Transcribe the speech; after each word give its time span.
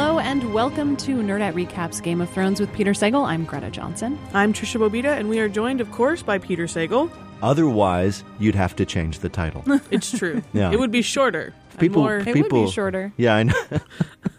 Hello 0.00 0.20
and 0.20 0.54
welcome 0.54 0.96
to 0.98 1.16
Nerdette 1.16 1.54
Recaps 1.54 2.00
Game 2.00 2.20
of 2.20 2.30
Thrones 2.30 2.60
with 2.60 2.72
Peter 2.72 2.92
Sagal. 2.92 3.26
I'm 3.26 3.44
Greta 3.44 3.66
Johnsen. 3.66 4.16
I'm 4.32 4.52
Tricia 4.52 4.78
Bobeda, 4.78 5.18
and 5.18 5.28
we 5.28 5.40
are 5.40 5.48
joined, 5.48 5.80
of 5.80 5.90
course, 5.90 6.22
by 6.22 6.38
Peter 6.38 6.66
Sagal. 6.66 7.10
Otherwise, 7.42 8.22
you'd 8.38 8.54
have 8.54 8.76
to 8.76 8.86
change 8.86 9.18
the 9.18 9.28
title. 9.28 9.64
It's 9.90 10.16
true. 10.16 10.40
Yeah. 10.52 10.70
It 10.70 10.78
would 10.78 10.92
be 10.92 11.02
shorter. 11.02 11.52
People- 11.80 12.02
more. 12.02 12.18
It 12.18 12.32
People- 12.32 12.60
would 12.60 12.66
be 12.66 12.70
shorter. 12.70 13.12
Yeah, 13.16 13.34
I 13.34 13.42
know. 13.42 13.60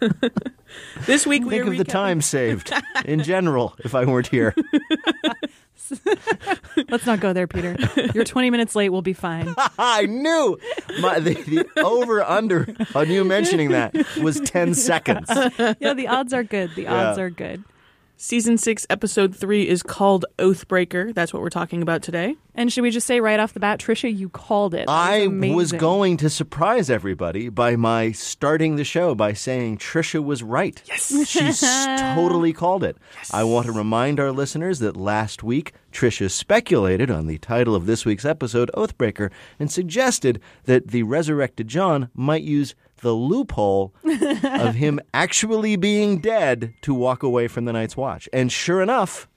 This 1.04 1.26
week 1.26 1.44
we 1.44 1.50
Think 1.50 1.66
are 1.66 1.72
of 1.72 1.76
the 1.76 1.84
time 1.84 2.22
saved 2.22 2.72
in 3.04 3.22
general 3.22 3.76
if 3.80 3.94
I 3.94 4.06
weren't 4.06 4.28
here. 4.28 4.54
Let's 6.88 7.06
not 7.06 7.20
go 7.20 7.32
there, 7.32 7.46
Peter. 7.46 7.76
You're 8.14 8.24
20 8.24 8.50
minutes 8.50 8.74
late. 8.74 8.90
We'll 8.90 9.02
be 9.02 9.12
fine. 9.12 9.54
I 9.78 10.06
knew 10.06 10.58
my, 11.00 11.18
the, 11.20 11.34
the 11.34 11.82
over 11.82 12.22
under 12.22 12.74
on 12.94 13.10
you 13.10 13.24
mentioning 13.24 13.70
that 13.70 13.94
was 14.22 14.40
10 14.40 14.74
seconds. 14.74 15.28
yeah, 15.80 15.94
the 15.94 16.06
odds 16.08 16.32
are 16.32 16.44
good. 16.44 16.74
The 16.74 16.86
odds 16.86 17.18
are 17.18 17.30
good. 17.30 17.64
Season 18.22 18.58
six, 18.58 18.86
episode 18.90 19.34
three 19.34 19.66
is 19.66 19.82
called 19.82 20.26
Oathbreaker. 20.38 21.14
That's 21.14 21.32
what 21.32 21.40
we're 21.40 21.48
talking 21.48 21.80
about 21.80 22.02
today. 22.02 22.36
And 22.54 22.70
should 22.70 22.82
we 22.82 22.90
just 22.90 23.06
say 23.06 23.18
right 23.18 23.40
off 23.40 23.54
the 23.54 23.60
bat, 23.60 23.80
Tricia, 23.80 24.14
you 24.14 24.28
called 24.28 24.74
it. 24.74 24.88
That 24.88 24.92
I 24.92 25.20
was 25.20 25.28
amazing. 25.28 25.78
going 25.78 26.16
to 26.18 26.28
surprise 26.28 26.90
everybody 26.90 27.48
by 27.48 27.76
my 27.76 28.12
starting 28.12 28.76
the 28.76 28.84
show 28.84 29.14
by 29.14 29.32
saying 29.32 29.78
Tricia 29.78 30.22
was 30.22 30.42
right. 30.42 30.82
Yes. 30.84 31.26
She's 31.26 31.60
totally 32.14 32.52
called 32.52 32.84
it. 32.84 32.98
I 33.30 33.44
want 33.44 33.64
to 33.64 33.72
remind 33.72 34.20
our 34.20 34.32
listeners 34.32 34.80
that 34.80 34.98
last 34.98 35.42
week 35.42 35.72
Tricia 35.90 36.30
speculated 36.30 37.10
on 37.10 37.26
the 37.26 37.38
title 37.38 37.74
of 37.74 37.86
this 37.86 38.04
week's 38.04 38.26
episode, 38.26 38.70
Oathbreaker, 38.74 39.30
and 39.58 39.72
suggested 39.72 40.42
that 40.64 40.88
the 40.88 41.04
resurrected 41.04 41.68
Jon 41.68 42.10
might 42.12 42.42
use 42.42 42.74
the 43.00 43.14
loophole 43.14 43.94
of 44.44 44.74
him 44.74 45.00
actually 45.12 45.76
being 45.76 46.18
dead 46.18 46.74
to 46.82 46.94
walk 46.94 47.22
away 47.22 47.48
from 47.48 47.64
the 47.64 47.72
Night's 47.72 47.96
Watch. 47.96 48.28
And 48.32 48.50
sure 48.50 48.82
enough, 48.82 49.28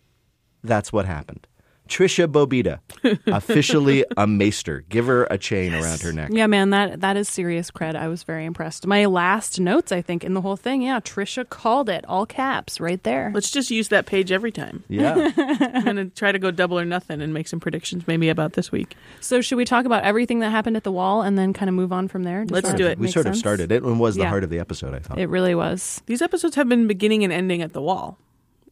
that's 0.64 0.94
what 0.94 1.06
happened. 1.06 1.48
Tricia 1.90 2.28
Bobeda, 2.28 2.80
officially 3.28 4.06
a 4.18 4.26
maester. 4.26 4.84
Give 4.90 5.06
her 5.08 5.26
a 5.30 5.38
chain 5.38 5.74
around 5.74 6.02
her 6.02 6.14
neck. 6.14 6.30
Yeah, 6.32 6.48
man, 6.48 6.70
that 6.72 7.02
that 7.02 7.18
is 7.18 7.28
serious 7.30 7.72
cred. 7.72 7.96
I 7.96 8.08
was 8.08 8.24
very 8.24 8.46
impressed. 8.46 8.88
My 8.88 9.06
last 9.06 9.60
notes, 9.60 9.92
I 9.92 10.02
think, 10.02 10.24
in 10.24 10.34
the 10.34 10.42
whole 10.42 10.56
thing, 10.56 10.82
yeah, 10.82 11.00
Tricia 11.00 11.48
called 11.48 11.90
it, 11.90 12.06
all 12.08 12.26
caps, 12.26 12.80
right 12.80 13.02
there. 13.04 13.32
Let's 13.34 13.52
just 13.52 13.70
use 13.70 13.90
that 13.90 14.06
page 14.06 14.32
every 14.32 14.52
time. 14.52 14.84
Yeah. 14.88 15.32
I'm 15.38 15.84
going 15.84 15.96
to 15.98 16.06
try 16.06 16.32
to 16.32 16.40
go 16.40 16.52
double 16.52 16.80
or 16.80 16.86
nothing 16.86 17.22
and 17.22 17.34
make 17.34 17.48
some 17.48 17.60
predictions 17.60 18.08
maybe 18.08 18.30
about 18.30 18.54
this 18.54 18.72
week. 18.72 18.96
So, 19.20 19.42
should 19.42 19.58
we 19.58 19.66
talk 19.66 19.86
about 19.86 20.04
everything 20.04 20.40
that 20.40 20.50
happened 20.50 20.78
at 20.78 20.84
the 20.84 20.92
wall 20.92 21.22
and 21.22 21.38
then 21.38 21.54
kind 21.54 21.70
of 21.70 21.76
move 21.76 21.92
on 21.92 22.08
from 22.08 22.24
there? 22.24 22.46
Does 22.46 22.64
Let's 22.64 22.74
do 22.76 22.88
it. 22.88 22.98
we 22.98 23.06
make 23.08 23.14
sort 23.14 23.26
of 23.28 23.36
started 23.36 23.72
it 23.72 23.84
and 23.84 24.00
was 24.00 24.16
the 24.16 24.22
Yeah. 24.24 24.30
heart 24.30 24.44
of 24.44 24.50
the 24.50 24.60
episode, 24.60 24.94
I 24.94 25.00
thought. 25.00 25.20
It 25.20 25.28
really 25.28 25.54
was. 25.56 26.02
These 26.06 26.22
episodes 26.22 26.56
have 26.56 26.70
been 26.70 26.88
beginning 26.88 27.24
and 27.24 27.34
ending 27.34 27.62
at 27.62 27.74
the 27.74 27.82
wall. 27.82 28.18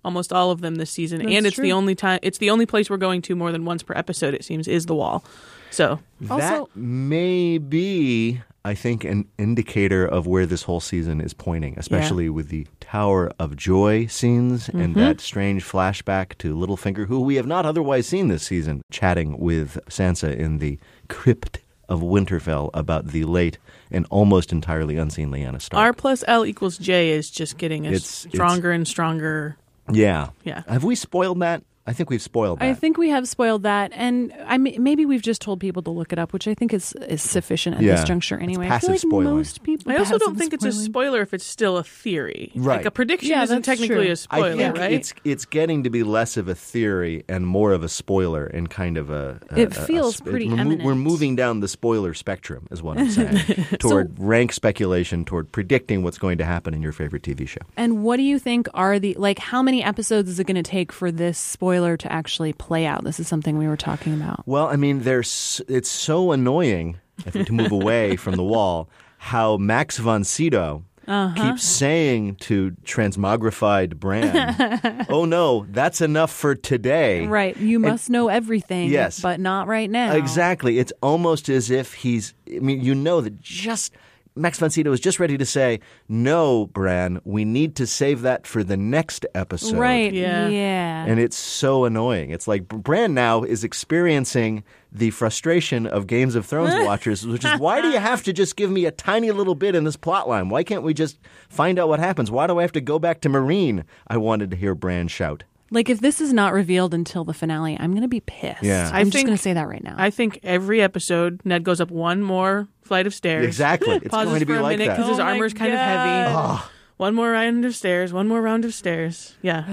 Almost 0.03 0.33
all 0.33 0.49
of 0.51 0.61
them 0.61 0.75
this 0.75 0.89
season. 0.89 1.19
That's 1.19 1.31
and 1.31 1.45
it's 1.45 1.55
true. 1.55 1.63
the 1.63 1.71
only 1.73 1.93
time 1.95 2.19
it's 2.23 2.39
the 2.39 2.49
only 2.49 2.65
place 2.65 2.89
we're 2.89 2.97
going 2.97 3.21
to 3.23 3.35
more 3.35 3.51
than 3.51 3.65
once 3.65 3.83
per 3.83 3.93
episode, 3.95 4.33
it 4.33 4.43
seems, 4.43 4.67
is 4.67 4.85
the 4.87 4.95
wall. 4.95 5.23
So 5.69 5.99
Also- 6.29 6.69
that 6.73 6.75
may 6.75 7.57
be, 7.59 8.41
I 8.65 8.73
think, 8.73 9.03
an 9.05 9.25
indicator 9.37 10.05
of 10.05 10.25
where 10.27 10.45
this 10.45 10.63
whole 10.63 10.79
season 10.81 11.21
is 11.21 11.33
pointing, 11.33 11.75
especially 11.77 12.29
with 12.29 12.49
the 12.49 12.67
Tower 12.79 13.31
of 13.39 13.55
Joy 13.55 14.07
scenes 14.07 14.67
and 14.69 14.95
Mm-hmm. 14.95 14.99
that 14.99 15.21
strange 15.21 15.63
flashback 15.63 16.37
to 16.39 16.55
Littlefinger, 16.55 17.05
who 17.07 17.21
we 17.21 17.35
have 17.35 17.47
not 17.47 17.65
otherwise 17.65 18.07
seen 18.07 18.27
this 18.27 18.43
season, 18.43 18.81
chatting 18.91 19.37
with 19.39 19.77
Sansa 19.87 20.35
in 20.35 20.57
the 20.57 20.77
crypt 21.09 21.59
of 21.87 22.01
Winterfell 22.01 22.69
about 22.73 23.07
the 23.07 23.23
late 23.25 23.57
and 23.91 24.05
almost 24.09 24.51
entirely 24.51 24.97
unseen 24.97 25.29
Lyanna 25.29 25.61
Stark. 25.61 25.79
R 25.81 25.93
plus 25.93 26.23
L 26.27 26.45
equals 26.45 26.77
J 26.77 27.11
is 27.11 27.29
just 27.29 27.57
getting 27.57 27.85
us 27.85 27.93
It's- 27.93 28.25
it's- 28.25 28.33
stronger 28.35 28.71
and 28.71 28.87
stronger. 28.87 29.57
Yeah. 29.89 30.29
Yeah. 30.43 30.63
Have 30.67 30.83
we 30.83 30.95
spoiled 30.95 31.39
that? 31.39 31.63
I 31.87 31.93
think 31.93 32.09
we've 32.09 32.21
spoiled 32.21 32.59
that. 32.59 32.65
I 32.65 32.73
think 32.75 32.97
we 32.97 33.09
have 33.09 33.27
spoiled 33.27 33.63
that, 33.63 33.91
and 33.95 34.31
I 34.45 34.57
may, 34.57 34.77
maybe 34.77 35.05
we've 35.05 35.21
just 35.21 35.41
told 35.41 35.59
people 35.59 35.81
to 35.83 35.89
look 35.89 36.13
it 36.13 36.19
up, 36.19 36.31
which 36.31 36.47
I 36.47 36.53
think 36.53 36.73
is 36.73 36.93
is 37.07 37.21
sufficient 37.23 37.77
at 37.77 37.81
Yeah. 37.81 37.95
this 37.95 38.03
juncture 38.03 38.37
anyway. 38.37 38.67
I 38.67 38.69
passive 38.69 38.87
feel 38.87 38.93
like 38.93 38.99
spoiling. 39.01 39.35
most 39.37 39.63
people. 39.63 39.91
I 39.91 39.95
also 39.97 40.17
don't 40.19 40.37
think 40.37 40.53
it's 40.53 40.63
a 40.63 40.71
spoiler 40.71 41.21
if 41.21 41.33
it's 41.33 41.43
still 41.43 41.77
a 41.77 41.83
theory. 41.83 42.51
Right. 42.55 42.77
Like 42.77 42.85
a 42.85 42.91
prediction 42.91 43.29
Yeah, 43.31 43.43
isn't 43.43 43.63
technically 43.63 44.03
true. 44.05 44.11
a 44.11 44.15
spoiler, 44.15 44.45
I 44.51 44.55
think 44.57 44.77
right? 44.77 44.91
it's 44.91 45.13
it's 45.23 45.45
getting 45.45 45.83
to 45.83 45.89
be 45.89 46.03
less 46.03 46.37
of 46.37 46.47
a 46.47 46.53
theory 46.55 47.23
and 47.27 47.47
more 47.47 47.71
of 47.73 47.83
a 47.83 47.89
spoiler 47.89 48.45
and 48.45 48.69
kind 48.69 48.97
of 48.97 49.09
a. 49.09 49.39
a- 49.49 49.59
It 49.61 49.75
a- 49.75 49.81
a 49.81 49.85
feels 49.85 50.17
sp- 50.21 50.29
pretty 50.29 50.49
we're, 50.49 50.63
mo- 50.63 50.77
we're 50.83 50.95
moving 50.95 51.35
down 51.35 51.61
the 51.61 51.67
spoiler 51.67 52.13
spectrum, 52.13 52.67
is 52.69 52.83
what 52.83 52.99
I'm 52.99 53.09
saying, 53.09 53.37
toward 53.79 54.13
rank 54.19 54.53
speculation, 54.53 55.25
toward 55.25 55.51
predicting 55.51 56.03
what's 56.03 56.19
going 56.19 56.37
to 56.37 56.45
happen 56.45 56.75
in 56.75 56.83
your 56.83 56.91
favorite 56.91 57.23
TV 57.23 57.47
show. 57.47 57.61
And 57.75 58.03
what 58.03 58.17
do 58.17 58.23
you 58.23 58.37
think 58.37 58.67
are 58.75 58.99
the 58.99 59.15
like? 59.15 59.39
How 59.39 59.63
many 59.63 59.83
episodes 59.83 60.29
is 60.29 60.39
it 60.39 60.45
going 60.45 60.61
to 60.61 60.63
take 60.63 60.91
for 60.91 61.11
this 61.11 61.39
spoiler 61.39 61.70
to 61.71 62.11
actually 62.11 62.53
play 62.53 62.85
out? 62.85 63.03
This 63.03 63.19
is 63.19 63.27
something 63.27 63.57
we 63.57 63.67
were 63.67 63.77
talking 63.77 64.13
about. 64.13 64.43
Well, 64.45 64.67
I 64.67 64.75
mean, 64.75 65.01
there's 65.01 65.61
it's 65.67 65.89
so 65.89 66.31
annoying 66.31 66.99
I 67.25 67.29
think, 67.31 67.47
to 67.47 67.53
move 67.53 67.71
away 67.71 68.15
from 68.17 68.35
the 68.35 68.43
wall. 68.43 68.89
How 69.17 69.57
Max 69.57 69.97
von 69.97 70.23
Sydow. 70.23 70.83
Uh-huh. 71.07 71.51
Keeps 71.51 71.63
saying 71.63 72.35
to 72.35 72.71
transmogrified 72.83 73.95
Bran, 73.95 75.05
"Oh 75.09 75.25
no, 75.25 75.65
that's 75.69 75.99
enough 75.99 76.31
for 76.31 76.53
today." 76.53 77.25
Right. 77.25 77.57
You 77.57 77.79
must 77.79 78.09
know 78.09 78.27
everything. 78.27 78.89
Yes. 78.89 79.19
But 79.19 79.39
not 79.39 79.67
right 79.67 79.89
now. 79.89 80.13
Exactly. 80.13 80.77
It's 80.77 80.93
almost 81.01 81.49
as 81.49 81.71
if 81.71 81.93
he's. 81.95 82.35
I 82.55 82.59
mean, 82.59 82.81
you 82.81 82.93
know 82.93 83.19
that 83.19 83.41
just 83.41 83.93
Max 84.35 84.59
von 84.59 84.69
Sydow 84.69 84.93
is 84.93 84.99
just 85.01 85.19
ready 85.19 85.37
to 85.37 85.45
say, 85.45 85.79
"No, 86.07 86.67
Bran, 86.67 87.19
we 87.25 87.43
need 87.43 87.75
to 87.75 87.85
save 87.85 88.21
that 88.21 88.47
for 88.47 88.63
the 88.63 88.77
next 88.77 89.25
episode." 89.35 89.77
Right. 89.77 90.13
Yeah. 90.13 90.47
Yeah. 90.47 91.05
And 91.05 91.19
it's 91.19 91.35
so 91.35 91.83
annoying. 91.85 92.29
It's 92.31 92.47
like 92.47 92.67
Bran 92.67 93.13
now 93.13 93.43
is 93.43 93.63
experiencing 93.65 94.63
the 94.91 95.09
frustration 95.11 95.85
of 95.85 96.07
Games 96.07 96.35
of 96.35 96.45
Thrones 96.45 96.73
watchers, 96.85 97.25
which 97.27 97.43
is 97.45 97.59
why 97.59 97.81
do 97.81 97.89
you 97.89 97.99
have 97.99 98.23
to 98.23 98.33
just 98.33 98.55
give 98.55 98.71
me 98.71 98.85
a 98.85 98.91
tiny 98.91 99.31
little 99.31 99.55
bit 99.55 99.75
in 99.75 99.83
this 99.83 99.97
plot 99.97 100.27
line? 100.29 100.49
Why 100.49 100.63
can't 100.63 100.83
we 100.83 100.93
just 100.93 101.19
find 101.49 101.77
out 101.77 101.89
what 101.89 101.99
happens? 101.99 102.31
Why 102.31 102.47
do 102.47 102.57
I 102.57 102.61
have 102.61 102.71
to 102.73 102.81
go 102.81 102.99
back 102.99 103.21
to 103.21 103.29
Meereen? 103.29 103.83
I 104.07 104.17
wanted 104.17 104.49
to 104.51 104.57
hear 104.57 104.75
Bran 104.75 105.07
shout. 105.09 105.43
like 105.71 105.89
if 105.89 106.01
this 106.01 106.19
is 106.19 106.33
not 106.33 106.51
revealed 106.53 106.93
until 106.93 107.23
the 107.23 107.33
finale, 107.33 107.77
I'm 107.79 107.91
going 107.91 108.01
to 108.01 108.07
be 108.09 108.19
pissed. 108.21 108.63
Yeah. 108.63 108.89
I'm 108.93 109.07
I 109.07 109.09
just 109.09 109.25
going 109.25 109.37
to 109.37 109.41
say 109.41 109.53
that 109.53 109.67
right 109.67 109.83
now. 109.83 109.95
I 109.97 110.09
think 110.09 110.39
every 110.43 110.81
episode, 110.81 111.39
Ned 111.45 111.63
goes 111.63 111.79
up 111.79 111.91
one 111.91 112.21
more 112.21 112.67
flight 112.91 113.07
of 113.07 113.13
stairs. 113.15 113.45
Exactly. 113.45 113.95
It's 114.03 114.09
pauses 114.09 114.27
going 114.29 114.39
to 114.41 114.45
be 114.45 114.53
for 114.53 114.59
a 114.59 114.63
like 114.63 114.77
minute 114.77 114.87
that. 114.91 114.97
because 114.97 115.09
his 115.11 115.19
Oh 115.19 115.23
my 115.23 115.31
armor's 115.31 115.53
kind 115.53 115.71
of 115.73 115.79
heavy. 115.79 116.35
Ah. 116.35 116.69
One 116.97 117.15
more 117.15 117.31
round 117.31 117.63
of 117.65 117.73
stairs. 117.73 118.11
One 118.11 118.27
more 118.27 118.41
round 118.41 118.65
of 118.65 118.73
stairs. 118.73 119.35
Yeah, 119.41 119.63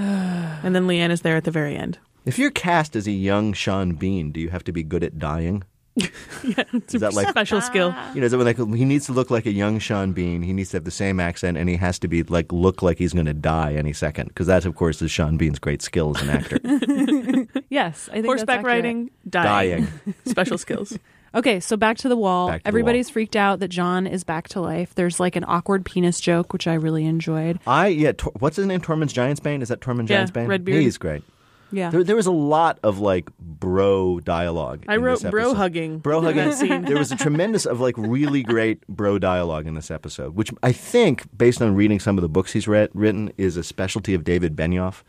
and 0.65 0.71
then 0.75 0.87
Lyanna 0.87 1.11
is 1.11 1.23
there 1.23 1.37
at 1.37 1.45
the 1.45 1.51
very 1.51 1.75
end. 1.77 1.99
If 2.25 2.39
you're 2.39 2.51
cast 2.53 2.95
as 2.95 3.07
a 3.09 3.11
young 3.31 3.55
Sean 3.55 3.95
Bean, 3.95 4.31
do 4.33 4.39
you 4.41 4.51
have 4.51 4.63
to 4.65 4.73
be 4.73 4.83
good 4.83 5.03
at 5.03 5.19
dying? 5.19 5.65
Yeah, 6.45 6.63
it's 6.73 6.95
Is 6.95 7.03
a 7.03 7.11
that 7.11 7.15
like- 7.15 7.29
special 7.29 7.61
skill? 7.61 7.93
You 8.15 8.21
know, 8.21 8.27
is 8.27 8.33
it 8.33 8.37
like 8.39 8.57
he 8.57 8.85
needs 8.85 9.07
to 9.07 9.13
look 9.13 9.31
like 9.31 9.45
a 9.47 9.51
young 9.51 9.81
Sean 9.81 10.13
Bean. 10.13 10.43
He 10.43 10.53
needs 10.53 10.71
to 10.71 10.77
have 10.77 10.85
the 10.85 10.93
same 11.05 11.19
accent, 11.19 11.59
and 11.59 11.69
he 11.69 11.75
has 11.77 11.99
to 11.99 12.09
be 12.09 12.23
like 12.23 12.53
look 12.53 12.81
like 12.87 12.99
he's 13.03 13.13
going 13.13 13.27
to 13.27 13.35
die 13.35 13.75
any 13.75 13.93
second. 13.93 14.29
Because 14.29 14.47
that, 14.47 14.65
of 14.65 14.77
course, 14.77 15.03
is 15.03 15.11
Sean 15.11 15.37
Bean's 15.37 15.59
great 15.59 15.83
skill 15.83 16.17
as 16.17 16.23
an 16.23 16.31
actor. 16.31 16.59
yes. 17.69 18.09
I 18.09 18.23
think 18.23 18.27
that's 18.27 18.27
Horseback 18.27 18.59
accurate. 18.61 18.65
riding, 18.85 19.11
dying, 19.29 19.45
Dying. 19.85 19.89
special 20.25 20.57
skills. 20.59 20.97
Okay, 21.39 21.61
so 21.61 21.77
back 21.77 21.97
to 21.99 22.09
the 22.09 22.17
wall. 22.17 22.49
To 22.49 22.59
the 22.59 22.67
Everybody's 22.67 23.07
wall. 23.09 23.13
freaked 23.13 23.37
out 23.37 23.61
that 23.61 23.69
Jon 23.69 24.07
is 24.09 24.25
back 24.25 24.49
to 24.49 24.61
life. 24.61 24.95
There's 24.97 25.21
like 25.21 25.37
an 25.37 25.45
awkward 25.47 25.85
penis 25.85 26.21
joke, 26.21 26.53
which 26.53 26.67
I 26.67 26.75
really 26.75 27.05
enjoyed. 27.07 27.61
I 27.67 27.87
yeah. 27.89 28.13
Tor- 28.13 28.33
what's 28.41 28.57
his 28.57 28.67
name? 28.67 28.81
Tormund's 28.81 29.15
Giantsbane. 29.15 29.63
Is 29.63 29.69
that 29.69 29.81
Tormund 29.81 30.09
Yeah, 30.09 30.25
Giantsbane? 30.25 30.49
Redbeard. 30.49 30.83
He's 30.83 30.99
great. 30.99 31.23
Yeah. 31.71 31.91
There, 31.91 32.03
there 32.03 32.17
was 32.17 32.27
a 32.27 32.33
lot 32.33 32.79
of 32.83 32.99
like 32.99 33.29
bro 33.39 34.21
dialogue. 34.21 34.85
I 34.89 34.97
wrote 34.97 35.23
bro 35.31 35.55
hugging. 35.55 35.99
Bro 35.99 36.23
hugging. 36.23 36.53
scene. 36.53 36.83
There 36.83 36.99
was 36.99 37.13
a 37.13 37.17
tremendous 37.17 37.67
of 37.67 37.81
like 37.81 37.97
really 37.99 38.43
great 38.43 38.87
bro 38.89 39.19
dialogue 39.19 39.67
in 39.67 39.75
this 39.75 39.91
episode, 39.91 40.35
which 40.35 40.51
I 40.63 40.73
think, 40.73 41.27
based 41.37 41.61
on 41.63 41.75
reading 41.75 42.01
some 42.01 42.19
of 42.19 42.23
the 42.23 42.29
books 42.29 42.53
he's 42.53 42.67
read, 42.67 42.91
written, 42.95 43.33
is 43.37 43.57
a 43.57 43.63
specialty 43.63 44.15
of 44.15 44.25
David 44.25 44.57
Benioff. 44.57 45.03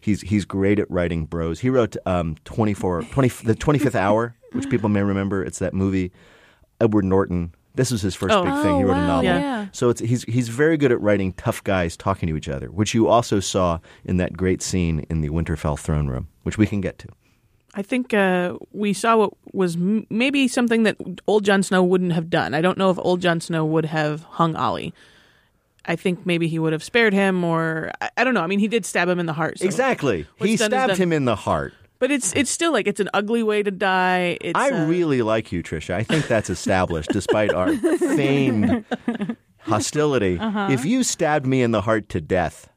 He's 0.00 0.20
he's 0.22 0.44
great 0.44 0.78
at 0.78 0.90
writing 0.90 1.24
bros. 1.26 1.60
He 1.60 1.70
wrote 1.70 1.96
um, 2.06 2.36
24, 2.44 3.02
20, 3.02 3.28
the 3.44 3.54
Twenty 3.54 3.78
Fifth 3.78 3.94
Hour, 4.06 4.34
which 4.52 4.68
people 4.70 4.88
may 4.88 5.02
remember. 5.02 5.44
It's 5.44 5.58
that 5.58 5.74
movie. 5.74 6.12
Edward 6.80 7.04
Norton. 7.04 7.54
This 7.74 7.90
was 7.92 8.02
his 8.02 8.14
first 8.14 8.34
Oh. 8.34 8.42
big 8.44 8.52
thing. 8.54 8.76
He 8.78 8.84
Oh, 8.84 8.88
wrote 8.88 8.96
a 8.96 9.06
novel. 9.06 9.24
yeah. 9.24 9.66
So 9.72 9.88
it's, 9.88 10.00
he's 10.00 10.24
he's 10.24 10.48
very 10.48 10.76
good 10.76 10.90
at 10.92 11.00
writing 11.00 11.32
tough 11.34 11.62
guys 11.64 11.96
talking 11.96 12.28
to 12.28 12.36
each 12.36 12.48
other, 12.48 12.66
which 12.68 12.92
you 12.94 13.06
also 13.08 13.38
saw 13.40 13.78
in 14.04 14.16
that 14.16 14.36
great 14.36 14.62
scene 14.62 15.04
in 15.10 15.20
the 15.20 15.28
Winterfell 15.28 15.78
throne 15.78 16.08
room, 16.08 16.28
which 16.42 16.58
we 16.58 16.66
can 16.66 16.80
get 16.80 16.98
to. 17.00 17.08
I 17.74 17.82
think 17.82 18.12
uh, 18.14 18.54
we 18.72 18.92
saw 18.92 19.16
what 19.18 19.32
was 19.52 19.76
m- 19.76 20.06
maybe 20.10 20.48
something 20.48 20.82
that 20.84 20.96
old 21.28 21.44
Jon 21.44 21.62
Snow 21.62 21.84
wouldn't 21.84 22.12
have 22.12 22.30
done. 22.30 22.54
I 22.54 22.60
don't 22.60 22.78
know 22.78 22.90
if 22.90 22.98
old 22.98 23.20
Jon 23.20 23.40
Snow 23.40 23.64
would 23.64 23.84
have 23.84 24.22
hung 24.22 24.56
Ollie. 24.56 24.92
I 25.88 25.96
think 25.96 26.26
maybe 26.26 26.46
he 26.48 26.58
would 26.58 26.72
have 26.72 26.84
spared 26.84 27.12
him, 27.14 27.42
or 27.42 27.90
I, 28.00 28.10
I 28.18 28.24
don't 28.24 28.34
know. 28.34 28.42
I 28.42 28.46
mean, 28.46 28.58
he 28.60 28.68
did 28.68 28.84
stab 28.86 29.08
him 29.08 29.18
in 29.18 29.26
the 29.26 29.32
heart. 29.32 29.58
so- 29.58 29.64
Exactly. 29.64 30.26
He 30.36 30.56
stabbed 30.56 30.96
him 30.96 31.12
in 31.12 31.24
the 31.24 31.34
heart. 31.36 31.72
But 32.00 32.12
it's 32.12 32.32
it's 32.36 32.50
still 32.50 32.70
like 32.72 32.86
it's 32.86 33.00
an 33.00 33.08
ugly 33.12 33.42
way 33.42 33.64
to 33.64 33.72
die. 33.72 34.38
It's, 34.40 34.56
I 34.56 34.70
uh, 34.70 34.86
really 34.86 35.20
like 35.22 35.50
you, 35.50 35.64
Tricia. 35.64 35.94
I 35.94 36.04
think 36.04 36.28
that's 36.28 36.48
established, 36.48 37.10
despite 37.10 37.52
our 37.52 37.74
famed 37.98 38.84
hostility. 39.58 40.38
Uh-huh. 40.38 40.68
If 40.70 40.84
you 40.84 41.02
stabbed 41.02 41.46
me 41.46 41.62
in 41.62 41.72
the 41.72 41.80
heart 41.80 42.08
to 42.10 42.20
death, 42.20 42.68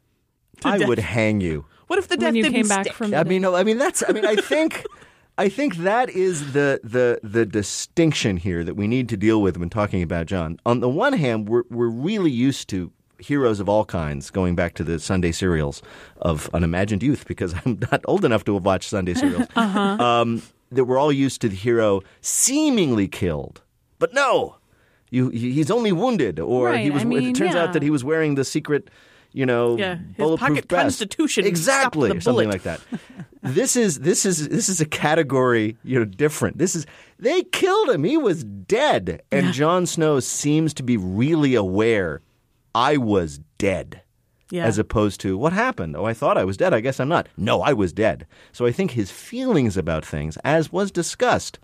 I 0.66 0.80
death. 0.80 0.88
would 0.88 1.00
hang 1.00 1.40
you. 1.42 1.66
What 1.88 2.00
if 2.00 2.08
the 2.08 2.18
death 2.18 2.28
when 2.30 2.36
you 2.36 2.44
didn't 2.44 2.56
came 2.56 2.68
back 2.68 2.86
stick? 2.86 2.96
from 2.96 3.14
I 3.14 3.24
mean, 3.24 3.42
no, 3.44 3.56
I 3.56 3.64
mean 3.64 3.78
that's. 3.78 4.04
I 4.08 4.12
mean, 4.12 4.26
I 4.26 4.36
think, 4.38 4.86
I 5.38 5.50
think 5.50 5.76
that 5.78 6.10
is 6.10 6.54
the 6.54 6.80
the 6.84 7.20
the 7.22 7.46
distinction 7.46 8.38
here 8.38 8.64
that 8.64 8.76
we 8.76 8.88
need 8.88 9.08
to 9.10 9.18
deal 9.18 9.42
with 9.42 9.56
when 9.58 9.70
talking 9.70 10.02
about 10.02 10.26
Jon. 10.26 10.58
On 10.66 10.80
the 10.80 10.90
one 10.90 11.14
hand, 11.14 11.48
we're 11.48 11.64
we're 11.70 11.90
really 11.90 12.32
used 12.32 12.70
to 12.70 12.92
heroes 13.22 13.60
of 13.60 13.70
all 13.70 13.86
kinds, 13.86 14.30
going 14.30 14.56
back 14.56 14.74
to 14.76 14.84
the 14.84 15.00
Sunday 15.00 15.32
serials 15.32 15.82
of 16.18 16.50
unimagined 16.54 17.04
youth, 17.04 17.26
because 17.28 17.54
I'm 17.66 17.80
not 17.92 18.02
old 18.06 18.26
enough 18.26 18.44
to 18.46 18.56
have 18.56 18.66
watched 18.66 18.90
Sunday 18.90 19.14
serials. 19.14 19.48
um, 19.56 20.42
that 20.72 20.86
we're 20.86 20.98
all 20.98 21.12
used 21.12 21.42
to 21.42 21.50
the 21.50 21.56
hero 21.56 22.02
seemingly 22.22 23.08
killed, 23.08 23.62
but 24.00 24.14
no, 24.14 24.56
you 25.10 25.30
he's 25.30 25.70
only 25.70 25.92
wounded, 25.92 26.40
or 26.40 26.74
he 26.74 26.90
was. 26.90 27.04
I 27.04 27.06
mean, 27.06 27.24
it 27.24 27.36
turns 27.36 27.54
yeah. 27.54 27.64
out 27.64 27.74
that 27.74 27.84
he 27.84 27.90
was 27.90 28.04
wearing 28.04 28.36
the 28.36 28.46
secret. 28.46 28.90
You 29.34 29.46
know, 29.46 29.78
Yeah, 29.78 29.96
bulletproof 30.18 30.68
constitution 30.68 31.46
exactly, 31.46 32.20
something 32.20 32.50
like 32.50 32.64
that. 32.64 32.82
this 33.44 33.78
is 33.78 34.00
this 34.00 34.26
is 34.26 34.50
this 34.50 34.68
is 34.68 34.82
a 34.82 34.86
category 34.86 35.78
you 35.84 35.98
know 36.00 36.04
different. 36.04 36.58
This 36.58 36.76
is 36.76 36.86
they 37.18 37.44
killed 37.44 37.90
him. 37.90 38.04
He 38.04 38.18
was 38.18 38.44
dead, 38.44 39.22
and 39.32 39.54
Jon 39.54 39.86
Snow 39.86 40.20
seems 40.20 40.74
to 40.76 40.84
be 40.84 40.98
really 40.98 41.56
aware. 41.56 42.22
I 42.76 42.98
was 42.98 43.40
dead. 43.58 44.02
Yeah. 44.50 44.66
As 44.66 44.78
opposed 44.78 45.22
to 45.22 45.38
what 45.38 45.54
happened? 45.54 45.96
Oh, 45.96 46.04
I 46.06 46.14
thought 46.14 46.38
I 46.38 46.44
was 46.44 46.58
dead. 46.58 46.74
I 46.74 46.82
guess 46.82 47.00
I'm 47.00 47.08
not. 47.08 47.28
No, 47.38 47.62
I 47.62 47.72
was 47.72 47.94
dead. 47.94 48.28
So 48.52 48.66
I 48.66 48.72
think 48.74 48.92
his 48.92 49.10
feelings 49.10 49.78
about 49.78 50.06
things, 50.06 50.36
as 50.44 50.74
was 50.74 50.92
discussed, 50.92 51.58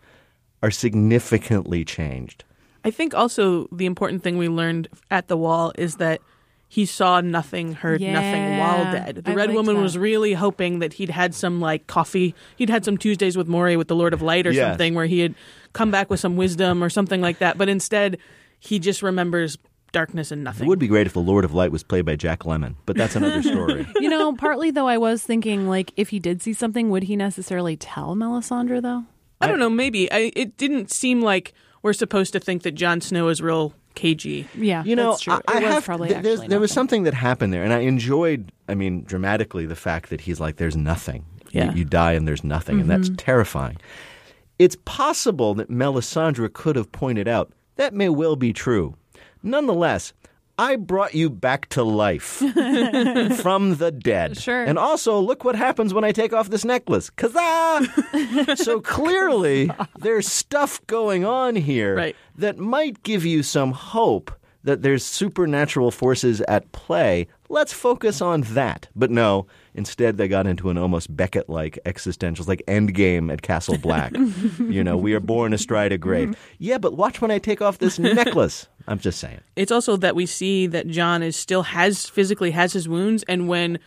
are 0.63 0.71
significantly 0.71 1.83
changed. 1.83 2.43
I 2.85 2.91
think 2.91 3.13
also 3.13 3.67
the 3.71 3.85
important 3.85 4.23
thing 4.23 4.37
we 4.37 4.47
learned 4.47 4.87
at 5.11 5.27
the 5.27 5.35
wall 5.35 5.73
is 5.77 5.97
that 5.97 6.21
he 6.69 6.85
saw 6.85 7.19
nothing, 7.21 7.73
heard 7.73 7.99
nothing 8.01 8.57
while 8.57 8.91
dead. 8.91 9.21
The 9.25 9.31
I 9.31 9.35
Red 9.35 9.53
Woman 9.53 9.75
that. 9.75 9.81
was 9.81 9.97
really 9.97 10.33
hoping 10.33 10.79
that 10.79 10.93
he'd 10.93 11.09
had 11.09 11.35
some 11.35 11.59
like 11.59 11.87
coffee. 11.87 12.35
He'd 12.57 12.69
had 12.69 12.85
some 12.85 12.97
Tuesdays 12.97 13.35
with 13.37 13.47
Morrie 13.47 13.77
with 13.77 13.87
the 13.89 13.95
Lord 13.95 14.13
of 14.13 14.21
Light 14.21 14.47
or 14.47 14.51
Yes. 14.51 14.71
something 14.71 14.93
where 14.93 15.05
he 15.05 15.19
had 15.19 15.35
come 15.73 15.91
back 15.91 16.09
with 16.09 16.19
some 16.21 16.35
wisdom 16.37 16.81
or 16.83 16.89
something 16.89 17.21
like 17.21 17.39
that. 17.39 17.57
But 17.57 17.67
instead, 17.69 18.17
he 18.59 18.79
just 18.79 19.01
remembers 19.01 19.57
darkness 19.91 20.31
and 20.31 20.43
nothing. 20.43 20.65
It 20.65 20.69
would 20.69 20.79
be 20.79 20.87
great 20.87 21.07
if 21.07 21.13
the 21.13 21.21
Lord 21.21 21.45
of 21.45 21.53
Light 21.53 21.71
was 21.71 21.83
played 21.83 22.05
by 22.05 22.15
Jack 22.15 22.39
Lemmon, 22.39 22.75
but 22.85 22.95
that's 22.95 23.15
another 23.15 23.41
story. 23.41 23.87
you 23.99 24.09
know, 24.09 24.33
partly 24.33 24.71
though, 24.71 24.87
I 24.87 24.97
was 24.97 25.23
thinking 25.23 25.67
like 25.67 25.91
if 25.95 26.09
he 26.09 26.19
did 26.19 26.41
see 26.41 26.53
something, 26.53 26.89
would 26.89 27.03
he 27.03 27.15
necessarily 27.15 27.77
tell 27.77 28.15
Melisandre 28.15 28.81
though? 28.81 29.05
I 29.39 29.47
don't 29.47 29.59
know. 29.59 29.69
Maybe 29.69 30.11
I, 30.11 30.31
it 30.35 30.57
didn't 30.57 30.91
seem 30.91 31.21
like 31.21 31.53
we're 31.83 31.93
supposed 31.93 32.33
to 32.33 32.39
think 32.39 32.63
that 32.63 32.71
Jon 32.71 33.01
Snow 33.01 33.27
is 33.27 33.41
real 33.41 33.73
cagey. 33.93 34.47
Yeah, 34.55 34.83
You 34.83 34.95
know, 34.95 35.11
that's 35.11 35.21
true. 35.21 35.33
I, 35.33 35.41
I 35.47 35.57
it 35.57 35.63
was 35.63 35.73
have, 35.73 35.85
probably 35.85 36.09
th- 36.09 36.21
there's- 36.23 36.39
actually 36.39 36.47
there 36.49 36.59
was 36.59 36.71
something 36.71 37.03
that 37.03 37.13
happened 37.13 37.53
there, 37.53 37.63
and 37.63 37.73
I 37.73 37.79
enjoyed. 37.79 38.51
I 38.67 38.75
mean, 38.75 39.03
dramatically, 39.03 39.65
the 39.65 39.75
fact 39.75 40.09
that 40.09 40.21
he's 40.21 40.39
like, 40.39 40.57
"There's 40.57 40.77
nothing. 40.77 41.25
You- 41.51 41.61
Yeah. 41.61 41.73
You, 41.73 41.85
die, 41.85 42.13
and 42.13 42.27
there's 42.27 42.43
nothing," 42.43 42.81
and 42.81 42.89
that's 42.89 43.09
mm-hmm. 43.09 43.15
terrifying. 43.15 43.77
It's 44.59 44.75
possible 44.85 45.53
that 45.55 45.69
Melisandre 45.69 46.51
could 46.51 46.75
have 46.75 46.91
pointed 46.91 47.27
out 47.27 47.51
that 47.77 47.93
may 47.93 48.09
well 48.09 48.35
be 48.35 48.53
true. 48.53 48.95
Nonetheless. 49.43 50.13
I 50.59 50.75
brought 50.75 51.13
you 51.13 51.29
back 51.29 51.69
to 51.69 51.83
life 51.83 52.23
from 53.41 53.75
the 53.75 53.91
dead. 53.91 54.37
Sure. 54.37 54.63
And 54.63 54.79
also, 54.79 55.19
look 55.19 55.43
what 55.43 55.55
happens 55.55 55.93
when 55.93 56.03
I 56.03 56.11
take 56.11 56.33
off 56.33 56.49
this 56.49 56.65
necklace. 56.65 57.11
Kazaa! 57.11 58.57
so 58.57 58.81
clearly, 58.81 59.69
there's 59.99 60.27
stuff 60.27 60.81
going 60.87 61.23
on 61.25 61.55
here 61.55 61.95
Right. 61.95 62.15
that 62.37 62.57
might 62.57 63.03
give 63.03 63.23
you 63.23 63.43
some 63.43 63.71
hope 63.71 64.31
that 64.63 64.81
there's 64.81 65.05
supernatural 65.05 65.91
forces 65.91 66.41
at 66.41 66.71
play. 66.71 67.27
Let's 67.49 67.71
focus 67.71 68.19
on 68.19 68.41
that. 68.41 68.89
But 68.95 69.11
no, 69.11 69.45
instead 69.75 70.17
they 70.17 70.27
got 70.27 70.47
into 70.47 70.69
an 70.71 70.77
almost 70.79 71.15
Beckett 71.15 71.47
like 71.49 71.77
existential, 71.85 72.45
like 72.47 72.63
Endgame 72.67 73.31
at 73.31 73.43
Castle 73.43 73.77
Black. 73.77 74.13
you 74.59 74.83
know, 74.83 74.97
we 74.97 75.13
are 75.13 75.19
born 75.21 75.53
astride 75.53 75.91
a 75.93 75.97
grave. 75.99 76.29
Mm-hmm. 76.29 76.41
Yeah, 76.57 76.79
but 76.79 76.97
watch 76.97 77.21
when 77.21 77.29
I 77.31 77.37
take 77.37 77.61
off 77.61 77.77
this 77.77 77.99
necklace. 77.99 78.67
I'm 78.87 78.99
just 78.99 79.19
saying. 79.19 79.41
It's 79.55 79.71
also 79.71 79.97
that 79.97 80.15
we 80.15 80.25
see 80.25 80.67
that 80.67 80.87
Jon 80.87 81.21
is 81.21 81.35
still 81.35 81.63
has 81.63 82.05
physically 82.07 82.51
has 82.51 82.73
his 82.73 82.87
wounds, 82.87 83.23
and 83.27 83.47
when 83.47 83.79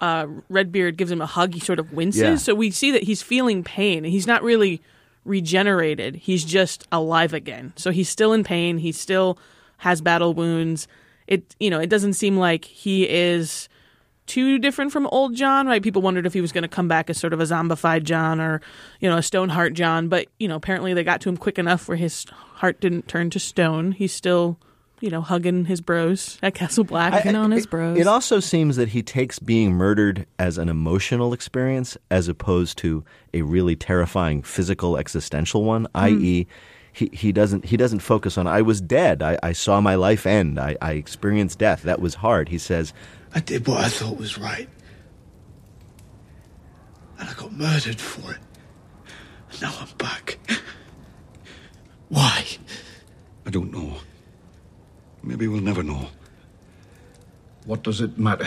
uh, 0.00 0.26
Redbeard 0.48 0.96
gives 0.96 1.10
him 1.10 1.20
a 1.20 1.26
hug, 1.26 1.54
he 1.54 1.60
sort 1.60 1.78
of 1.78 1.92
winces. 1.92 2.22
Yeah. 2.22 2.36
So 2.36 2.54
we 2.54 2.70
see 2.70 2.90
that 2.90 3.04
he's 3.04 3.22
feeling 3.22 3.62
pain. 3.62 4.04
He's 4.04 4.26
not 4.26 4.42
really 4.42 4.82
regenerated. 5.24 6.16
He's 6.16 6.44
just 6.44 6.86
alive 6.90 7.32
again. 7.32 7.72
So 7.76 7.90
he's 7.90 8.08
still 8.08 8.32
in 8.32 8.42
pain. 8.44 8.78
He 8.78 8.92
still 8.92 9.38
has 9.78 10.00
battle 10.00 10.34
wounds. 10.34 10.88
It 11.26 11.54
you 11.60 11.70
know 11.70 11.78
it 11.78 11.88
doesn't 11.88 12.14
seem 12.14 12.36
like 12.36 12.64
he 12.64 13.08
is 13.08 13.68
too 14.30 14.60
different 14.60 14.92
from 14.92 15.08
old 15.08 15.34
Jon, 15.34 15.66
right? 15.66 15.82
People 15.82 16.02
wondered 16.02 16.24
if 16.24 16.32
he 16.32 16.40
was 16.40 16.52
going 16.52 16.62
to 16.62 16.68
come 16.68 16.86
back 16.86 17.10
as 17.10 17.18
sort 17.18 17.32
of 17.32 17.40
a 17.40 17.44
zombified 17.44 18.04
Jon 18.04 18.40
or, 18.40 18.60
you 19.00 19.10
know, 19.10 19.16
a 19.16 19.22
Stoneheart 19.22 19.74
Jon. 19.74 20.08
But, 20.08 20.28
you 20.38 20.46
know, 20.46 20.54
apparently 20.54 20.94
they 20.94 21.02
got 21.02 21.20
to 21.22 21.28
him 21.28 21.36
quick 21.36 21.58
enough 21.58 21.88
where 21.88 21.96
his 21.96 22.24
heart 22.30 22.80
didn't 22.80 23.08
turn 23.08 23.30
to 23.30 23.40
stone. 23.40 23.90
He's 23.90 24.12
still, 24.12 24.56
you 25.00 25.10
know, 25.10 25.20
hugging 25.20 25.64
his 25.64 25.80
bros 25.80 26.38
at 26.42 26.54
Castle 26.54 26.84
Black. 26.84 27.12
Hugging 27.12 27.34
on 27.34 27.50
his 27.50 27.66
bros. 27.66 27.98
It 27.98 28.06
also 28.06 28.38
seems 28.38 28.76
that 28.76 28.90
he 28.90 29.02
takes 29.02 29.40
being 29.40 29.72
murdered 29.72 30.26
as 30.38 30.58
an 30.58 30.68
emotional 30.68 31.32
experience 31.32 31.98
as 32.08 32.28
opposed 32.28 32.78
to 32.78 33.04
a 33.34 33.42
really 33.42 33.74
terrifying 33.74 34.42
physical 34.42 34.96
existential 34.96 35.64
one, 35.64 35.86
hmm. 35.86 35.98
i.e., 35.98 36.46
he, 36.92 37.08
he 37.12 37.30
doesn't 37.30 37.66
he 37.66 37.76
doesn't 37.76 38.00
focus 38.00 38.36
on 38.36 38.48
I 38.48 38.62
was 38.62 38.80
dead. 38.80 39.22
I, 39.22 39.38
I 39.44 39.52
saw 39.52 39.80
my 39.80 39.94
life 39.94 40.26
end. 40.26 40.58
I, 40.58 40.76
I 40.82 40.94
experienced 40.94 41.60
death. 41.60 41.82
That 41.82 42.00
was 42.00 42.16
hard. 42.16 42.48
He 42.48 42.58
says, 42.58 42.92
I 43.34 43.40
did 43.40 43.66
what 43.66 43.78
I 43.84 43.88
thought 43.88 44.16
was 44.16 44.38
right. 44.38 44.68
And 47.18 47.28
I 47.28 47.32
got 47.34 47.52
murdered 47.52 48.00
for 48.00 48.32
it. 48.32 48.38
And 49.52 49.62
now 49.62 49.74
I'm 49.80 49.88
back. 49.98 50.38
Why? 52.08 52.44
I 53.46 53.50
don't 53.50 53.72
know. 53.72 53.94
Maybe 55.22 55.46
we'll 55.46 55.60
never 55.60 55.82
know. 55.82 56.08
What 57.66 57.82
does 57.82 58.00
it 58.00 58.18
matter? 58.18 58.46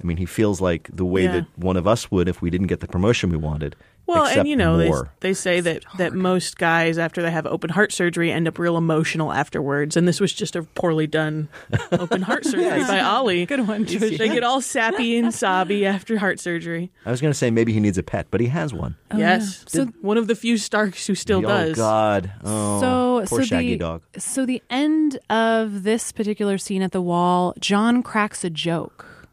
I 0.00 0.06
mean, 0.06 0.16
he 0.16 0.26
feels 0.26 0.60
like 0.60 0.88
the 0.92 1.04
way 1.04 1.24
Yeah. 1.24 1.32
that 1.32 1.46
one 1.58 1.76
of 1.76 1.86
us 1.86 2.10
would 2.10 2.28
if 2.28 2.40
we 2.40 2.50
didn't 2.50 2.68
get 2.68 2.80
the 2.80 2.86
promotion 2.88 3.30
we 3.30 3.36
wanted. 3.36 3.76
Well, 4.08 4.24
and 4.24 4.48
you 4.48 4.56
know, 4.56 4.78
they, 4.78 4.90
they 5.20 5.34
say 5.34 5.60
that, 5.60 5.84
that 5.98 6.14
most 6.14 6.56
guys, 6.56 6.96
after 6.96 7.20
they 7.20 7.30
have 7.30 7.46
open 7.46 7.68
heart 7.68 7.92
surgery, 7.92 8.32
end 8.32 8.48
up 8.48 8.58
real 8.58 8.78
emotional 8.78 9.32
afterwards. 9.32 9.98
And 9.98 10.08
this 10.08 10.18
was 10.18 10.32
just 10.32 10.56
a 10.56 10.62
poorly 10.62 11.06
done 11.06 11.50
open 11.92 12.22
heart 12.22 12.46
surgery 12.46 12.80
by 12.84 13.00
Ollie. 13.00 13.44
Good 13.44 13.68
one, 13.68 13.84
They 13.84 14.16
get 14.16 14.42
all 14.42 14.62
sappy 14.62 15.18
and 15.18 15.32
sobby 15.32 15.84
after 15.84 16.18
heart 16.18 16.40
surgery. 16.40 16.90
I 17.04 17.10
was 17.10 17.20
going 17.20 17.32
to 17.32 17.38
say 17.38 17.50
maybe 17.50 17.74
he 17.74 17.80
needs 17.80 17.98
a 17.98 18.02
pet, 18.02 18.28
but 18.30 18.40
he 18.40 18.46
has 18.46 18.72
one. 18.72 18.96
Oh, 19.10 19.18
yes. 19.18 19.64
So- 19.68 19.84
one 20.00 20.16
of 20.16 20.26
the 20.26 20.34
few 20.34 20.56
Starks 20.56 21.06
who 21.06 21.14
still 21.14 21.42
does. 21.42 21.50
oh 21.50 21.66
does. 21.68 21.76
God! 21.76 22.32
Oh, 22.44 22.80
so 22.80 23.26
poor 23.28 23.40
so 23.40 23.46
Shaggy 23.46 23.72
the, 23.72 23.76
dog. 23.76 24.02
So 24.16 24.46
the 24.46 24.62
end 24.70 25.18
of 25.28 25.82
this 25.82 26.12
particular 26.12 26.56
scene 26.56 26.80
at 26.82 26.92
the 26.92 27.02
wall, 27.02 27.54
Jon 27.60 28.02
cracks 28.02 28.42
a 28.44 28.50
joke. 28.50 29.28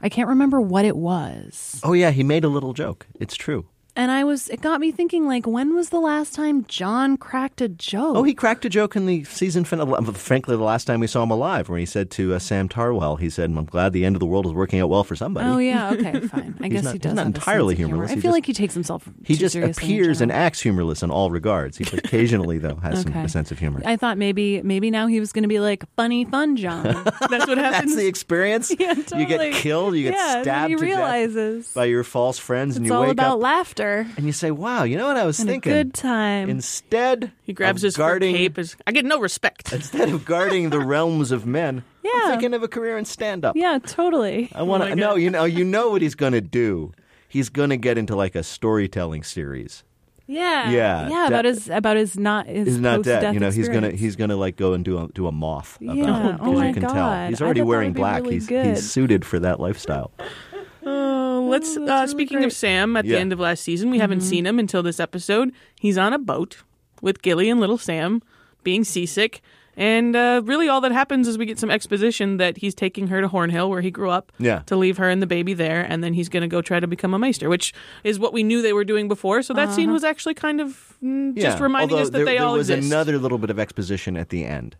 I 0.00 0.08
can't 0.08 0.28
remember 0.28 0.60
what 0.60 0.84
it 0.84 0.96
was. 0.96 1.80
Oh 1.82 1.92
yeah, 1.92 2.10
he 2.10 2.22
made 2.22 2.44
a 2.44 2.48
little 2.48 2.72
joke. 2.72 3.06
It's 3.20 3.34
true. 3.34 3.66
And 3.98 4.12
I 4.12 4.22
was 4.22 4.48
it 4.48 4.60
got 4.60 4.78
me 4.78 4.92
thinking 4.92 5.26
like 5.26 5.44
when 5.44 5.74
was 5.74 5.88
the 5.90 5.98
last 5.98 6.32
time 6.32 6.64
Jon 6.66 7.16
cracked 7.16 7.60
a 7.60 7.68
joke? 7.68 8.16
Oh, 8.16 8.22
he 8.22 8.32
cracked 8.32 8.64
a 8.64 8.68
joke 8.68 8.94
in 8.94 9.06
the 9.06 9.24
season 9.24 9.64
finale. 9.64 10.04
Frankly, 10.14 10.56
the 10.56 10.62
last 10.62 10.84
time 10.84 11.00
we 11.00 11.08
saw 11.08 11.24
him 11.24 11.32
alive, 11.32 11.68
when 11.68 11.80
he 11.80 11.84
said 11.86 12.08
to 12.12 12.32
uh, 12.34 12.38
Sam 12.38 12.68
Tarly, 12.68 13.18
he 13.18 13.28
said, 13.28 13.50
"I'm 13.50 13.64
glad 13.64 13.92
the 13.92 14.04
end 14.04 14.14
of 14.14 14.20
the 14.20 14.26
world 14.26 14.46
is 14.46 14.52
working 14.52 14.78
out 14.78 14.88
well 14.88 15.02
for 15.02 15.16
somebody." 15.16 15.48
Oh 15.48 15.58
yeah, 15.58 15.90
okay, 15.90 16.20
fine. 16.28 16.56
I 16.60 16.68
guess 16.68 16.84
not- 16.84 16.90
he 16.90 16.94
he's 16.98 17.00
does. 17.02 17.14
not 17.14 17.26
entirely 17.26 17.74
of 17.74 17.78
humor. 17.78 17.94
humorless. 17.94 18.12
I 18.12 18.14
feel 18.14 18.22
just- 18.22 18.32
like 18.34 18.46
he 18.46 18.52
takes 18.52 18.72
himself. 18.72 19.08
He 19.24 19.34
just 19.34 19.56
appears 19.56 20.20
and 20.20 20.30
acts 20.30 20.60
humorless 20.60 21.02
in 21.02 21.10
all 21.10 21.32
regards. 21.32 21.76
He 21.76 21.84
occasionally, 21.98 22.58
though, 22.58 22.76
has 22.76 23.02
some, 23.02 23.12
a 23.14 23.28
sense 23.28 23.50
of 23.50 23.58
humor. 23.58 23.82
I 23.84 23.96
thought 23.96 24.16
maybe 24.16 24.62
maybe 24.62 24.92
now 24.92 25.08
he 25.08 25.18
was 25.18 25.32
going 25.32 25.42
to 25.42 25.48
be 25.48 25.58
like 25.58 25.82
funny 25.96 26.24
fun 26.24 26.54
Jon. 26.54 26.84
That's 27.28 27.48
what 27.48 27.58
happens. 27.58 27.90
That's 27.90 27.96
the 27.96 28.06
experience. 28.06 28.72
Yeah, 28.78 28.94
totally. 28.94 29.22
You 29.22 29.26
get 29.26 29.54
killed. 29.54 29.96
You 29.96 30.04
get 30.04 30.14
Yeah, 30.14 30.42
stabbed 30.42 30.68
he 30.70 30.76
to 30.76 30.80
death 30.86 30.86
realizes 30.98 31.72
by 31.72 31.86
your 31.86 32.04
false 32.04 32.38
friends, 32.38 32.76
and 32.76 32.86
it's 32.86 32.90
you 32.90 32.94
all 32.94 33.02
wake 33.02 33.10
about 33.10 33.38
up 33.38 33.42
laughter 33.42 33.87
and 34.16 34.26
you 34.26 34.32
say, 34.32 34.50
"Wow, 34.50 34.84
you 34.84 34.96
know 34.96 35.06
what 35.06 35.16
I 35.16 35.24
was 35.24 35.38
and 35.40 35.48
a 35.48 35.52
thinking." 35.52 35.72
good 35.72 35.94
time. 35.94 36.48
Instead, 36.50 37.32
he 37.42 37.52
grabs 37.52 37.82
of 37.82 37.88
his 37.88 37.96
guarding, 37.96 38.34
cape. 38.34 38.58
I 38.86 38.92
get 38.92 39.04
no 39.04 39.18
respect. 39.20 39.72
instead 39.78 40.08
of 40.10 40.24
guarding 40.24 40.70
the 40.70 40.80
realms 40.94 41.30
of 41.32 41.46
men, 41.46 41.82
Yeah. 42.02 42.10
I'm 42.14 42.30
thinking 42.32 42.54
of 42.54 42.62
a 42.62 42.68
career 42.68 42.96
in 42.98 43.04
stand-up. 43.04 43.56
yeah, 43.56 43.78
totally. 43.84 44.50
I 44.54 44.62
want 44.62 44.82
to 44.84 44.86
oh 44.86 44.90
God. 44.90 44.98
know. 44.98 45.14
You 45.16 45.30
know, 45.30 45.44
you 45.44 45.64
know 45.76 45.90
what 45.90 46.02
he's 46.02 46.14
going 46.14 46.32
to 46.34 46.40
do. 46.40 46.92
He's 47.28 47.48
going 47.50 47.70
to 47.70 47.76
get 47.76 47.98
into 47.98 48.16
like 48.16 48.34
a 48.34 48.42
storytelling 48.42 49.22
series. 49.22 49.84
Yeah, 50.30 50.70
Yeah, 50.70 51.08
yeah. 51.08 51.26
About 51.28 51.46
his 51.46 51.70
about 51.70 51.96
his 51.96 52.18
not 52.18 52.46
his 52.46 52.66
He's 52.68 52.78
not 52.78 53.02
dead. 53.02 53.32
You 53.32 53.40
know, 53.40 53.50
he's 53.50 53.66
gonna 53.70 53.92
he's 53.92 54.14
gonna 54.14 54.36
like 54.36 54.56
go 54.56 54.74
and 54.74 54.84
do 54.84 54.98
a 54.98 55.08
do 55.14 55.26
a 55.26 55.32
moth. 55.32 55.78
About 55.80 55.96
Yeah. 55.96 56.34
it, 56.34 56.36
Oh 56.40 56.52
my 56.52 56.66
you 56.68 56.74
can 56.74 56.82
tell. 56.82 56.92
God. 56.92 57.30
He's 57.30 57.40
already 57.40 57.62
wearing 57.62 57.94
black. 57.94 58.20
really 58.22 58.34
he's 58.34 58.46
good. 58.46 58.66
he's 58.66 58.90
suited 58.90 59.24
for 59.24 59.38
that 59.40 59.58
lifestyle. 59.58 60.10
Oh. 60.84 61.17
Let's. 61.48 61.76
Oh, 61.76 61.82
uh, 61.82 61.86
really 61.86 62.06
speaking 62.08 62.36
great. 62.38 62.46
of 62.46 62.52
Sam, 62.52 62.96
at 62.96 63.04
Yeah. 63.04 63.14
the 63.16 63.20
end 63.20 63.32
of 63.32 63.40
last 63.40 63.62
season, 63.62 63.90
we 63.90 63.98
haven't 63.98 64.20
seen 64.20 64.46
him 64.46 64.58
until 64.58 64.82
this 64.82 65.00
episode. 65.00 65.52
He's 65.80 65.98
on 65.98 66.12
a 66.12 66.18
boat 66.18 66.62
with 67.02 67.22
Gilly 67.22 67.48
and 67.50 67.60
little 67.60 67.78
Sam, 67.78 68.22
being 68.64 68.84
seasick, 68.84 69.40
and 69.76 70.16
uh, 70.16 70.42
really 70.44 70.68
all 70.68 70.80
that 70.80 70.90
happens 70.90 71.28
is 71.28 71.38
we 71.38 71.46
get 71.46 71.58
some 71.58 71.70
exposition 71.70 72.36
that 72.38 72.56
he's 72.56 72.74
taking 72.74 73.06
her 73.06 73.20
to 73.20 73.28
Horn 73.28 73.50
Hill, 73.50 73.70
where 73.70 73.80
he 73.80 73.90
grew 73.92 74.10
up, 74.10 74.32
Yeah. 74.40 74.62
to 74.66 74.74
leave 74.76 74.96
her 74.96 75.08
and 75.08 75.22
the 75.22 75.26
baby 75.26 75.54
there, 75.54 75.86
and 75.88 76.02
then 76.02 76.14
he's 76.14 76.28
going 76.28 76.40
to 76.42 76.48
go 76.48 76.60
try 76.60 76.80
to 76.80 76.88
become 76.88 77.14
a 77.14 77.18
maester, 77.18 77.48
which 77.48 77.72
is 78.02 78.18
what 78.18 78.32
we 78.32 78.42
knew 78.42 78.60
they 78.60 78.72
were 78.72 78.82
doing 78.84 79.06
before. 79.06 79.42
So 79.42 79.54
that 79.54 79.72
scene 79.72 79.92
was 79.92 80.02
actually 80.02 80.34
kind 80.34 80.60
of 80.60 80.96
mm, 81.02 81.34
just 81.36 81.58
Yeah, 81.58 81.62
reminding 81.62 81.92
although 81.92 82.02
us 82.02 82.08
that 82.10 82.18
there, 82.18 82.24
they 82.26 82.38
there 82.38 82.46
all 82.46 82.54
was 82.54 82.68
exist. 82.70 82.92
another 82.92 83.18
little 83.18 83.38
bit 83.38 83.50
of 83.50 83.58
exposition 83.60 84.16
at 84.16 84.30
the 84.30 84.44
end 84.44 84.74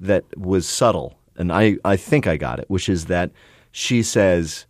that 0.00 0.24
was 0.38 0.66
subtle, 0.66 1.18
and 1.36 1.52
I 1.52 1.76
I 1.84 1.96
think 1.96 2.26
I 2.26 2.38
got 2.38 2.58
it, 2.58 2.64
which 2.68 2.88
is 2.88 3.04
that 3.06 3.30
she 3.70 4.02
says 4.02 4.64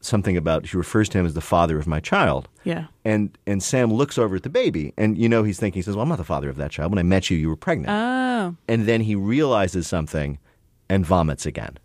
something 0.00 0.36
about 0.36 0.66
she 0.66 0.76
refers 0.76 1.08
to 1.10 1.18
him 1.18 1.26
as 1.26 1.34
the 1.34 1.40
father 1.40 1.78
of 1.78 1.86
my 1.86 2.00
child. 2.00 2.48
Yeah. 2.64 2.86
And 3.04 3.36
and 3.46 3.62
Sam 3.62 3.92
looks 3.92 4.18
over 4.18 4.36
at 4.36 4.42
the 4.42 4.50
baby, 4.50 4.92
and 4.96 5.16
you 5.16 5.28
know 5.28 5.42
he's 5.42 5.58
thinking, 5.58 5.78
he 5.78 5.82
says, 5.82 5.94
"Well, 5.94 6.02
I'm 6.02 6.08
not 6.08 6.18
the 6.18 6.24
father 6.24 6.48
of 6.48 6.56
that 6.56 6.70
child. 6.70 6.90
When 6.90 6.98
I 6.98 7.02
met 7.02 7.30
you, 7.30 7.36
you 7.36 7.48
were 7.48 7.56
pregnant." 7.56 7.90
Oh, 7.90 8.56
and 8.68 8.86
then 8.86 9.02
he 9.02 9.14
realizes 9.14 9.86
something 9.86 10.38
and 10.88 11.06
vomits 11.06 11.46
again, 11.46 11.78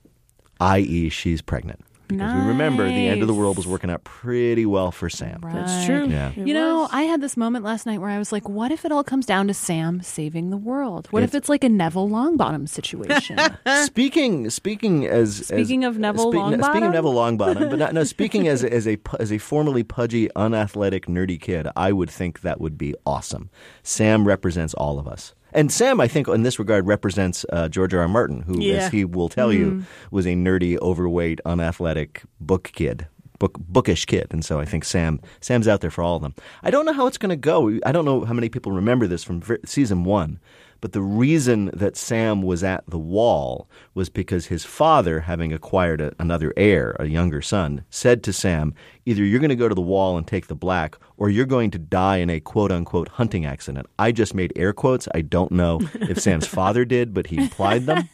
i.e., 0.59 1.09
she's 1.09 1.41
pregnant. 1.41 1.84
Because 2.07 2.33
we 2.43 2.47
remember 2.47 2.85
the 2.87 3.07
end 3.07 3.21
of 3.21 3.27
the 3.27 3.33
world 3.33 3.57
was 3.57 3.65
working 3.67 3.89
out 3.89 4.03
pretty 4.03 4.65
well 4.65 4.91
for 4.91 5.09
Sam. 5.09 5.39
Right. 5.41 5.53
That's 5.55 5.85
true. 5.85 6.07
Yeah. 6.07 6.31
It 6.35 6.47
You 6.47 6.53
know. 6.53 6.87
I 6.91 7.03
had 7.03 7.21
this 7.21 7.35
moment 7.35 7.65
last 7.65 7.85
night 7.85 7.99
where 7.99 8.09
I 8.09 8.17
was 8.19 8.31
like, 8.31 8.47
what 8.47 8.71
if 8.71 8.85
it 8.85 8.91
all 8.91 9.03
comes 9.03 9.25
down 9.25 9.47
to 9.47 9.53
Sam 9.53 10.01
saving 10.01 10.49
the 10.49 10.57
world? 10.57 11.07
What 11.11 11.23
if 11.23 11.29
It's- 11.29 11.39
it's 11.41 11.49
like 11.49 11.63
a 11.63 11.69
Neville 11.69 12.07
Longbottom 12.09 12.69
situation? 12.69 13.37
speaking 13.83 14.49
speaking 14.49 15.05
as 15.05 15.47
Speaking 15.47 15.83
as, 15.83 15.89
of 15.95 15.99
Neville 15.99 16.31
Longbottom. 16.31 16.63
speaking 16.63 16.83
of 16.83 16.85
Longbottom? 16.85 16.91
Neville 16.91 17.13
Longbottom, 17.13 17.69
but 17.69 17.79
not, 17.79 17.93
no, 17.93 18.03
speaking 18.03 18.47
as 18.47 18.63
as 18.75 18.87
a 18.87 18.97
pu- 18.97 19.17
as 19.19 19.31
a 19.31 19.37
formerly 19.37 19.83
pudgy, 19.83 20.29
unathletic, 20.35 21.07
nerdy 21.07 21.39
kid, 21.39 21.67
I 21.75 21.91
would 21.91 22.09
think 22.09 22.41
that 22.41 22.61
would 22.61 22.77
be 22.77 22.95
awesome. 23.05 23.49
Sam 23.83 24.27
represents 24.27 24.73
all 24.75 24.99
of 24.99 25.07
us. 25.07 25.33
And 25.55 25.71
Sam, 25.71 25.99
I 26.01 26.07
think, 26.07 26.27
in 26.27 26.43
this 26.43 26.59
regard, 26.59 26.85
represents 26.85 27.45
uh, 27.51 27.69
George 27.69 27.93
R. 27.93 28.01
R. 28.01 28.07
Martin, 28.07 28.41
who, 28.41 28.59
Yeah. 28.61 28.73
as 28.85 28.91
he 28.91 29.05
will 29.05 29.29
tell 29.29 29.51
you, 29.53 29.83
was 30.11 30.25
a 30.27 30.33
nerdy, 30.35 30.77
overweight, 30.81 31.39
unathletic 31.45 32.21
book 32.39 32.69
kid, 32.73 33.07
book 33.39 33.57
bookish 33.59 34.05
kid. 34.05 34.27
And 34.31 34.43
so 34.43 34.59
I 34.59 34.65
think 34.65 34.83
Sam 34.85 35.19
Sam's 35.39 35.67
out 35.67 35.81
there 35.81 35.91
for 35.91 36.03
all 36.03 36.17
of 36.17 36.21
them. 36.21 36.35
I 36.61 36.69
don't 36.71 36.85
know 36.85 36.93
how 36.93 37.07
it's 37.07 37.17
going 37.17 37.29
to 37.29 37.35
go. 37.35 37.79
I 37.85 37.91
don't 37.91 38.05
know 38.05 38.25
how 38.25 38.33
many 38.33 38.49
people 38.49 38.71
remember 38.73 39.07
this 39.07 39.23
from 39.23 39.41
season 39.65 40.03
one. 40.03 40.39
But 40.85 40.91
the 40.91 41.01
reason 41.01 41.71
that 41.73 41.97
Sam 41.97 42.43
was 42.43 42.63
at 42.63 42.87
the 42.87 42.99
wall 42.99 43.67
was 43.95 44.07
because 44.07 44.45
his 44.45 44.63
father, 44.63 45.21
having 45.21 45.51
acquired 45.51 45.99
a, 45.99 46.13
another 46.19 46.53
heir, 46.55 46.95
a 46.99 47.07
younger 47.07 47.41
son, 47.41 47.83
said 47.89 48.21
to 48.21 48.31
Sam, 48.31 48.71
either 49.03 49.23
you're 49.23 49.39
going 49.39 49.49
to 49.49 49.55
go 49.55 49.67
to 49.67 49.73
the 49.73 49.81
wall 49.81 50.15
and 50.15 50.27
take 50.27 50.45
the 50.45 50.53
black, 50.53 50.99
or 51.17 51.31
you're 51.31 51.47
going 51.47 51.71
to 51.71 51.79
die 51.79 52.17
in 52.17 52.29
a 52.29 52.39
quote 52.39 52.71
unquote 52.71 53.07
hunting 53.07 53.47
accident. 53.47 53.87
I 53.97 54.11
just 54.11 54.35
made 54.35 54.53
air 54.55 54.73
quotes. 54.73 55.07
I 55.15 55.21
don't 55.21 55.51
know 55.51 55.79
if 56.01 56.19
Sam's 56.19 56.45
father 56.59 56.85
did, 56.85 57.15
but 57.15 57.25
he 57.25 57.37
implied 57.37 57.87
them. 57.87 58.07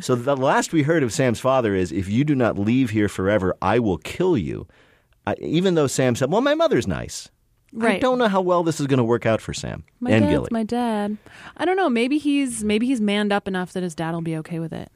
so 0.00 0.14
the 0.14 0.36
last 0.36 0.74
we 0.74 0.82
heard 0.82 1.04
of 1.04 1.10
Sam's 1.10 1.40
father 1.40 1.74
is 1.74 1.90
if 1.90 2.06
you 2.10 2.22
do 2.22 2.34
not 2.34 2.58
leave 2.58 2.90
here 2.90 3.08
forever, 3.08 3.56
I 3.62 3.78
will 3.78 3.96
kill 3.96 4.36
you. 4.36 4.68
I, 5.26 5.36
even 5.40 5.74
though 5.74 5.86
Sam 5.86 6.16
said, 6.16 6.30
well, 6.30 6.42
my 6.42 6.54
mother's 6.54 6.86
nice. 6.86 7.30
I 7.80 7.98
don't 7.98 8.18
know 8.18 8.28
how 8.28 8.40
well 8.40 8.62
this 8.62 8.80
is 8.80 8.86
going 8.86 8.98
to 8.98 9.04
work 9.04 9.26
out 9.26 9.40
for 9.40 9.52
Sam 9.52 9.84
my 10.00 10.10
and 10.10 10.24
dad's 10.24 10.32
Gilly. 10.32 10.48
my 10.50 10.62
dad. 10.62 11.16
I 11.56 11.64
don't 11.64 11.76
know. 11.76 11.88
Maybe 11.88 12.18
he's 12.18 12.62
maybe 12.62 12.86
he's 12.86 13.00
manned 13.00 13.32
up 13.32 13.48
enough 13.48 13.72
that 13.72 13.82
his 13.82 13.94
dad 13.94 14.12
will 14.12 14.22
be 14.22 14.36
okay 14.38 14.58
with 14.58 14.72
it. 14.72 14.90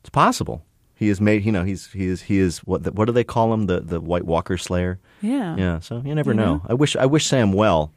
It's 0.00 0.10
possible. 0.10 0.64
He 0.94 1.08
is 1.08 1.20
made. 1.20 1.44
You 1.44 1.52
know, 1.52 1.64
he's 1.64 1.92
he 1.92 2.06
is 2.06 2.22
he 2.22 2.38
is 2.38 2.58
what 2.60 2.84
the, 2.84 2.92
what 2.92 3.06
do 3.06 3.12
they 3.12 3.24
call 3.24 3.52
him? 3.52 3.66
The 3.66 3.80
the 3.80 4.00
White 4.00 4.24
Walker 4.24 4.56
Slayer. 4.56 5.00
Yeah. 5.20 5.56
Yeah. 5.56 5.80
So 5.80 6.02
you 6.04 6.14
never 6.14 6.32
know. 6.32 6.62
I 6.68 6.74
wish 6.74 6.96
I 6.96 7.06
wish 7.06 7.26
Sam 7.26 7.52
well. 7.52 7.92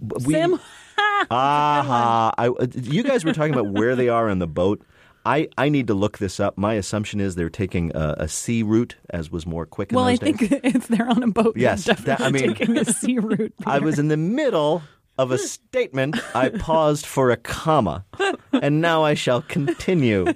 We, 0.00 0.34
Sam. 0.34 0.58
Aha! 1.30 2.32
I, 2.36 2.48
uh, 2.48 2.66
you 2.74 3.02
guys 3.02 3.24
were 3.24 3.32
talking 3.32 3.52
about 3.52 3.68
where 3.68 3.96
they 3.96 4.08
are 4.08 4.28
on 4.28 4.38
the 4.38 4.46
boat. 4.46 4.82
I, 5.26 5.48
I 5.58 5.68
need 5.68 5.88
to 5.88 5.94
look 5.94 6.18
this 6.18 6.38
up. 6.40 6.56
My 6.56 6.74
assumption 6.74 7.20
is 7.20 7.34
they're 7.34 7.50
taking 7.50 7.90
a, 7.94 8.14
a 8.20 8.28
sea 8.28 8.62
route, 8.62 8.96
as 9.10 9.30
was 9.30 9.44
more 9.46 9.66
quick. 9.66 9.90
In 9.90 9.96
well, 9.96 10.04
I 10.04 10.16
days. 10.16 10.36
think 10.38 10.60
it's 10.64 10.86
they're 10.86 11.08
on 11.08 11.22
a 11.22 11.26
boat. 11.28 11.56
Yes, 11.56 11.84
that- 11.84 12.20
I 12.20 12.30
mean- 12.30 12.54
taking 12.54 12.76
a 12.78 12.84
sea 12.84 13.18
route. 13.30 13.52
I 13.66 13.80
was 13.80 13.98
in 13.98 14.08
the 14.08 14.16
middle 14.16 14.82
of 15.18 15.32
a 15.32 15.38
statement. 15.38 16.16
I 16.34 16.48
paused 16.58 17.06
for 17.06 17.30
a 17.30 17.36
comma, 17.36 18.04
and 18.52 18.80
now 18.80 19.02
I 19.02 19.14
shall 19.14 19.42
continue. 19.42 20.26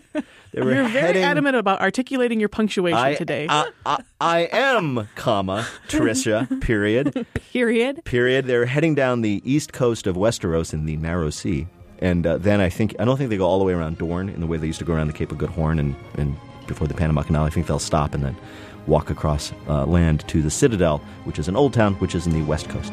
They 0.53 0.63
were 0.63 0.75
You're 0.75 0.89
very 0.89 0.89
heading, 0.89 1.23
adamant 1.23 1.55
about 1.55 1.81
articulating 1.81 2.41
your 2.41 2.49
punctuation 2.49 2.99
I, 2.99 3.15
today. 3.15 3.47
I, 3.49 3.71
I, 3.87 3.99
I 4.21 4.39
am, 4.51 5.07
comma, 5.15 5.67
Tricia, 5.87 6.61
period. 6.61 7.25
period. 7.53 8.05
Period. 8.05 8.47
They're 8.47 8.67
heading 8.67 8.97
down 8.97 9.21
the 9.21 9.41
east 9.45 9.73
coast 9.73 10.09
of 10.09 10.17
Westeros 10.17 10.73
in 10.73 10.87
the 10.87 10.97
Narrow 10.97 11.31
Sea. 11.31 11.69
And 12.01 12.27
uh, 12.27 12.39
then 12.39 12.61
I 12.61 12.69
think, 12.69 12.95
I 12.99 13.05
don't 13.05 13.17
think 13.17 13.31
they 13.31 13.37
go 13.37 13.47
all 13.47 13.59
the 13.59 13.65
way 13.65 13.73
around 13.73 13.99
Dorne 13.99 14.29
in 14.29 14.41
the 14.41 14.47
way 14.47 14.57
they 14.57 14.67
used 14.67 14.79
to 14.79 14.85
go 14.85 14.95
around 14.95 15.09
the 15.09 15.13
Cape 15.13 15.33
of 15.33 15.39
Good 15.39 15.51
Horn 15.51 15.79
and, 15.79 15.95
and 16.15 16.37
before 16.67 16.87
the 16.87 16.95
Panama 16.95 17.23
Canal. 17.23 17.45
I 17.45 17.51
think 17.51 17.67
they'll 17.67 17.79
stop 17.79 18.15
and 18.15 18.25
then 18.25 18.37
walk 18.87 19.11
across 19.11 19.53
uh, 19.69 19.85
land 19.85 20.27
to 20.29 20.41
the 20.41 20.51
Citadel, 20.51 20.99
which 21.25 21.39
is 21.39 21.49
an 21.49 21.57
old 21.57 21.75
town, 21.75 21.95
which 21.95 22.15
is 22.15 22.27
in 22.27 22.33
the 22.33 22.43
west 22.43 22.69
coast. 22.69 22.93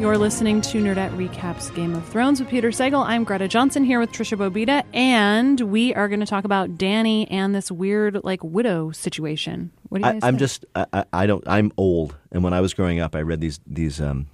You're 0.00 0.16
listening 0.16 0.62
to 0.62 0.82
Nerdette 0.82 1.14
Recaps 1.14 1.74
Game 1.74 1.94
of 1.94 2.08
Thrones 2.08 2.40
with 2.40 2.48
Peter 2.48 2.70
Sagal. 2.70 3.04
I'm 3.04 3.22
Greta 3.22 3.44
Johnsen 3.44 3.84
here 3.84 4.00
with 4.00 4.10
Tricia 4.12 4.38
Bobeda, 4.38 4.82
and 4.94 5.60
we 5.60 5.94
are 5.94 6.08
going 6.08 6.20
to 6.20 6.26
talk 6.26 6.44
about 6.44 6.78
Danny 6.78 7.30
and 7.30 7.54
this 7.54 7.70
weird, 7.70 8.24
like, 8.24 8.42
widow 8.42 8.92
situation. 8.92 9.70
What 9.90 10.00
do 10.00 10.08
you 10.08 10.14
I, 10.14 10.26
I'm 10.26 10.38
just 10.38 10.64
I, 10.74 11.04
I- 11.12 11.26
don't 11.26 11.44
I'm 11.46 11.70
old, 11.76 12.16
and 12.32 12.42
when 12.42 12.54
I 12.54 12.62
was 12.62 12.72
growing 12.72 12.98
up, 12.98 13.14
I 13.14 13.20
read 13.20 13.42
these 13.42 13.60
these 13.66 14.00
um, 14.00 14.28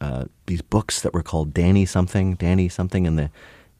uh, 0.00 0.24
these 0.46 0.60
books 0.60 1.02
that 1.02 1.14
were 1.14 1.22
called 1.22 1.54
Danny 1.54 1.86
something, 1.86 2.34
Danny 2.34 2.68
something, 2.68 3.06
and 3.06 3.16
the 3.16 3.30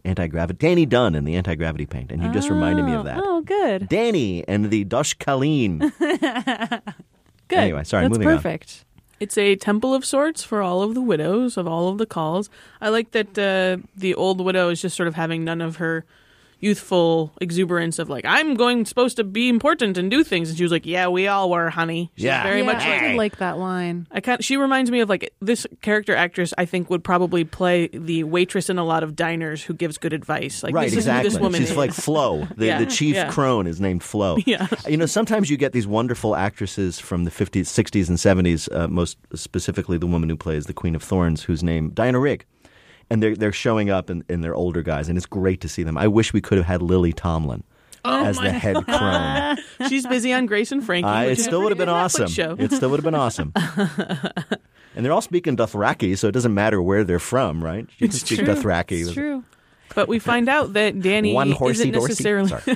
anti 0.05 0.29
gravity 0.29 0.57
Danny 0.59 0.87
Dunn 0.87 1.17
and 1.17 1.27
the 1.27 1.35
anti 1.35 1.57
gravity 1.57 1.87
paint, 1.87 2.13
and 2.13 2.23
you 2.23 2.31
just 2.31 2.51
reminded 2.51 2.85
me 2.85 2.93
of 2.95 3.05
that. 3.05 3.19
Oh, 3.21 3.41
good. 3.43 3.89
Danny 3.89 4.47
and 4.47 4.71
the 4.71 4.85
Dosh 4.85 5.17
Khaleen. 5.19 5.93
Good. 5.99 6.95
Anyway, 7.51 7.85
sorry, 7.85 8.05
That's 8.05 8.13
moving 8.17 8.29
on. 8.29 8.37
perfect. 8.37 8.85
It's 9.23 9.39
a 9.39 9.55
temple 9.55 9.95
of 9.95 10.05
sorts 10.05 10.43
for 10.43 10.63
all 10.63 10.83
of 10.83 10.95
the 10.95 11.01
widows 11.01 11.57
of 11.57 11.69
all 11.69 11.89
of 11.89 11.99
the 11.99 12.07
khals. 12.07 12.49
I 12.81 12.89
like 12.89 13.13
that 13.13 13.39
uh, 13.39 13.81
the 13.97 14.17
old 14.17 14.41
widow 14.41 14.69
is 14.71 14.83
just 14.83 14.97
sort 14.97 15.07
of 15.07 15.15
having 15.15 15.45
none 15.45 15.61
of 15.61 15.77
her 15.77 16.05
youthful 16.63 17.33
exuberance 17.41 17.99
of 17.99 18.09
like 18.09 18.25
I'm 18.25 18.55
going 18.55 18.87
supposed 18.87 19.17
to 19.19 19.25
be 19.25 19.49
important 19.51 19.99
and 19.99 20.11
do 20.11 20.25
things, 20.25 20.49
and 20.49 20.57
she 20.57 20.63
was 20.65 20.73
like, 20.73 20.87
"Yeah, 20.87 21.09
we 21.09 21.27
all 21.29 21.51
were, 21.51 21.69
honey." 21.69 22.11
She's 22.17 22.25
Yeah. 22.25 22.43
very 22.45 22.61
yeah, 22.61 22.67
much 22.67 22.83
I 22.83 22.89
like 22.91 23.01
did 23.01 23.17
like 23.17 23.37
that 23.39 23.59
line. 23.59 24.07
I 24.11 24.21
kind 24.21 24.43
she 24.43 24.57
reminds 24.57 24.91
me 24.91 25.01
of 25.01 25.09
like 25.11 25.35
this 25.41 25.67
character 25.83 26.15
actress. 26.17 26.55
I 26.57 26.65
think 26.65 26.89
would 26.89 27.05
probably 27.05 27.45
play 27.45 27.89
the 27.89 28.25
waitress 28.25 28.71
in 28.71 28.79
a 28.79 28.85
lot 28.85 29.03
of 29.03 29.15
diners 29.17 29.63
who 29.65 29.75
gives 29.75 29.99
good 29.99 30.13
advice. 30.13 30.63
Like 30.63 30.75
right, 30.75 30.85
this 30.89 30.95
exactly. 30.95 31.27
is 31.27 31.33
who 31.35 31.39
this 31.39 31.43
woman 31.43 31.61
She's 31.61 31.71
is. 31.73 31.77
like 31.77 31.93
Flo. 31.93 32.47
The, 32.57 32.67
Yeah, 32.67 32.79
the 32.79 32.87
chief 32.87 33.17
yeah. 33.17 33.31
crone 33.31 33.67
is 33.67 33.81
named 33.81 34.03
Flo. 34.03 34.37
Yeah. 34.47 34.69
You 34.89 34.97
know, 34.97 35.07
sometimes 35.07 35.51
you 35.51 35.57
get 35.57 35.73
these 35.73 35.87
wonderful 35.87 36.37
actresses 36.37 36.99
from 37.01 37.25
the 37.25 37.31
50s, 37.31 37.67
60s, 37.67 38.09
and 38.09 38.19
70s, 38.19 38.69
uh, 38.75 38.87
most 38.89 39.19
specifically 39.35 39.99
the 39.99 40.07
woman 40.07 40.29
who 40.29 40.37
plays 40.37 40.67
the 40.67 40.73
Queen 40.75 40.95
of 40.95 41.03
Thorns, 41.03 41.43
whose 41.45 41.63
name, 41.63 41.91
Diana 41.91 42.21
Rigg. 42.21 42.45
And 43.13 43.23
they're, 43.23 43.37
they're 43.37 43.53
showing 43.53 43.91
up 43.91 44.09
in, 44.09 44.25
in 44.31 44.41
their 44.41 44.55
older 44.55 44.83
guys, 44.83 45.09
and 45.09 45.19
it's 45.19 45.27
great 45.27 45.61
to 45.61 45.69
see 45.69 45.83
them. 45.83 45.99
I 45.99 46.09
wish 46.09 46.33
we 46.33 46.41
could 46.41 46.57
have 46.57 46.67
had 46.67 46.81
Lily 46.81 47.13
Tomlin 47.13 47.63
Oh 48.05 48.25
as 48.25 48.39
the 48.39 48.51
head 48.51 48.85
crone. 48.87 49.59
She's 49.89 50.07
busy 50.07 50.33
on 50.33 50.47
Grace 50.47 50.73
and 50.73 50.83
Frankie. 50.85 51.07
Uh, 51.09 51.27
which 51.27 51.39
it 51.39 51.43
still 51.43 51.63
would 51.63 51.71
have 51.71 51.79
been 51.79 51.89
awesome. 51.89 52.29
Show. 52.29 52.57
It 52.59 52.73
still 52.73 52.91
would 52.91 52.99
have 52.99 53.05
been 53.05 53.15
awesome. 53.15 53.53
and 54.97 55.05
they're 55.05 55.13
all 55.13 55.21
speaking 55.21 55.57
Dothraki, 55.57 56.17
so 56.17 56.27
it 56.27 56.33
doesn't 56.33 56.55
matter 56.55 56.81
where 56.83 57.05
they're 57.05 57.19
from, 57.19 57.63
right? 57.63 57.87
You 57.99 58.09
can 58.09 58.17
It's 58.17 58.21
speak 58.21 58.39
true. 58.41 58.49
Dothraki. 58.49 59.03
It's 59.03 59.13
true. 59.13 59.45
But 59.95 60.09
we 60.09 60.19
find 60.19 60.49
out 60.49 60.73
that 60.73 61.01
Danny 61.01 61.35
One 61.35 61.53
horsey 61.53 61.91
isn't 61.91 61.93
necessarily. 61.93 62.51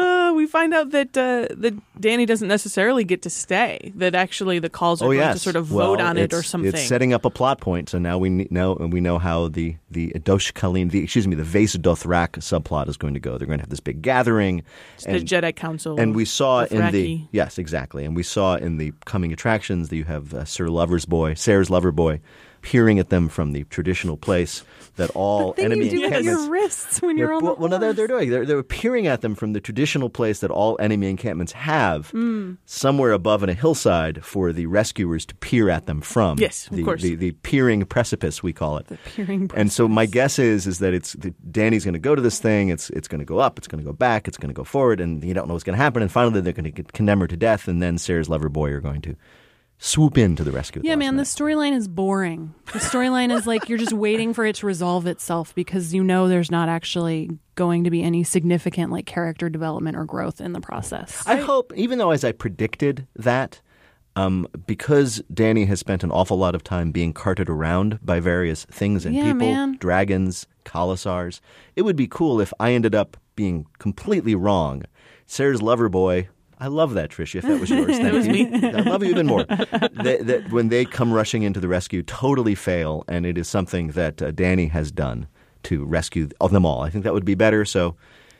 Uh, 0.00 0.32
we 0.34 0.46
find 0.46 0.72
out 0.72 0.90
that 0.90 1.16
uh, 1.16 1.46
that 1.56 1.74
Danny 2.00 2.24
doesn't 2.26 2.48
necessarily 2.48 3.04
get 3.04 3.22
to 3.22 3.30
stay. 3.30 3.92
That 3.96 4.14
actually 4.14 4.58
the 4.58 4.70
khals 4.70 5.00
are 5.02 5.04
Oh 5.04 5.08
going 5.08 5.18
yes, 5.18 5.34
to 5.34 5.38
sort 5.40 5.56
of 5.56 5.72
Well, 5.72 5.88
vote 5.88 6.00
on 6.00 6.16
it 6.16 6.32
or 6.32 6.42
something. 6.42 6.72
It's 6.72 6.82
setting 6.84 7.12
up 7.12 7.24
a 7.24 7.30
plot 7.30 7.60
point. 7.60 7.88
So 7.90 7.98
now 7.98 8.16
we 8.18 8.30
know 8.30 8.76
and 8.76 8.92
we 8.92 9.00
know 9.00 9.18
how 9.18 9.48
the 9.48 9.76
the 9.90 10.12
Dosh 10.24 10.52
the 10.52 11.02
excuse 11.02 11.26
me, 11.28 11.34
the 11.34 11.44
Vaes 11.44 11.76
Dothrak 11.76 12.38
subplot 12.38 12.88
is 12.88 12.96
going 12.96 13.14
to 13.14 13.20
go. 13.20 13.38
They're 13.38 13.46
going 13.46 13.58
to 13.58 13.62
have 13.62 13.70
this 13.70 13.80
big 13.80 14.02
gathering, 14.02 14.62
It's 14.96 15.04
the 15.06 15.20
Jedi 15.20 15.54
Council. 15.54 16.00
and 16.00 16.14
we 16.14 16.24
saw 16.24 16.64
in 16.64 16.92
the 16.92 17.20
yes, 17.32 17.58
exactly, 17.58 18.04
and 18.04 18.16
we 18.16 18.22
saw 18.22 18.56
in 18.56 18.78
the 18.78 18.92
coming 19.04 19.32
attractions 19.32 19.88
that 19.88 19.96
you 19.96 20.04
have 20.04 20.32
uh, 20.34 20.44
Sir 20.44 20.68
Lover's 20.68 21.06
Boy, 21.06 21.34
Sarah's 21.34 21.70
lover 21.70 21.92
boy, 21.92 22.20
peering 22.62 22.98
at 22.98 23.08
them 23.10 23.28
from 23.28 23.52
the 23.52 23.64
traditional 23.64 24.16
place 24.16 24.62
that 24.96 25.10
all 25.10 25.52
Thing 25.54 25.66
enemy 25.66 25.86
you 25.88 26.04
encampments. 26.04 26.26
your 26.26 26.50
wrists 26.50 27.02
when 27.02 27.16
you're 27.16 27.32
on 27.32 27.42
well, 27.44 27.54
the 27.54 27.60
well, 27.60 27.70
no, 27.70 27.78
they're, 27.78 27.92
they're 27.92 28.06
doing. 28.06 28.30
They're, 28.30 28.44
they're 28.44 28.62
peering 28.62 29.06
at 29.06 29.20
them 29.20 29.34
from 29.34 29.52
the 29.52 29.60
traditional 29.60 30.10
place 30.10 30.40
that 30.40 30.50
all 30.50 30.76
enemy 30.80 31.08
encampments 31.08 31.52
have, 31.52 32.10
Hmm. 32.10 32.54
somewhere 32.66 33.12
above 33.12 33.42
in 33.42 33.48
a 33.48 33.54
hillside, 33.54 34.24
for 34.24 34.52
the 34.52 34.66
rescuers 34.66 35.24
to 35.26 35.34
peer 35.36 35.70
at 35.70 35.86
them 35.86 36.00
from. 36.00 36.38
Yes, 36.38 36.66
of 36.68 36.76
the, 36.76 36.84
course. 36.84 37.02
The, 37.02 37.14
the 37.14 37.32
peering 37.32 37.84
precipice, 37.84 38.42
we 38.42 38.52
call 38.52 38.76
it. 38.78 38.86
The 38.88 38.96
peering 38.98 39.50
And 39.54 39.72
so 39.72 39.88
my 39.88 40.06
guess 40.06 40.38
is 40.38 40.66
is 40.66 40.78
that 40.80 40.94
it's 40.94 41.12
that 41.14 41.52
Danny's 41.52 41.84
going 41.84 41.94
to 41.94 41.98
go 42.00 42.14
to 42.14 42.22
this 42.22 42.38
thing. 42.38 42.68
It's 42.68 42.90
it's 42.90 43.08
going 43.08 43.20
to 43.20 43.24
go 43.24 43.38
up. 43.38 43.58
It's 43.58 43.68
going 43.68 43.82
to 43.82 43.86
go 43.86 43.92
back. 43.92 44.28
It's 44.28 44.36
going 44.38 44.48
to 44.50 44.54
go 44.54 44.64
forward, 44.64 45.00
and 45.00 45.22
you 45.24 45.34
don't 45.34 45.48
know 45.48 45.54
what's 45.54 45.64
going 45.64 45.76
to 45.76 45.82
happen. 45.82 46.02
And 46.02 46.10
finally, 46.10 46.40
they're 46.40 46.52
going 46.52 46.72
to 46.72 46.82
condemn 46.82 47.20
her 47.20 47.26
to 47.26 47.36
death, 47.36 47.68
and 47.68 47.82
then 47.82 47.98
Sarah's 47.98 48.28
lover 48.28 48.48
boy 48.48 48.70
are 48.72 48.80
going 48.80 49.00
to 49.02 49.16
swoop 49.82 50.18
in 50.18 50.36
to 50.36 50.44
the 50.44 50.52
rescue. 50.52 50.82
Yeah, 50.84 50.94
man, 50.94 51.16
the 51.16 51.22
storyline 51.24 51.74
is 51.74 51.88
boring. 51.88 52.54
The 52.72 52.78
storyline 52.78 53.34
is 53.34 53.46
like 53.46 53.68
you're 53.68 53.78
just 53.78 53.94
waiting 53.94 54.34
for 54.34 54.44
it 54.44 54.56
to 54.56 54.66
resolve 54.66 55.06
itself 55.06 55.54
because 55.54 55.94
you 55.94 56.04
know 56.04 56.28
there's 56.28 56.50
not 56.50 56.68
actually 56.68 57.30
going 57.54 57.84
to 57.84 57.90
be 57.90 58.02
any 58.02 58.22
significant 58.22 58.92
like 58.92 59.06
character 59.06 59.48
development 59.48 59.96
or 59.96 60.04
growth 60.04 60.40
in 60.40 60.52
the 60.52 60.60
process. 60.60 61.22
I 61.26 61.36
hope, 61.36 61.72
even 61.74 61.98
though 61.98 62.10
as 62.10 62.24
I 62.24 62.32
predicted 62.32 63.06
that, 63.16 63.60
um, 64.16 64.46
because 64.66 65.22
Danny 65.32 65.64
has 65.64 65.80
spent 65.80 66.04
an 66.04 66.10
awful 66.10 66.36
lot 66.36 66.54
of 66.54 66.62
time 66.62 66.92
being 66.92 67.12
carted 67.14 67.48
around 67.48 67.98
by 68.04 68.20
various 68.20 68.66
things 68.66 69.06
and 69.06 69.14
Yeah, 69.14 69.32
people, 69.32 69.38
man. 69.54 69.76
dragons, 69.78 70.46
khalasars, 70.66 71.40
it 71.74 71.82
would 71.82 71.96
be 71.96 72.06
cool 72.06 72.38
if 72.40 72.52
I 72.60 72.72
ended 72.72 72.94
up 72.94 73.16
being 73.34 73.66
completely 73.78 74.34
wrong. 74.34 74.82
Sarah's 75.26 75.62
lover 75.62 75.88
boy. 75.88 76.28
I 76.60 76.66
love 76.66 76.92
that, 76.94 77.10
Trish. 77.10 77.34
If 77.34 77.44
that 77.44 77.58
was 77.58 77.70
yours, 77.70 77.86
thank 77.98 78.12
was 78.12 78.26
you. 78.26 78.32
me. 78.32 78.64
I 78.64 78.82
love 78.82 79.02
you 79.02 79.10
even 79.10 79.26
more. 79.26 79.44
that, 79.44 80.20
that 80.24 80.50
when 80.50 80.68
they 80.68 80.84
come 80.84 81.12
rushing 81.12 81.42
into 81.42 81.58
the 81.58 81.68
rescue, 81.68 82.02
totally 82.02 82.54
fail, 82.54 83.02
and 83.08 83.24
it 83.24 83.38
is 83.38 83.48
something 83.48 83.88
that 83.92 84.20
uh, 84.20 84.30
Danny 84.30 84.66
has 84.66 84.92
done 84.92 85.26
to 85.64 85.84
rescue 85.86 86.28
them 86.50 86.66
all. 86.66 86.82
I 86.82 86.90
think 86.90 87.04
that 87.04 87.14
would 87.14 87.24
be 87.24 87.34
better. 87.34 87.64
So, 87.64 87.96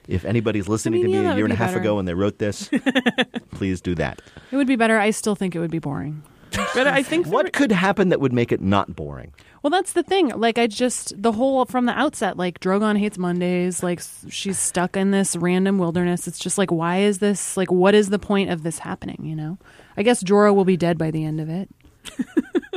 if 0.07 0.25
anybody's 0.25 0.69
listening 0.69 1.03
mean, 1.03 1.12
to 1.12 1.19
me 1.19 1.25
that 1.25 1.33
a 1.35 1.37
year 1.37 1.45
and 1.45 1.53
a 1.53 1.57
half 1.57 1.71
better. 1.71 1.81
ago 1.81 1.99
and 1.99 2.07
they 2.07 2.15
wrote 2.15 2.39
this, 2.39 2.71
please 3.53 3.81
do 3.81 3.95
that. 3.95 4.21
It 4.50 4.57
would 4.57 4.67
be 4.67 4.77
better. 4.77 4.99
I 4.99 5.11
still 5.11 5.35
think 5.35 5.55
it 5.55 5.61
would 5.61 5.71
be 5.71 5.79
boring. 5.79 6.23
but 6.75 6.86
I 6.86 7.02
think 7.02 7.26
What 7.26 7.52
could 7.52 7.73
happen 7.73 8.08
that 8.08 8.21
would 8.21 8.32
make 8.32 8.52
it 8.52 8.60
not 8.60 8.95
boring? 8.97 9.32
Well, 9.63 9.71
that's 9.71 9.93
the 9.93 10.02
thing. 10.02 10.28
Like, 10.28 10.56
I 10.56 10.67
just 10.67 11.21
the 11.21 11.32
whole 11.32 11.65
from 11.67 11.86
the 11.86 11.93
outset, 11.93 12.36
like 12.36 12.60
Drogon 12.60 12.99
hates 12.99 13.19
Mondays. 13.19 13.82
Like, 13.82 14.00
she's 14.28 14.58
stuck 14.58 14.97
in 14.97 15.10
this 15.10 15.36
random 15.36 15.78
wilderness. 15.78 16.26
It's 16.26 16.39
just 16.39 16.56
like, 16.56 16.71
why 16.71 16.99
is 16.99 17.19
this? 17.19 17.56
Like, 17.56 17.71
what 17.71 17.95
is 17.95 18.08
the 18.08 18.19
point 18.19 18.50
of 18.50 18.63
this 18.63 18.78
happening? 18.78 19.21
You 19.23 19.36
know, 19.36 19.58
I 19.97 20.02
guess 20.02 20.23
Jorah 20.23 20.54
will 20.54 20.65
be 20.65 20.76
dead 20.76 20.97
by 20.97 21.10
the 21.10 21.25
end 21.25 21.41
of 21.41 21.49
it. 21.49 21.69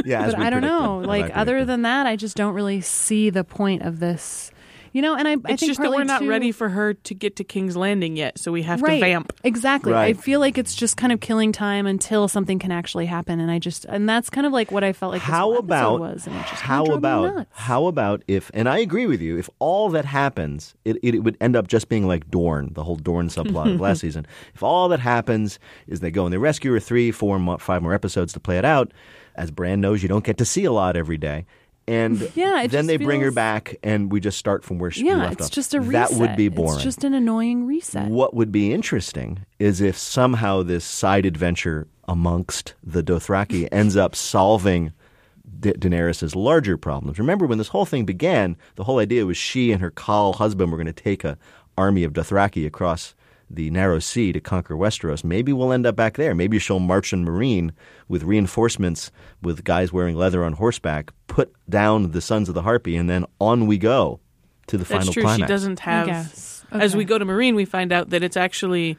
Yeah, 0.05 0.25
but 0.31 0.37
I 0.37 0.49
don't 0.49 0.61
know. 0.61 1.01
as 1.01 1.05
I 1.05 1.07
Like, 1.07 1.37
other 1.37 1.63
than 1.63 1.83
that, 1.83 2.05
I 2.05 2.15
just 2.15 2.35
don't 2.35 2.53
really 2.53 2.81
see 2.81 3.29
the 3.29 3.43
point 3.43 3.83
of 3.83 3.99
this. 3.99 4.51
You 4.93 5.01
know, 5.01 5.15
and 5.15 5.27
I, 5.27 5.31
I 5.31 5.33
it's 5.33 5.59
think 5.59 5.61
just 5.71 5.81
that 5.81 5.89
we're 5.89 6.03
not 6.03 6.19
too- 6.21 6.29
ready 6.29 6.51
for 6.51 6.69
her 6.69 6.93
to 6.93 7.13
get 7.15 7.35
to 7.37 7.43
King's 7.43 7.75
Landing 7.75 8.15
yet, 8.15 8.37
so 8.37 8.51
we 8.51 8.61
have 8.61 8.81
right. 8.81 8.99
to 8.99 9.05
vamp. 9.05 9.33
Exactly. 9.43 9.93
I 9.93 10.13
feel 10.13 10.39
like 10.39 10.57
it's 10.57 10.75
just 10.75 10.97
kind 10.97 11.11
of 11.11 11.19
killing 11.19 11.51
time 11.51 11.87
until 11.87 12.27
something 12.27 12.59
can 12.59 12.71
actually 12.71 13.07
happen, 13.07 13.39
and 13.39 13.49
I 13.49 13.57
just 13.59 13.85
and 13.85 14.07
that's 14.07 14.29
kind 14.29 14.45
of 14.47 14.53
like 14.53 14.71
what 14.71 14.83
I 14.83 14.93
felt 14.93 15.11
like. 15.13 15.21
how 15.21 15.49
whole 15.49 15.57
about 15.57 15.99
was, 15.99 16.27
and 16.27 16.35
it 16.35 16.45
just 16.47 16.61
how 16.61 16.83
kinda 16.83 16.97
about 16.97 17.47
how 17.51 17.87
about 17.87 18.23
if 18.27 18.51
and 18.53 18.69
I 18.69 18.77
agree 18.77 19.07
with 19.07 19.19
you 19.19 19.37
if 19.37 19.49
all 19.59 19.89
that 19.89 20.05
happens 20.05 20.75
it, 20.85 20.97
it, 21.01 21.15
it 21.15 21.19
would 21.19 21.37
end 21.41 21.55
up 21.55 21.67
just 21.67 21.89
being 21.89 22.07
like 22.07 22.29
Dorne 22.29 22.71
the 22.73 22.83
whole 22.83 22.95
Dorne 22.95 23.29
subplot 23.29 23.73
of 23.73 23.81
last 23.81 24.01
season 24.05 24.27
if 24.53 24.61
all 24.61 24.87
that 24.89 24.99
happens 24.99 25.57
is 25.87 25.99
they 26.01 26.11
go 26.11 26.25
and 26.25 26.33
they 26.33 26.37
rescue 26.37 26.71
her 26.71 26.79
three 26.79 27.11
four 27.11 27.39
mo- 27.39 27.57
five 27.57 27.81
more 27.81 27.93
episodes 27.93 28.31
to 28.33 28.39
play 28.39 28.57
it 28.57 28.65
out 28.65 28.91
as 29.35 29.49
Bran 29.49 29.81
knows 29.81 30.03
you 30.03 30.09
don't 30.09 30.23
get 30.23 30.37
to 30.37 30.45
see 30.45 30.65
a 30.65 30.71
lot 30.71 30.95
every 30.95 31.17
day 31.17 31.45
and 31.87 32.31
Yeah, 32.35 32.65
then 32.67 32.87
they 32.87 32.97
bring 32.97 33.21
her 33.21 33.31
back 33.31 33.75
and 33.83 34.11
we 34.11 34.19
just 34.19 34.37
start 34.37 34.63
from 34.63 34.79
where 34.79 34.91
she 34.91 35.05
Yeah, 35.05 35.15
left 35.17 35.33
it's 35.33 35.45
off 35.45 35.51
just 35.51 35.73
a 35.73 35.81
reset. 35.81 36.11
that 36.11 36.19
would 36.19 36.35
be 36.35 36.47
boring 36.49 36.75
It's 36.75 36.83
just 36.83 37.03
an 37.03 37.13
annoying 37.13 37.65
reset. 37.65 38.07
What 38.09 38.33
would 38.33 38.51
be 38.51 38.71
interesting 38.73 39.45
is 39.59 39.81
if 39.81 39.97
somehow 39.97 40.63
this 40.63 40.85
side 40.85 41.25
adventure 41.25 41.87
amongst 42.07 42.73
the 42.83 43.03
Dothraki 43.03 43.67
ends 43.71 43.95
up 43.97 44.15
solving 44.15 44.93
Da- 45.59 45.73
Daenerys' 45.73 46.35
larger 46.35 46.77
problems. 46.77 47.19
Remember, 47.19 47.45
when 47.45 47.57
this 47.57 47.69
whole 47.69 47.85
thing 47.85 48.05
began, 48.05 48.55
the 48.75 48.83
whole 48.83 48.99
idea 48.99 49.25
was 49.25 49.37
she 49.37 49.71
and 49.71 49.81
her 49.81 49.91
Khal 49.91 50.35
husband 50.35 50.71
were 50.71 50.77
going 50.77 50.87
to 50.87 50.93
take 50.93 51.23
a 51.23 51.37
army 51.77 52.03
of 52.03 52.13
Dothraki 52.13 52.65
across 52.65 53.15
the 53.49 53.69
narrow 53.69 53.99
sea 53.99 54.31
to 54.31 54.39
conquer 54.39 54.75
Westeros. 54.75 55.23
Maybe 55.23 55.53
we'll 55.53 55.71
end 55.71 55.85
up 55.85 55.95
back 55.95 56.15
there. 56.17 56.33
Maybe 56.33 56.59
she'll 56.59 56.79
march 56.79 57.13
in 57.13 57.25
Meereen 57.25 57.71
with 58.07 58.23
reinforcements 58.23 59.11
with 59.41 59.63
guys 59.63 59.91
wearing 59.93 60.15
leather 60.15 60.43
on 60.43 60.53
horseback, 60.53 61.11
put 61.27 61.53
down 61.69 62.11
the 62.11 62.21
Sons 62.21 62.49
of 62.49 62.55
the 62.55 62.63
Harpy, 62.63 62.95
and 62.95 63.09
then 63.09 63.25
on 63.39 63.67
we 63.67 63.77
go 63.77 64.19
to 64.67 64.77
the 64.77 64.83
That's 64.85 64.91
final 65.05 65.13
true. 65.13 65.23
climax. 65.23 65.41
She 65.41 65.47
doesn't 65.53 65.79
have. 65.81 66.07
guess. 66.07 66.65
As 66.71 66.95
we 66.95 67.05
go 67.05 67.17
to 67.19 67.25
Meereen, 67.25 67.53
we 67.55 67.65
find 67.65 67.91
out 67.91 68.09
that 68.09 68.23
it's 68.23 68.37
actually 68.37 68.97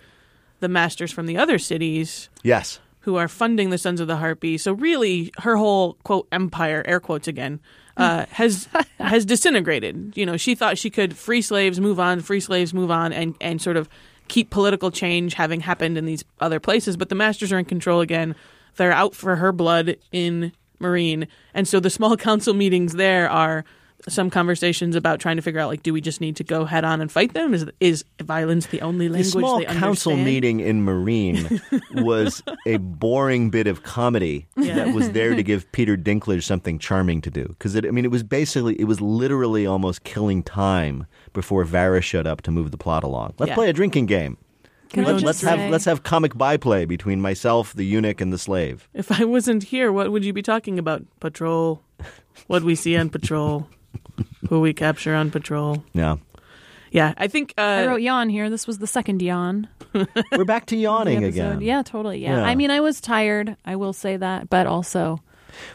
the 0.60 0.68
masters 0.68 1.10
from 1.10 1.26
the 1.26 1.36
other 1.36 1.58
cities 1.58 2.28
Yes. 2.44 2.78
who 3.00 3.16
are 3.16 3.26
funding 3.28 3.70
the 3.70 3.78
Sons 3.78 4.00
of 4.00 4.06
the 4.06 4.16
Harpy. 4.16 4.56
So 4.58 4.72
really, 4.72 5.32
her 5.38 5.56
whole 5.56 5.94
quote 6.04 6.28
empire, 6.30 6.82
air 6.86 7.00
quotes 7.00 7.26
again, 7.26 7.60
uh, 7.96 8.26
has 8.30 8.68
has 9.00 9.24
disintegrated. 9.24 10.12
You 10.16 10.24
know, 10.26 10.36
she 10.36 10.54
thought 10.54 10.78
she 10.78 10.90
could 10.90 11.16
free 11.16 11.42
slaves, 11.42 11.80
move 11.80 11.98
on, 11.98 12.20
free 12.20 12.40
slaves, 12.40 12.72
move 12.72 12.90
on, 12.90 13.12
and 13.12 13.34
and 13.40 13.60
sort 13.60 13.76
of 13.76 13.88
keep 14.28 14.50
political 14.50 14.90
change 14.90 15.34
having 15.34 15.60
happened 15.60 15.98
in 15.98 16.06
these 16.06 16.24
other 16.40 16.60
places. 16.60 16.96
But 16.96 17.08
the 17.08 17.14
masters 17.14 17.52
are 17.52 17.58
in 17.58 17.64
control 17.64 18.00
again. 18.00 18.34
They're 18.76 18.92
out 18.92 19.14
for 19.14 19.36
her 19.36 19.52
blood 19.52 19.96
in 20.12 20.52
Meereen, 20.80 21.28
and 21.54 21.68
so 21.68 21.80
the 21.80 21.90
small 21.90 22.16
council 22.28 22.54
meetings 22.54 22.94
there 22.94 23.30
are 23.30 23.64
some 24.08 24.28
conversations 24.28 24.96
about 24.96 25.18
trying 25.18 25.36
to 25.36 25.42
figure 25.42 25.60
out 25.60 25.68
like, 25.68 25.82
do 25.82 25.92
we 25.92 26.00
just 26.00 26.20
need 26.20 26.36
to 26.36 26.44
go 26.44 26.64
head 26.64 26.84
on 26.84 27.00
and 27.00 27.10
fight 27.10 27.32
them? 27.32 27.54
Is 27.54 27.66
is 27.80 28.04
violence 28.22 28.66
the 28.66 28.82
only 28.82 29.08
language 29.08 29.32
The 29.32 29.38
small 29.38 29.62
council 29.64 30.12
understand? 30.12 30.24
meeting 30.24 30.60
in 30.60 30.84
Meereen 30.84 31.60
was 32.02 32.42
a 32.66 32.76
boring 32.76 33.50
bit 33.50 33.66
of 33.66 33.82
comedy 33.82 34.46
that 34.56 34.92
was 34.92 35.10
there 35.12 35.34
to 35.34 35.42
give 35.42 35.70
Peter 35.72 35.96
Dinklage 35.96 36.42
something 36.42 36.78
charming 36.78 37.20
to 37.22 37.30
do. 37.30 37.46
Because 37.48 37.76
I 37.76 37.80
mean, 37.80 38.04
it 38.04 38.10
was 38.10 38.22
basically, 38.22 38.78
it 38.78 38.84
was 38.84 39.00
literally 39.00 39.66
almost 39.66 40.04
killing 40.04 40.42
time 40.42 41.06
before 41.34 41.64
Varys 41.66 42.02
showed 42.04 42.26
up 42.26 42.40
to 42.42 42.50
move 42.50 42.70
the 42.70 42.78
plot 42.78 43.04
along. 43.04 43.34
Let's 43.38 43.50
Yeah. 43.50 43.54
play 43.56 43.68
a 43.68 43.72
drinking 43.74 44.06
game. 44.06 44.38
Can 44.90 45.04
I 45.04 45.12
Let, 45.12 45.24
us 45.24 45.38
say- 45.38 45.50
have 45.56 45.70
let's 45.70 45.84
have 45.86 46.02
comic 46.04 46.38
byplay 46.38 46.84
between 46.86 47.20
myself, 47.20 47.74
the 47.74 47.84
eunuch, 47.84 48.20
and 48.20 48.32
the 48.32 48.38
slave. 48.38 48.88
If 48.94 49.10
I 49.20 49.24
wasn't 49.24 49.64
here, 49.64 49.92
what 49.92 50.10
would 50.12 50.24
you 50.24 50.32
be 50.32 50.42
talking 50.42 50.78
about? 50.78 51.02
Patrol. 51.20 51.82
What 52.46 52.62
we 52.62 52.74
see 52.76 52.96
on 52.96 53.10
patrol. 53.10 53.68
Who 54.48 54.60
we 54.60 54.72
capture 54.72 55.14
on 55.14 55.30
patrol. 55.30 55.84
Yeah. 55.92 56.16
Yeah, 56.92 57.12
I 57.16 57.26
think 57.26 57.54
uh, 57.58 57.62
I 57.62 57.86
wrote 57.88 58.02
yawn 58.02 58.28
here. 58.28 58.48
This 58.48 58.68
was 58.68 58.78
the 58.78 58.86
second 58.86 59.20
yawn. 59.20 59.66
We're 60.30 60.44
back 60.44 60.66
to 60.66 60.76
yawning 60.86 61.24
again. 61.24 61.60
Yeah, 61.60 61.82
totally. 61.82 62.18
Yeah. 62.22 62.36
Yeah. 62.36 62.44
I 62.44 62.54
mean, 62.54 62.70
I 62.70 62.78
was 62.78 63.00
tired. 63.00 63.56
I 63.64 63.74
will 63.74 63.92
say 63.92 64.16
that, 64.16 64.48
but 64.48 64.68
also 64.68 65.18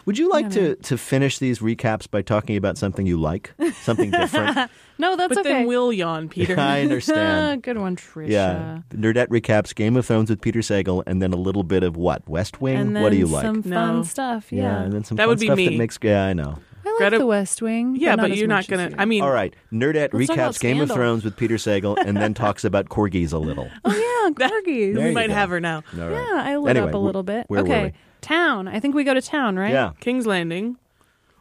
Would 0.06 0.18
you 0.18 0.30
like 0.30 0.50
to, 0.52 0.76
to 0.76 0.98
finish 0.98 1.40
these 1.40 1.60
recaps 1.60 2.10
by 2.10 2.22
talking 2.22 2.58
about 2.58 2.78
something 2.78 3.06
you 3.06 3.20
like? 3.20 3.54
Something 3.82 4.12
different? 4.12 4.70
no, 4.98 5.16
that's 5.16 5.30
but 5.30 5.40
okay. 5.40 5.50
then 5.50 5.68
we'll 5.68 5.92
yawn, 5.94 6.30
Peter. 6.30 6.60
I 6.60 6.82
understand. 6.82 7.64
Good 7.64 7.78
one, 7.78 7.96
Tricia. 7.96 8.30
Yeah. 8.30 8.80
Nerdette 8.92 9.28
recaps 9.28 9.74
Game 9.76 9.96
of 9.98 10.06
Thrones 10.06 10.30
with 10.30 10.42
Peter 10.42 10.60
Sagal 10.60 11.04
and 11.08 11.22
then 11.22 11.34
a 11.34 11.38
little 11.38 11.64
bit 11.64 11.84
of 11.84 11.96
what? 11.98 12.28
West 12.28 12.62
Wing? 12.62 12.78
And 12.78 12.96
then 12.96 13.04
what 13.04 13.12
do 13.12 13.18
you 13.18 13.28
like? 13.28 13.44
some 13.44 13.64
fun 13.64 13.98
No. 13.98 14.04
stuff. 14.04 14.52
yeah. 14.52 14.64
Yeah. 14.64 14.82
and 14.84 14.94
then 14.94 15.04
some 15.04 15.16
That 15.18 15.24
fun 15.24 15.30
would 15.30 15.40
be 15.40 15.46
stuff 15.48 15.58
me. 15.58 15.70
that 15.70 15.78
makes 15.78 16.00
yeah, 16.02 16.26
I 16.26 16.34
know. 16.34 16.58
I 16.86 16.90
like 16.92 16.98
Greta- 17.00 17.18
the 17.20 17.26
West 17.26 17.62
Wing. 17.62 17.96
yeah, 17.98 18.16
but, 18.16 18.22
not 18.24 18.32
as 18.32 18.40
you're 18.40 18.48
not 18.48 18.68
gonna. 18.68 18.92
I 18.98 19.06
mean, 19.06 19.22
All 19.22 19.32
right. 19.32 19.54
Nerdette 19.72 20.14
Let's 20.14 20.28
talk 20.28 20.38
about 20.38 20.54
recaps 20.56 20.60
Game 20.62 20.80
of 20.82 20.90
Thrones 20.90 21.24
with 21.26 21.36
Peter 21.36 21.56
Sagal 21.56 21.98
and 22.04 22.18
then 22.18 22.34
talks 22.34 22.64
about 22.64 22.88
corgis 22.90 23.34
a 23.34 23.38
little. 23.38 23.70
Oh 23.86 23.92
yeah, 23.94 24.32
corgis. 24.48 24.96
There 24.96 25.08
we 25.08 25.14
might 25.14 25.28
go. 25.28 25.34
have 25.34 25.50
her 25.50 25.60
now. 25.60 25.84
All 26.00 26.08
right. 26.08 26.12
Yeah, 26.12 26.42
I 26.46 26.56
lit 26.58 26.78
Anyway, 26.78 26.88
up 26.90 26.96
a 26.96 26.98
little 26.98 27.22
bit. 27.24 27.46
where 27.48 27.64
were 27.64 27.70
okay, 27.70 27.84
we? 27.86 27.94
Town. 28.22 28.68
I 28.68 28.80
think 28.80 28.96
we 28.96 29.04
go 29.04 29.14
to 29.14 29.22
town, 29.22 29.58
right? 29.58 29.72
Yeah. 29.72 29.92
King's 30.00 30.26
Landing. 30.28 30.78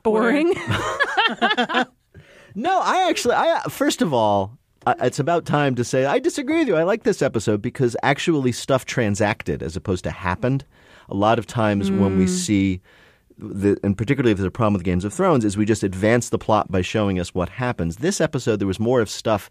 Boring. 0.03 0.55
No, 2.59 2.81
I 2.81 3.09
actually, 3.09 3.37
I 3.37 3.63
first 3.69 4.03
of 4.03 4.13
all, 4.13 4.59
uh, 4.85 4.95
it's 5.01 5.21
about 5.21 5.45
time 5.45 5.77
to 5.77 5.85
say 5.85 6.07
I 6.07 6.19
disagree 6.19 6.59
with 6.59 6.67
you. 6.67 6.75
I 6.75 6.83
like 6.83 7.05
this 7.05 7.23
episode 7.23 7.63
because 7.63 7.97
actually 8.03 8.51
stuff 8.51 8.85
transacted 8.85 9.63
as 9.63 9.77
opposed 9.77 10.03
to 10.05 10.11
happened. 10.11 10.65
A 11.09 11.15
lot 11.15 11.39
of 11.39 11.47
times 11.47 11.91
when 11.91 12.19
we 12.19 12.27
see, 12.27 12.81
the, 13.39 13.79
and 13.85 13.97
particularly 13.97 14.33
if 14.33 14.39
there's 14.39 14.49
a 14.49 14.51
problem 14.51 14.75
with 14.75 14.83
Games 14.83 15.05
of 15.05 15.15
Thrones, 15.15 15.45
is 15.45 15.57
we 15.57 15.65
just 15.65 15.85
advance 15.85 16.31
the 16.31 16.39
plot 16.39 16.69
by 16.69 16.83
showing 16.83 17.21
us 17.21 17.33
what 17.33 17.49
happens. 17.49 17.99
This 17.99 18.21
episode, 18.21 18.57
there 18.57 18.67
was 18.67 18.81
more 18.81 19.01
of 19.01 19.09
stuff 19.09 19.51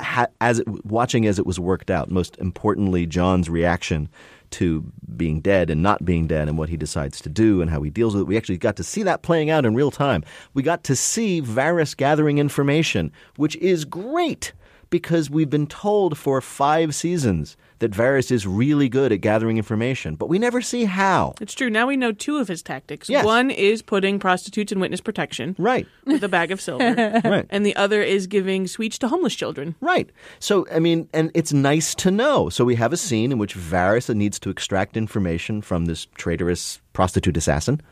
ha- 0.00 0.28
as 0.40 0.60
it, 0.60 0.86
watching 0.86 1.26
as 1.26 1.40
it 1.40 1.46
was 1.46 1.58
worked 1.58 1.90
out. 1.90 2.12
Most 2.12 2.36
importantly, 2.38 3.06
Jon's 3.06 3.50
reaction 3.50 4.08
to 4.52 4.84
being 5.16 5.40
dead 5.40 5.70
and 5.70 5.82
not 5.82 6.04
being 6.04 6.26
dead 6.26 6.48
and 6.48 6.58
what 6.58 6.68
he 6.68 6.76
decides 6.76 7.20
to 7.22 7.28
do 7.28 7.60
and 7.60 7.70
how 7.70 7.82
he 7.82 7.90
deals 7.90 8.14
with 8.14 8.22
it. 8.22 8.26
We 8.26 8.36
actually 8.36 8.58
got 8.58 8.76
to 8.76 8.84
see 8.84 9.02
that 9.04 9.22
playing 9.22 9.50
out 9.50 9.64
in 9.64 9.74
real 9.74 9.90
time. 9.90 10.24
We 10.54 10.62
got 10.62 10.84
to 10.84 10.96
see 10.96 11.42
Varys 11.42 11.96
gathering 11.96 12.38
information, 12.38 13.12
which 13.36 13.56
is 13.56 13.84
great 13.84 14.52
because 14.90 15.28
we've 15.28 15.50
been 15.50 15.66
told 15.66 16.16
for 16.16 16.40
five 16.40 16.94
seasons 16.94 17.56
that 17.80 17.90
Varys 17.90 18.30
is 18.30 18.46
really 18.46 18.88
good 18.88 19.12
at 19.12 19.20
gathering 19.20 19.58
information, 19.58 20.14
but 20.14 20.28
we 20.28 20.38
never 20.38 20.62
see 20.62 20.84
how. 20.84 21.34
It's 21.40 21.52
true. 21.54 21.68
Now 21.68 21.86
we 21.86 21.96
know 21.96 22.12
two 22.12 22.38
of 22.38 22.48
his 22.48 22.62
tactics. 22.62 23.08
Yes. 23.08 23.24
One 23.24 23.50
is 23.50 23.82
putting 23.82 24.18
prostitutes 24.18 24.72
in 24.72 24.80
witness 24.80 25.00
protection 25.02 25.54
Right. 25.58 25.86
with 26.06 26.24
a 26.24 26.28
bag 26.28 26.50
of 26.52 26.60
silver, 26.60 27.20
Right. 27.24 27.46
and 27.50 27.66
the 27.66 27.76
other 27.76 28.00
is 28.00 28.26
giving 28.26 28.66
sweets 28.66 28.96
to 29.00 29.08
homeless 29.08 29.34
children. 29.34 29.74
Right. 29.80 30.08
So, 30.38 30.66
I 30.72 30.78
mean, 30.78 31.08
and 31.12 31.30
it's 31.34 31.52
nice 31.52 31.94
to 31.96 32.10
know. 32.10 32.48
So 32.48 32.64
we 32.64 32.76
have 32.76 32.92
a 32.92 32.96
scene 32.96 33.32
in 33.32 33.38
which 33.38 33.54
Varys 33.56 34.14
needs 34.14 34.38
to 34.40 34.50
extract 34.50 34.96
information 34.96 35.60
from 35.60 35.84
this 35.86 36.06
traitorous 36.14 36.80
prostitute 36.94 37.36
assassin. 37.36 37.82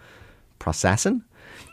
Prosassin? 0.61 1.22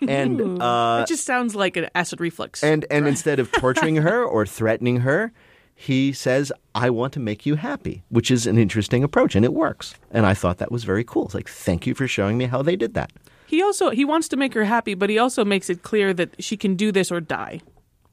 And 0.08 0.62
uh, 0.62 1.02
it 1.04 1.08
just 1.08 1.26
sounds 1.26 1.56
like 1.56 1.78
an 1.78 1.88
acid 1.94 2.20
reflux. 2.20 2.64
and 2.64 2.86
and 2.90 3.08
instead 3.08 3.40
of 3.40 3.52
torturing 3.52 3.98
her 3.98 4.24
or 4.34 4.46
threatening 4.46 5.02
her, 5.02 5.32
he 5.76 6.12
says, 6.14 6.52
"I 6.74 6.90
want 6.90 7.14
to 7.14 7.20
make 7.20 7.46
you 7.46 7.56
happy," 7.56 8.04
which 8.10 8.32
is 8.32 8.48
an 8.48 8.58
interesting 8.58 9.04
approach, 9.04 9.36
and 9.36 9.46
it 9.46 9.54
works. 9.54 9.94
And 10.12 10.26
I 10.26 10.34
thought 10.34 10.58
that 10.58 10.72
was 10.72 10.84
very 10.84 11.04
cool. 11.04 11.26
It's 11.26 11.36
like, 11.36 11.50
thank 11.50 11.86
you 11.88 11.94
for 11.94 12.08
showing 12.08 12.38
me 12.38 12.46
how 12.46 12.62
they 12.62 12.76
did 12.76 12.94
that. 12.96 13.12
he 13.48 13.62
also 13.62 13.90
he 13.92 14.06
wants 14.06 14.28
to 14.30 14.38
make 14.38 14.54
her 14.54 14.64
happy, 14.66 14.94
but 14.96 15.10
he 15.10 15.18
also 15.20 15.44
makes 15.46 15.70
it 15.70 15.84
clear 15.84 16.14
that 16.14 16.42
she 16.44 16.56
can 16.58 16.76
do 16.76 16.92
this 16.92 17.12
or 17.12 17.20
die. 17.22 17.62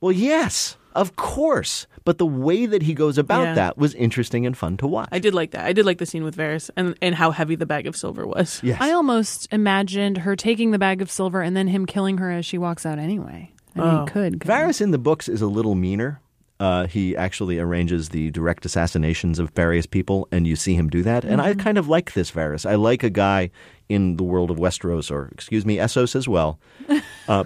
Well, 0.01 0.13
yes, 0.13 0.77
of 0.95 1.17
course, 1.17 1.87
but 2.09 2.17
the 2.17 2.25
way 2.25 2.65
that 2.65 2.81
he 2.81 2.95
goes 2.95 3.19
about 3.19 3.43
Yeah. 3.45 3.55
that 3.55 3.77
was 3.77 3.93
interesting 3.93 4.47
and 4.47 4.57
fun 4.57 4.79
to 4.79 4.87
watch. 4.87 5.11
I 5.13 5.19
did 5.19 5.35
like 5.35 5.51
that. 5.51 5.67
I 5.67 5.75
did 5.75 5.85
like 5.85 5.99
the 5.99 6.07
scene 6.07 6.25
with 6.25 6.35
Varys 6.39 6.71
and 6.75 6.95
and 7.03 7.15
how 7.15 7.33
heavy 7.33 7.55
the 7.55 7.67
bag 7.67 7.87
of 7.87 7.95
silver 7.95 8.27
was. 8.27 8.61
yes. 8.63 8.79
I 8.81 8.93
almost 8.93 9.47
imagined 9.53 10.17
her 10.25 10.35
taking 10.35 10.71
the 10.71 10.79
bag 10.79 11.03
of 11.03 11.11
silver 11.11 11.43
and 11.43 11.55
then 11.55 11.69
him 11.69 11.85
killing 11.85 12.17
her 12.17 12.31
as 12.31 12.47
she 12.47 12.57
walks 12.57 12.87
out 12.87 12.99
anyway. 12.99 13.53
I 13.77 13.79
mean, 13.81 13.89
Oh. 13.89 14.07
he 14.07 14.11
could. 14.11 14.41
couldn't? 14.41 14.47
Varys 14.47 14.81
in 14.81 14.91
the 14.91 14.97
books 14.99 15.29
is 15.29 15.43
a 15.43 15.47
little 15.47 15.75
meaner. 15.75 16.21
Uh, 16.59 16.87
he 16.87 17.15
actually 17.15 17.59
arranges 17.59 18.09
the 18.09 18.31
direct 18.31 18.65
assassinations 18.65 19.39
of 19.39 19.51
various 19.51 19.85
people, 19.85 20.27
and 20.33 20.47
you 20.47 20.57
see 20.57 20.75
him 20.75 20.89
do 20.89 21.03
that. 21.03 21.25
And 21.27 21.43
I 21.43 21.53
kind 21.55 21.77
of 21.77 21.89
like 21.89 22.15
this 22.15 22.31
Varys. 22.33 22.65
I 22.65 22.75
like 22.77 23.03
a 23.05 23.11
guy 23.11 23.51
in 23.91 24.17
the 24.17 24.25
world 24.25 24.51
of 24.51 24.57
Westeros, 24.57 25.11
or 25.11 25.29
excuse 25.33 25.67
me, 25.67 25.77
Essos 25.77 26.17
as 26.17 26.27
well, 26.27 26.59
uh, 27.29 27.45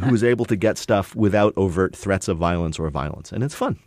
who 0.00 0.14
is 0.14 0.24
able 0.24 0.46
to 0.46 0.56
get 0.56 0.78
stuff 0.78 1.14
without 1.14 1.52
overt 1.56 1.94
threats 1.94 2.26
of 2.26 2.38
violence 2.38 2.78
or 2.80 2.88
violence, 2.90 3.30
and 3.32 3.44
it's 3.44 3.54
fun. 3.54 3.78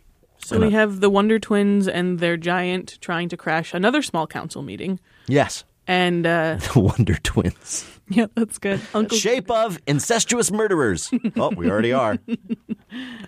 So 0.44 0.58
we 0.58 0.70
have 0.70 1.00
the 1.00 1.08
Wonder 1.10 1.38
Twins 1.38 1.86
and 1.88 2.18
their 2.18 2.36
giant 2.36 2.98
trying 3.00 3.28
to 3.28 3.36
crash 3.36 3.72
another 3.74 4.02
small 4.02 4.26
council 4.26 4.62
meeting, 4.62 4.98
Yes, 5.28 5.64
and 5.86 6.26
uh, 6.26 6.56
the 6.74 6.80
Wonder 6.80 7.14
Twins, 7.22 7.86
Yeah, 8.08 8.26
that's 8.34 8.58
good. 8.58 8.80
Uncle 8.92 9.16
shape 9.16 9.50
of 9.50 9.78
incestuous 9.86 10.50
murderers. 10.50 11.10
oh, 11.36 11.50
we 11.56 11.70
already 11.70 11.92
are. 11.92 12.18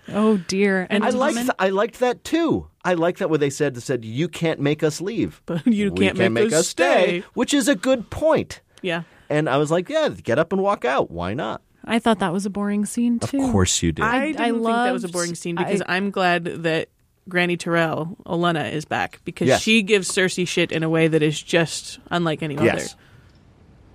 Oh 0.09 0.37
dear. 0.37 0.85
And 0.91 1.03
I 1.03 1.09
liked, 1.09 1.37
th- 1.37 1.49
I 1.57 1.69
liked 1.69 1.99
that 1.99 2.23
too. 2.23 2.67
I 2.83 2.93
like 2.93 3.17
that 3.17 3.31
what 3.31 3.39
they 3.39 3.49
said. 3.49 3.73
They 3.73 3.81
said 3.81 4.05
you 4.05 4.27
can't 4.27 4.59
make 4.59 4.83
us 4.83 5.01
leave, 5.01 5.41
But 5.47 5.65
you 5.65 5.91
We 5.91 6.11
can't 6.11 6.33
make 6.33 6.53
us 6.53 6.67
stay." 6.67 7.23
which 7.33 7.51
is 7.53 7.67
a 7.67 7.75
good 7.75 8.09
point. 8.11 8.61
yeah. 8.83 9.03
And 9.27 9.49
I 9.49 9.57
was 9.57 9.71
like, 9.71 9.89
yeah, 9.89 10.09
get 10.09 10.37
up 10.37 10.53
and 10.53 10.61
walk 10.61 10.85
out. 10.85 11.09
Why 11.09 11.33
not? 11.33 11.63
I 11.83 11.97
thought 11.97 12.19
that 12.19 12.31
was 12.31 12.45
a 12.45 12.51
boring 12.51 12.85
scene 12.85 13.17
too. 13.17 13.41
Of 13.41 13.51
course 13.51 13.81
you 13.81 13.91
did. 13.91 14.05
I, 14.05 14.25
I 14.25 14.31
didn't 14.33 14.37
think 14.37 14.65
that 14.65 14.91
was 14.91 15.03
a 15.03 15.07
loved- 15.07 15.13
boring 15.13 15.33
scene 15.35 15.57
I- 15.57 15.63
because 15.63 15.81
I, 15.87 15.97
am 15.97 16.11
glad 16.11 16.43
that 16.45 16.89
Granny 17.27 17.57
Tyrell, 17.57 18.15
Olenna, 18.25 18.71
is 18.71 18.85
back 18.85 19.19
because 19.25 19.47
Yes. 19.47 19.61
she 19.61 19.81
gives 19.81 20.09
Cersei 20.11 20.47
shit 20.47 20.71
in 20.71 20.83
a 20.83 20.89
way 20.89 21.07
that 21.07 21.23
is 21.23 21.41
just 21.41 21.99
unlike 22.11 22.43
any 22.43 22.55
other. 22.55 22.65
yes. 22.65 22.95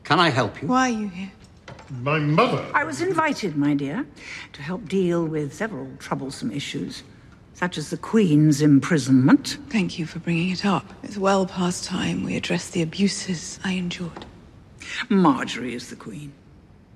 Can 0.05 0.19
I 0.19 0.31
help 0.31 0.61
you? 0.61 0.67
Why 0.69 0.89
are 0.91 0.93
you 0.99 1.09
here? 1.09 1.31
My 2.03 2.19
mother. 2.19 2.65
I 2.75 2.85
was 2.85 3.01
invited, 3.01 3.57
my 3.57 3.75
dear, 3.75 4.07
to 4.55 4.63
help 4.63 4.89
deal 4.89 5.25
with 5.25 5.53
several 5.55 5.89
troublesome 5.99 6.51
issues, 6.51 7.03
such 7.55 7.79
as 7.79 7.91
the 7.91 7.97
Queen's 7.97 8.61
imprisonment. 8.61 9.59
Thank 9.69 9.99
you 9.99 10.07
for 10.07 10.19
bringing 10.19 10.51
it 10.51 10.65
up. 10.65 10.85
It's 11.05 11.17
well 11.19 11.47
past 11.47 11.85
time 11.85 12.25
we 12.25 12.37
address 12.37 12.69
the 12.71 12.83
abuses 12.83 13.61
I 13.65 13.73
endured. 13.73 14.25
Margaery 15.09 15.73
is 15.75 15.91
the 15.91 15.97
Queen. 15.97 16.33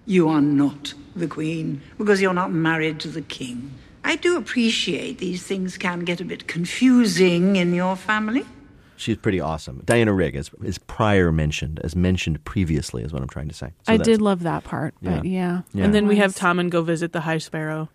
You 0.07 0.29
are 0.29 0.40
not 0.40 0.94
the 1.14 1.29
Queen 1.29 1.81
because 1.99 2.20
you're 2.20 2.35
not 2.35 2.53
married 2.53 2.99
to 3.01 3.09
the 3.09 3.23
King. 3.23 3.73
I 4.05 4.17
do 4.17 4.37
appreciate 4.37 5.19
these 5.19 5.43
things 5.43 5.77
can 5.79 6.01
get 6.01 6.21
a 6.21 6.25
bit 6.25 6.47
confusing 6.47 7.57
in 7.57 7.75
your 7.75 7.97
family. 7.97 8.45
She's 8.97 9.17
pretty 9.17 9.40
awesome. 9.40 9.83
Diana 9.85 10.12
Rigg 10.12 10.37
is, 10.37 10.51
is 10.62 10.79
prior 10.79 11.33
mentioned, 11.33 11.81
as 11.83 11.97
mentioned 11.97 12.45
previously, 12.45 13.03
is 13.03 13.12
what 13.12 13.23
I'm 13.23 13.29
trying 13.29 13.49
to 13.49 13.55
say. 13.55 13.73
So 13.83 13.93
I 13.93 13.97
did 13.97 14.21
love 14.23 14.43
that 14.45 14.62
part, 14.64 14.95
but 15.03 15.25
Yeah. 15.25 15.38
yeah. 15.38 15.61
Yeah. 15.73 15.85
And 15.85 15.95
then 15.95 16.07
we 16.07 16.17
have 16.17 16.31
Nice. 16.31 16.38
Tommen 16.38 16.71
go 16.71 16.83
visit 16.83 17.12
the 17.12 17.23
High 17.23 17.38
Sparrow, 17.38 17.88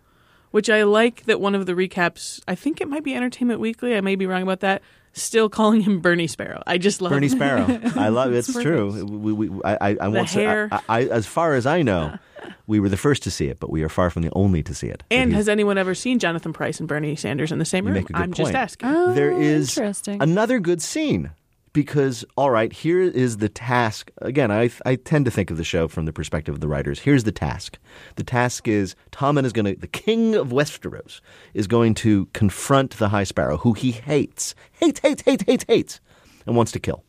which 0.50 0.68
I 0.68 0.82
like 0.82 1.24
that 1.24 1.40
one 1.40 1.54
of 1.54 1.64
the 1.66 1.72
recaps, 1.72 2.40
I 2.46 2.54
think 2.54 2.80
it 2.80 2.88
might 2.88 3.02
be 3.04 3.14
Entertainment 3.14 3.60
Weekly, 3.60 3.96
I 3.96 4.00
may 4.02 4.14
be 4.14 4.26
wrong 4.26 4.42
about 4.42 4.60
that, 4.60 4.82
still 5.12 5.48
calling 5.48 5.80
him 5.80 6.00
Bernie 6.00 6.26
Sparrow. 6.26 6.62
I 6.66 6.76
just 6.76 7.00
love 7.00 7.12
Bernie. 7.12 7.28
Sparrow. 7.28 7.80
I 7.96 8.08
love 8.10 8.32
it. 8.34 8.38
It's 8.38 8.52
true. 8.52 9.04
We, 9.04 9.32
we, 9.32 9.60
I, 9.64 9.78
I, 9.92 9.96
I 10.02 10.08
won't 10.08 10.28
say. 10.28 10.42
hair. 10.42 10.68
I, 10.70 10.80
I, 10.88 11.02
as 11.04 11.26
far 11.26 11.54
as 11.54 11.66
I 11.66 11.80
know, 11.82 12.18
we 12.66 12.80
were 12.80 12.88
the 12.88 12.96
first 12.96 13.22
to 13.24 13.30
see 13.30 13.48
it, 13.48 13.60
but 13.60 13.70
we 13.70 13.82
are 13.82 13.88
far 13.88 14.10
from 14.10 14.22
the 14.22 14.30
only 14.34 14.62
to 14.62 14.74
see 14.74 14.88
it. 14.88 15.02
And 15.10 15.32
has 15.34 15.48
anyone 15.48 15.78
ever 15.78 15.94
seen 15.94 16.18
Jonathan 16.18 16.52
Pryce 16.52 16.78
and 16.78 16.88
Bernie 16.88 17.16
Sanders 17.16 17.52
in 17.52 17.58
the 17.58 17.64
same 17.64 17.84
room? 17.84 17.94
make 17.94 18.10
a 18.10 18.12
good 18.12 18.22
I'm 18.22 18.32
just 18.32 18.54
asking. 18.54 18.88
Oh, 18.88 19.12
there 19.14 19.30
is 19.30 19.76
interesting. 19.76 20.22
another 20.22 20.58
good 20.58 20.82
scene 20.82 21.30
because 21.72 22.24
all 22.36 22.50
right 22.50 22.72
here 22.72 23.00
is 23.00 23.36
the 23.36 23.48
task 23.48 24.10
again 24.18 24.50
I, 24.50 24.70
I 24.84 24.96
tend 24.96 25.24
to 25.26 25.30
think 25.30 25.50
of 25.50 25.56
the 25.56 25.64
show 25.64 25.88
from 25.88 26.04
the 26.04 26.12
perspective 26.12 26.54
of 26.54 26.60
the 26.60 26.68
writers 26.68 27.00
here's 27.00 27.24
the 27.24 27.32
task 27.32 27.78
the 28.16 28.24
task 28.24 28.66
is 28.66 28.96
Tommen 29.12 29.44
is 29.44 29.52
going 29.52 29.66
to 29.66 29.80
the 29.80 29.86
king 29.86 30.34
of 30.34 30.48
Westeros 30.48 31.20
is 31.54 31.66
going 31.66 31.94
to 31.96 32.26
confront 32.26 32.98
the 32.98 33.10
High 33.10 33.24
Sparrow 33.24 33.58
who 33.58 33.74
he 33.74 33.92
hates 33.92 34.54
hates 34.72 35.00
hates 35.00 35.22
hates 35.22 35.44
hates 35.44 35.64
hates 35.68 36.00
and 36.46 36.56
wants 36.56 36.72
to 36.72 36.80
kill 36.80 37.04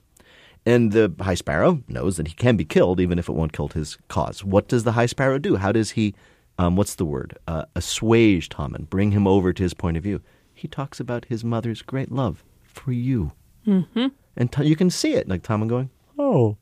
and 0.65 0.91
the 0.91 1.13
High 1.19 1.33
Sparrow 1.35 1.81
knows 1.87 2.17
that 2.17 2.27
he 2.27 2.33
can 2.33 2.55
be 2.57 2.65
killed 2.65 2.99
even 2.99 3.17
if 3.19 3.27
it 3.29 3.33
won't 3.33 3.53
kill 3.53 3.69
his 3.69 3.97
cause 4.07 4.43
what 4.43 4.67
does 4.67 4.83
the 4.83 4.91
High 4.93 5.05
Sparrow 5.07 5.37
do 5.39 5.55
how 5.57 5.71
does 5.71 5.91
he 5.91 6.13
um, 6.59 6.75
what's 6.75 6.95
the 6.95 7.05
word 7.05 7.37
uh, 7.47 7.65
assuage 7.75 8.49
Tommen 8.49 8.89
bring 8.89 9.11
him 9.11 9.25
over 9.27 9.51
to 9.53 9.63
his 9.63 9.73
point 9.73 9.97
of 9.97 10.03
view 10.03 10.21
he 10.53 10.67
talks 10.67 10.99
about 10.99 11.25
his 11.25 11.43
mother's 11.43 11.81
great 11.81 12.11
love 12.11 12.43
for 12.63 12.91
you 12.91 13.31
Mm-hmm. 13.67 14.07
and 14.37 14.51
t- 14.51 14.65
you 14.65 14.75
can 14.75 14.89
see 14.89 15.13
it, 15.13 15.29
like 15.29 15.43
Tommen 15.43 15.67
going, 15.69 15.91
"Oh, 16.17 16.57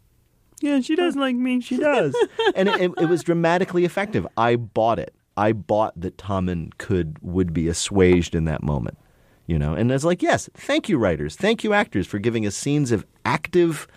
Yeah, 0.62 0.82
she 0.82 0.98
does 0.98 1.16
like 1.16 1.36
me. 1.38 1.62
she 1.62 1.78
does," 1.78 2.14
and 2.56 2.68
it, 2.68 2.82
it, 2.82 2.92
it 3.00 3.06
was 3.06 3.24
dramatically 3.24 3.86
effective. 3.86 4.28
I 4.36 4.58
bought 4.58 5.00
it. 5.00 5.14
I 5.38 5.54
bought 5.54 5.98
that 6.02 6.18
Tommen 6.18 6.72
could 6.78 7.16
would 7.22 7.54
be 7.54 7.70
assuaged 7.70 8.36
in 8.36 8.44
that 8.46 8.62
moment, 8.64 8.98
you 9.50 9.58
know. 9.60 9.74
And 9.74 9.92
it's 9.92 10.04
like, 10.04 10.22
yes, 10.22 10.50
thank 10.54 10.88
you, 10.90 10.98
writers, 10.98 11.36
thank 11.36 11.64
you, 11.64 11.74
actors, 11.74 12.06
for 12.08 12.20
giving 12.20 12.46
us 12.46 12.56
scenes 12.56 12.92
of 12.92 13.06
active 13.26 13.88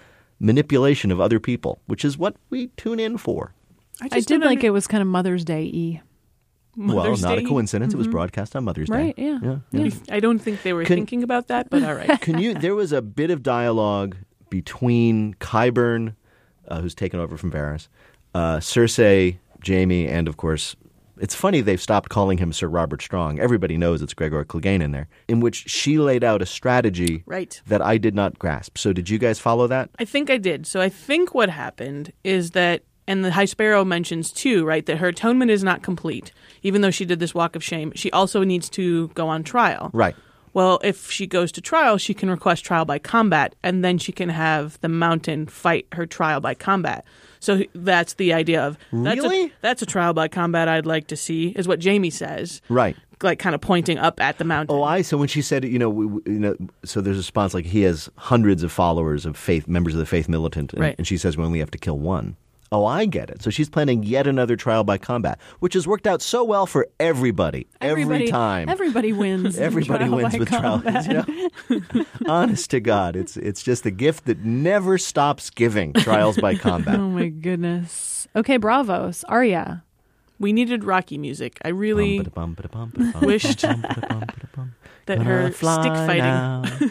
manipulation 0.40 1.10
of 1.12 1.20
other 1.20 1.38
people, 1.38 1.80
which 1.86 2.04
is 2.04 2.16
what 2.18 2.34
we 2.50 2.68
tune 2.76 2.98
in 2.98 3.16
for. 3.18 3.54
I 4.00 4.08
just 4.08 4.26
did 4.28 4.40
don't 4.40 4.48
like 4.48 4.58
under- 4.58 4.68
it 4.68 4.70
was 4.70 4.86
kind 4.86 5.02
of 5.02 5.08
Mother's 5.08 5.44
Day 5.44 5.70
y. 5.72 6.02
well, 6.76 6.96
Mother's 6.96 7.22
not 7.22 7.36
Day. 7.38 7.44
a 7.44 7.46
coincidence. 7.46 7.92
It 7.94 7.98
was 7.98 8.08
Mhm. 8.08 8.12
broadcast 8.12 8.56
on 8.56 8.64
Mother's 8.64 8.88
Right, 8.88 9.14
Day. 9.14 9.22
yeah. 9.42 9.58
yeah. 9.72 9.90
I 10.10 10.18
don't 10.20 10.38
think 10.40 10.62
they 10.62 10.72
were 10.72 10.84
Can- 10.84 10.96
thinking 10.96 11.22
about 11.22 11.48
that, 11.48 11.68
but 11.70 11.82
all 11.84 11.94
right. 11.94 12.20
Can 12.26 12.38
you? 12.38 12.54
There 12.54 12.74
was 12.74 12.90
a 12.92 13.02
bit 13.02 13.30
of 13.30 13.42
dialogue 13.42 14.16
between 14.50 15.34
Qyburn, 15.34 16.14
uh, 16.68 16.80
who's 16.80 16.94
taken 16.94 17.20
over 17.20 17.36
from 17.36 17.52
Varys, 17.52 17.88
uh, 18.34 18.56
Cersei, 18.56 19.36
Jaime, 19.66 20.08
and 20.08 20.26
of 20.28 20.36
course, 20.38 20.74
it's 21.18 21.34
funny 21.34 21.60
they've 21.60 21.80
stopped 21.80 22.08
calling 22.08 22.38
him 22.38 22.52
Sir 22.52 22.66
Robert 22.68 23.02
Strong. 23.02 23.38
Everybody 23.38 23.76
knows 23.76 24.02
it's 24.02 24.14
Gregor 24.14 24.44
Clegane 24.44 24.80
in 24.82 24.92
there, 24.92 25.08
in 25.28 25.40
which 25.40 25.68
she 25.68 25.98
laid 25.98 26.24
out 26.24 26.42
a 26.42 26.46
strategy 26.46 27.22
Right. 27.26 27.60
that 27.66 27.82
I 27.82 27.98
did 27.98 28.14
not 28.14 28.38
grasp. 28.38 28.78
So, 28.78 28.92
did 28.92 29.08
you 29.10 29.18
guys 29.18 29.38
follow 29.38 29.66
that? 29.66 29.90
I 29.98 30.04
think 30.04 30.30
I 30.30 30.38
did. 30.38 30.66
So 30.66 30.80
I 30.80 30.88
think 30.88 31.34
what 31.34 31.50
happened 31.50 32.12
is 32.24 32.52
that, 32.52 32.82
and 33.06 33.24
the 33.24 33.32
High 33.32 33.44
Sparrow 33.46 33.84
mentions 33.84 34.30
too, 34.32 34.64
right, 34.64 34.86
that 34.86 34.98
her 34.98 35.08
atonement 35.08 35.50
is 35.50 35.62
not 35.64 35.82
complete. 35.82 36.32
Even 36.62 36.80
though 36.80 36.90
she 36.90 37.04
did 37.04 37.18
this 37.20 37.34
walk 37.34 37.56
of 37.56 37.62
shame, 37.64 37.92
she 37.94 38.10
also 38.12 38.44
needs 38.44 38.68
to 38.70 39.08
go 39.08 39.28
on 39.28 39.42
trial. 39.42 39.90
Right. 39.92 40.14
Well, 40.54 40.80
if 40.84 41.10
she 41.10 41.26
goes 41.26 41.50
to 41.52 41.60
trial, 41.60 41.96
she 41.98 42.12
can 42.14 42.28
request 42.30 42.64
trial 42.64 42.84
by 42.84 42.98
combat, 42.98 43.54
and 43.62 43.82
then 43.84 43.96
she 43.98 44.12
can 44.12 44.28
have 44.28 44.78
the 44.82 44.88
mountain 44.88 45.46
fight 45.46 45.86
her 45.92 46.06
trial 46.06 46.40
by 46.40 46.54
combat. 46.54 47.04
So 47.40 47.62
that's 47.74 48.14
the 48.14 48.32
idea 48.34 48.62
of 48.62 48.76
that's 48.92 49.16
Really? 49.20 49.46
A, 49.46 49.52
that's 49.62 49.82
a 49.82 49.86
trial 49.86 50.12
by 50.12 50.28
combat 50.28 50.68
I'd 50.68 50.86
like 50.86 51.06
to 51.08 51.16
see, 51.16 51.48
is 51.56 51.66
what 51.66 51.82
Jaime 51.82 52.10
says, 52.10 52.60
Right. 52.68 52.94
like 53.22 53.38
kind 53.38 53.54
of 53.54 53.60
pointing 53.60 53.98
up 53.98 54.20
at 54.20 54.38
the 54.38 54.44
mountain. 54.44 54.76
Oh, 54.76 54.82
I. 54.82 55.02
So 55.02 55.16
when 55.16 55.26
she 55.28 55.42
said, 55.42 55.64
you 55.64 55.78
know, 55.78 55.88
we, 55.90 56.04
you 56.32 56.38
know, 56.38 56.56
so 56.84 57.00
there's 57.00 57.16
a 57.16 57.20
response 57.20 57.54
like 57.54 57.64
he 57.64 57.82
has 57.82 58.08
hundreds 58.16 58.62
of 58.62 58.70
followers 58.70 59.24
of 59.26 59.36
faith, 59.36 59.66
members 59.66 59.94
of 59.94 59.98
the 60.00 60.06
faith 60.06 60.28
militant, 60.28 60.72
and, 60.74 60.82
Right. 60.82 60.94
and 60.98 61.06
she 61.06 61.16
says 61.16 61.36
we 61.36 61.44
only 61.44 61.58
have 61.60 61.70
to 61.72 61.78
kill 61.78 61.98
one. 61.98 62.36
Oh, 62.72 62.86
I 62.86 63.04
get 63.04 63.28
it. 63.28 63.42
So 63.42 63.50
she's 63.50 63.68
planning 63.68 64.02
yet 64.02 64.26
another 64.26 64.56
trial 64.56 64.82
by 64.82 64.96
combat, 64.96 65.38
which 65.60 65.74
has 65.74 65.86
worked 65.86 66.06
out 66.06 66.22
so 66.22 66.42
well 66.42 66.64
for 66.66 66.88
everybody, 66.98 67.66
Everybody, 67.82 68.14
every 68.24 68.28
time. 68.28 68.68
Everybody 68.70 69.12
wins. 69.12 69.56
in 69.58 69.62
Everybody 69.62 70.04
trial 70.06 70.16
wins 70.16 70.32
by 70.32 70.38
with 70.38 70.48
trial. 70.48 70.80
combat. 70.80 71.06
You 71.70 71.78
know? 71.78 72.04
Honest 72.26 72.70
to 72.70 72.80
God, 72.80 73.14
it's 73.14 73.36
it's 73.36 73.62
just 73.62 73.84
the 73.84 73.90
gift 73.90 74.24
that 74.24 74.38
never 74.40 74.96
stops 74.96 75.50
giving. 75.50 75.92
Trials 75.92 76.38
by 76.38 76.54
combat. 76.68 76.98
Oh 76.98 77.08
my 77.10 77.28
goodness. 77.28 78.26
Okay, 78.34 78.58
Braavos. 78.58 79.22
Arya. 79.28 79.84
we 80.38 80.52
needed 80.54 80.82
Rocky 80.84 81.18
music. 81.18 81.58
I 81.64 81.68
really 81.68 82.20
Bum, 82.20 82.54
ba-da-bum, 82.54 82.92
ba-da-bum, 82.96 83.26
wished 83.26 83.60
ba-da-bum, 83.62 84.20
ba-da-bum. 84.20 84.74
that 85.06 85.18
her 85.22 85.52
stick 85.52 85.92
fighting. 86.08 86.90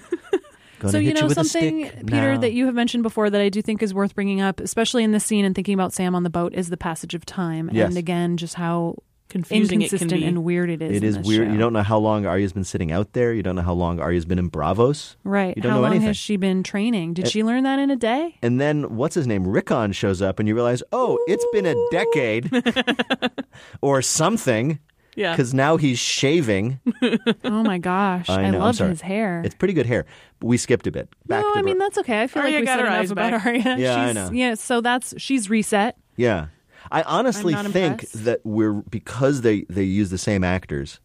Now. 0.81 0.91
Gonna 0.91 0.91
so 0.93 0.97
you 0.99 1.07
hit 1.09 1.21
know 1.21 1.27
with 1.27 1.35
something, 1.35 1.83
Peter, 2.07 2.33
now. 2.33 2.39
that 2.39 2.53
you 2.53 2.65
have 2.65 2.75
mentioned 2.75 3.03
before 3.03 3.29
that 3.29 3.39
I 3.41 3.49
do 3.49 3.61
think 3.61 3.81
is 3.83 3.93
worth 3.93 4.15
bringing 4.15 4.41
up, 4.41 4.59
especially 4.59 5.03
in 5.03 5.11
this 5.11 5.23
scene 5.25 5.45
and 5.45 5.53
thinking 5.55 5.73
about 5.73 5.93
Sam 5.93 6.15
on 6.15 6.23
the 6.23 6.29
boat, 6.29 6.53
is 6.53 6.69
the 6.69 6.77
passage 6.77 7.13
of 7.13 7.25
time, 7.25 7.69
Yes. 7.71 7.89
and 7.89 7.97
again, 7.97 8.37
just 8.37 8.55
how 8.55 8.95
Confusing 9.29 9.63
it 9.63 9.69
can 9.69 9.95
inconsistent 9.95 10.11
be. 10.21 10.25
and 10.27 10.43
weird 10.43 10.69
it 10.69 10.81
is. 10.81 10.91
It 10.91 10.97
in 10.97 11.03
is 11.05 11.17
this 11.19 11.25
weird. 11.27 11.47
show. 11.47 11.53
You 11.53 11.57
don't 11.59 11.71
know 11.71 11.83
how 11.83 11.97
long 11.99 12.25
Arya's 12.25 12.51
been 12.51 12.65
sitting 12.65 12.91
out 12.91 13.13
there. 13.13 13.31
You 13.33 13.41
don't 13.41 13.55
know 13.55 13.61
how 13.61 13.71
long 13.73 14.01
Arya's 14.01 14.25
been 14.25 14.37
in 14.39 14.49
Braavos. 14.51 15.15
right? 15.23 15.55
You 15.55 15.61
don't 15.61 15.69
how 15.71 15.77
know 15.77 15.81
long 15.83 15.91
anything. 15.91 16.07
has 16.07 16.17
she 16.17 16.35
been 16.35 16.63
training? 16.63 17.13
Did 17.13 17.25
Uh, 17.27 17.29
she 17.29 17.41
learn 17.41 17.63
that 17.63 17.79
in 17.79 17.89
a 17.91 17.95
day? 17.95 18.35
And 18.41 18.59
then 18.59 18.97
what's 18.97 19.15
his 19.15 19.27
name? 19.27 19.47
Rickon 19.47 19.93
shows 19.93 20.21
up, 20.21 20.39
and 20.39 20.49
you 20.49 20.55
realize, 20.55 20.83
oh, 20.91 21.17
it's 21.27 21.45
been 21.53 21.65
a 21.65 21.75
decade 21.91 22.51
or 23.81 24.01
something. 24.01 24.79
Yeah. 25.15 25.31
Because 25.31 25.53
now 25.53 25.77
he's 25.77 25.99
shaving. 25.99 26.79
oh 27.43 27.63
my 27.63 27.77
gosh, 27.77 28.29
I 28.29 28.43
I, 28.43 28.49
know. 28.49 28.57
I'm 28.57 28.63
love 28.63 28.75
sorry. 28.77 28.91
his 28.91 29.01
hair. 29.01 29.41
It's 29.45 29.55
pretty 29.55 29.73
good 29.73 29.85
hair. 29.85 30.05
But 30.39 30.47
we 30.47 30.57
skipped 30.57 30.87
a 30.87 30.91
bit. 30.91 31.09
Back 31.27 31.43
no, 31.43 31.53
to 31.53 31.59
I 31.59 31.61
mean 31.61 31.77
that's 31.77 31.97
okay. 31.99 32.21
I 32.21 32.27
feel 32.27 32.43
Arya 32.43 32.53
like 32.55 32.61
we 32.61 32.65
got 32.65 32.77
said 32.77 32.79
her 32.81 32.87
enough 32.87 32.99
eyes 32.99 33.11
about 33.11 33.31
back. 33.31 33.45
Arya. 33.45 33.61
Yeah, 33.77 34.01
I 34.01 34.07
she's, 34.07 34.15
know. 34.15 34.31
Yeah, 34.31 34.53
so 34.55 34.81
that's 34.81 35.13
she's 35.17 35.49
reset. 35.49 35.97
Yeah. 36.15 36.47
I 36.91 37.03
honestly 37.03 37.53
I'm 37.53 37.65
not 37.65 37.73
think 37.73 37.91
impressed. 38.03 38.25
that 38.25 38.39
we're 38.43 38.73
because 38.73 39.41
they 39.41 39.65
they 39.69 39.83
use 39.83 40.09
the 40.09 40.17
same 40.17 40.43
actors 40.43 40.99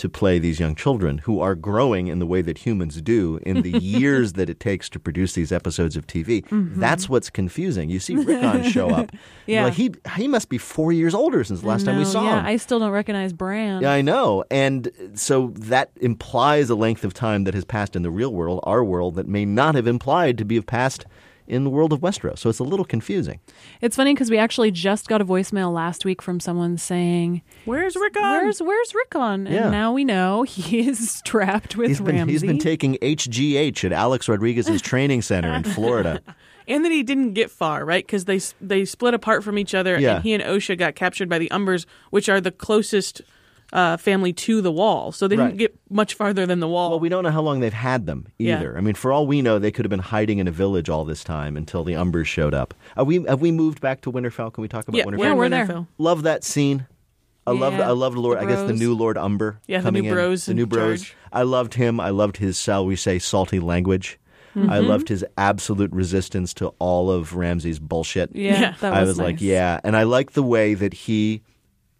to 0.00 0.08
play 0.08 0.38
these 0.38 0.58
young 0.58 0.74
children 0.74 1.18
who 1.18 1.40
are 1.40 1.54
growing 1.54 2.06
in 2.08 2.20
the 2.20 2.26
way 2.26 2.40
that 2.40 2.56
humans 2.56 3.02
do 3.02 3.38
in 3.44 3.60
the 3.60 3.70
years 3.78 4.32
that 4.32 4.48
it 4.48 4.58
takes 4.58 4.88
to 4.88 4.98
produce 4.98 5.34
these 5.34 5.52
episodes 5.52 5.94
of 5.94 6.06
TV. 6.06 6.42
Mm-hmm. 6.46 6.80
That's 6.80 7.06
what's 7.06 7.28
confusing. 7.28 7.90
You 7.90 8.00
see 8.00 8.16
Rickon 8.16 8.64
show 8.64 8.90
up. 8.90 9.10
Yeah. 9.46 9.64
like, 9.64 9.74
he 9.74 9.92
he 10.16 10.28
must 10.28 10.48
be 10.48 10.58
4 10.58 10.92
years 10.92 11.12
older 11.12 11.42
since 11.42 11.62
the 11.62 11.66
last 11.66 11.84
time 11.84 11.98
we 11.98 12.04
saw 12.04 12.22
yeah, 12.22 12.38
him. 12.38 12.46
I 12.46 12.56
still 12.56 12.78
don't 12.78 12.92
recognize 12.92 13.32
Bran. 13.32 13.82
Yeah, 13.82 13.90
I 13.90 14.00
know. 14.00 14.44
And 14.48 14.92
so 15.14 15.48
that 15.56 15.90
implies 15.96 16.70
a 16.70 16.76
length 16.76 17.02
of 17.02 17.14
time 17.14 17.42
that 17.44 17.54
has 17.54 17.64
passed 17.64 17.96
in 17.96 18.02
the 18.02 18.12
real 18.12 18.32
world, 18.32 18.60
our 18.62 18.84
world, 18.84 19.16
that 19.16 19.26
may 19.26 19.44
not 19.44 19.74
have 19.74 19.88
implied 19.88 20.38
to 20.38 20.44
be 20.44 20.54
have 20.54 20.66
passed 20.66 21.04
in 21.50 21.64
the 21.64 21.70
world 21.70 21.92
of 21.92 22.00
Westeros. 22.00 22.38
So 22.38 22.48
it's 22.48 22.58
a 22.60 22.64
little 22.64 22.84
confusing. 22.84 23.40
It's 23.80 23.96
funny 23.96 24.14
because 24.14 24.30
we 24.30 24.38
actually 24.38 24.70
just 24.70 25.08
got 25.08 25.20
a 25.20 25.24
voicemail 25.24 25.72
last 25.72 26.04
week 26.04 26.22
from 26.22 26.40
someone 26.40 26.78
saying, 26.78 27.42
Where's 27.64 27.96
Rickon? 27.96 28.22
"Where's 28.22 28.62
Where's 28.62 28.94
Rickon?" 28.94 29.46
And 29.46 29.48
Yeah. 29.54 29.70
now 29.70 29.92
we 29.92 30.04
know 30.04 30.42
he 30.48 30.88
is 30.88 31.20
trapped 31.24 31.76
with 31.76 31.88
He's 31.88 32.00
been, 32.00 32.16
Ramsay. 32.16 32.32
he's 32.32 32.42
been 32.42 32.58
taking 32.58 32.94
HGH 33.02 33.84
at 33.84 33.92
Alex 33.92 34.28
Rodriguez's 34.28 34.80
training 34.80 35.22
center 35.22 35.52
in 35.52 35.64
Florida. 35.64 36.20
and 36.68 36.84
that 36.84 36.92
he 36.92 37.02
didn't 37.02 37.32
get 37.34 37.50
far, 37.50 37.84
right? 37.84 38.06
Because 38.06 38.26
they 38.26 38.40
they 38.60 38.84
split 38.84 39.12
apart 39.14 39.42
from 39.42 39.58
each 39.58 39.74
other, 39.74 39.98
Yeah. 39.98 40.16
and 40.16 40.24
he 40.24 40.32
and 40.32 40.42
Osha 40.42 40.78
got 40.78 40.94
captured 40.94 41.28
by 41.28 41.38
the 41.38 41.48
Umbers, 41.50 41.84
which 42.10 42.28
are 42.28 42.40
the 42.40 42.52
closest 42.52 43.22
uh, 43.72 43.96
family 43.96 44.32
to 44.32 44.60
the 44.60 44.72
wall. 44.72 45.12
So 45.12 45.28
they 45.28 45.36
Right. 45.36 45.46
didn't 45.46 45.58
get 45.58 45.76
much 45.90 46.14
farther 46.14 46.44
than 46.46 46.60
the 46.60 46.68
wall. 46.68 46.90
Well, 46.90 47.00
we 47.00 47.08
don't 47.08 47.22
know 47.24 47.30
how 47.30 47.42
long 47.42 47.60
they've 47.60 47.72
had 47.72 48.06
them 48.06 48.26
Yeah. 48.38 48.56
either. 48.58 48.76
I 48.76 48.80
mean, 48.80 48.94
for 48.94 49.12
all 49.12 49.26
we 49.26 49.42
know, 49.42 49.58
they 49.58 49.70
could 49.70 49.84
have 49.84 49.90
been 49.90 50.00
hiding 50.00 50.38
in 50.38 50.48
a 50.48 50.50
village 50.50 50.88
all 50.88 51.04
this 51.04 51.22
time 51.22 51.56
until 51.56 51.84
the 51.84 51.92
Umbers 51.94 52.26
showed 52.26 52.52
up. 52.54 52.74
Are 52.96 53.04
we 53.04 53.22
have 53.24 53.40
we 53.40 53.52
moved 53.52 53.80
back 53.80 54.00
to 54.02 54.12
Winterfell? 54.12 54.52
Can 54.52 54.62
we 54.62 54.68
talk 54.68 54.88
about 54.88 54.98
yeah, 54.98 55.04
Winterfell? 55.04 55.18
we're, 55.18 55.30
in 55.32 55.36
we're 55.38 55.48
there. 55.66 55.86
Love 55.98 56.22
that 56.24 56.42
scene. 56.44 56.86
I 57.46 57.52
loved 57.52 57.78
Yeah, 57.78 57.88
I 57.88 57.92
loved 57.92 58.16
Lord 58.18 58.38
I 58.38 58.44
guess 58.44 58.66
the 58.66 58.74
new 58.74 58.94
Lord 58.94 59.16
Umber 59.16 59.60
Yeah, 59.66 59.78
the 59.78 59.84
coming 59.84 60.02
new 60.02 60.08
in. 60.10 60.14
bros 60.14 60.46
the 60.46 60.54
new 60.54 60.66
bros. 60.66 61.00
charge. 61.02 61.16
I 61.32 61.42
loved 61.42 61.74
him. 61.74 61.98
I 62.00 62.10
loved 62.10 62.36
his 62.36 62.60
shall 62.60 62.84
we 62.84 62.96
say 62.96 63.18
salty 63.18 63.60
language. 63.60 64.18
Mm-hmm. 64.56 64.68
I 64.68 64.80
loved 64.80 65.08
his 65.08 65.24
absolute 65.38 65.92
resistance 65.92 66.52
to 66.54 66.72
all 66.80 67.08
of 67.10 67.34
Ramsay's 67.36 67.78
bullshit. 67.78 68.34
yeah, 68.34 68.60
Yeah. 68.60 68.74
that 68.80 68.92
I 68.92 69.00
was, 69.00 69.10
was 69.10 69.18
like, 69.18 69.40
yeah, 69.40 69.78
and 69.84 69.96
I 69.96 70.02
like 70.02 70.32
the 70.32 70.42
way 70.42 70.74
that 70.74 70.92
he 70.92 71.42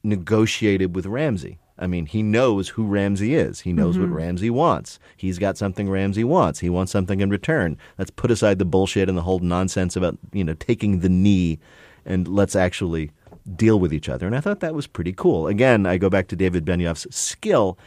negotiated 0.02 0.94
with 0.94 1.06
Ramsay. 1.06 1.58
I 1.78 1.86
mean, 1.86 2.04
he 2.06 2.22
knows 2.22 2.68
who 2.68 2.84
Ramsay 2.84 3.34
is. 3.34 3.60
He 3.60 3.72
knows 3.72 3.96
Mm-hmm. 3.96 4.12
what 4.12 4.16
Ramsay 4.20 4.50
wants. 4.50 4.98
He's 5.16 5.38
got 5.38 5.56
something 5.56 5.88
Ramsay 5.88 6.24
wants. 6.24 6.60
He 6.60 6.68
wants 6.68 6.92
something 6.92 7.20
in 7.20 7.30
return. 7.30 7.78
Let's 7.98 8.10
put 8.10 8.30
aside 8.30 8.58
the 8.58 8.66
bullshit 8.66 9.08
and 9.08 9.16
the 9.16 9.22
whole 9.22 9.38
nonsense 9.38 9.96
about, 9.96 10.18
you 10.32 10.44
know, 10.44 10.54
taking 10.54 11.00
the 11.00 11.08
knee 11.08 11.58
and 12.04 12.28
let's 12.28 12.54
actually 12.54 13.10
deal 13.56 13.80
with 13.80 13.94
each 13.94 14.08
other. 14.10 14.26
And 14.26 14.36
I 14.36 14.40
thought 14.40 14.60
that 14.60 14.74
was 14.74 14.86
pretty 14.86 15.12
cool. 15.14 15.46
Again, 15.46 15.86
I 15.86 15.96
go 15.96 16.10
back 16.10 16.28
to 16.28 16.36
David 16.36 16.66
Benioff's 16.66 17.06
skill 17.14 17.78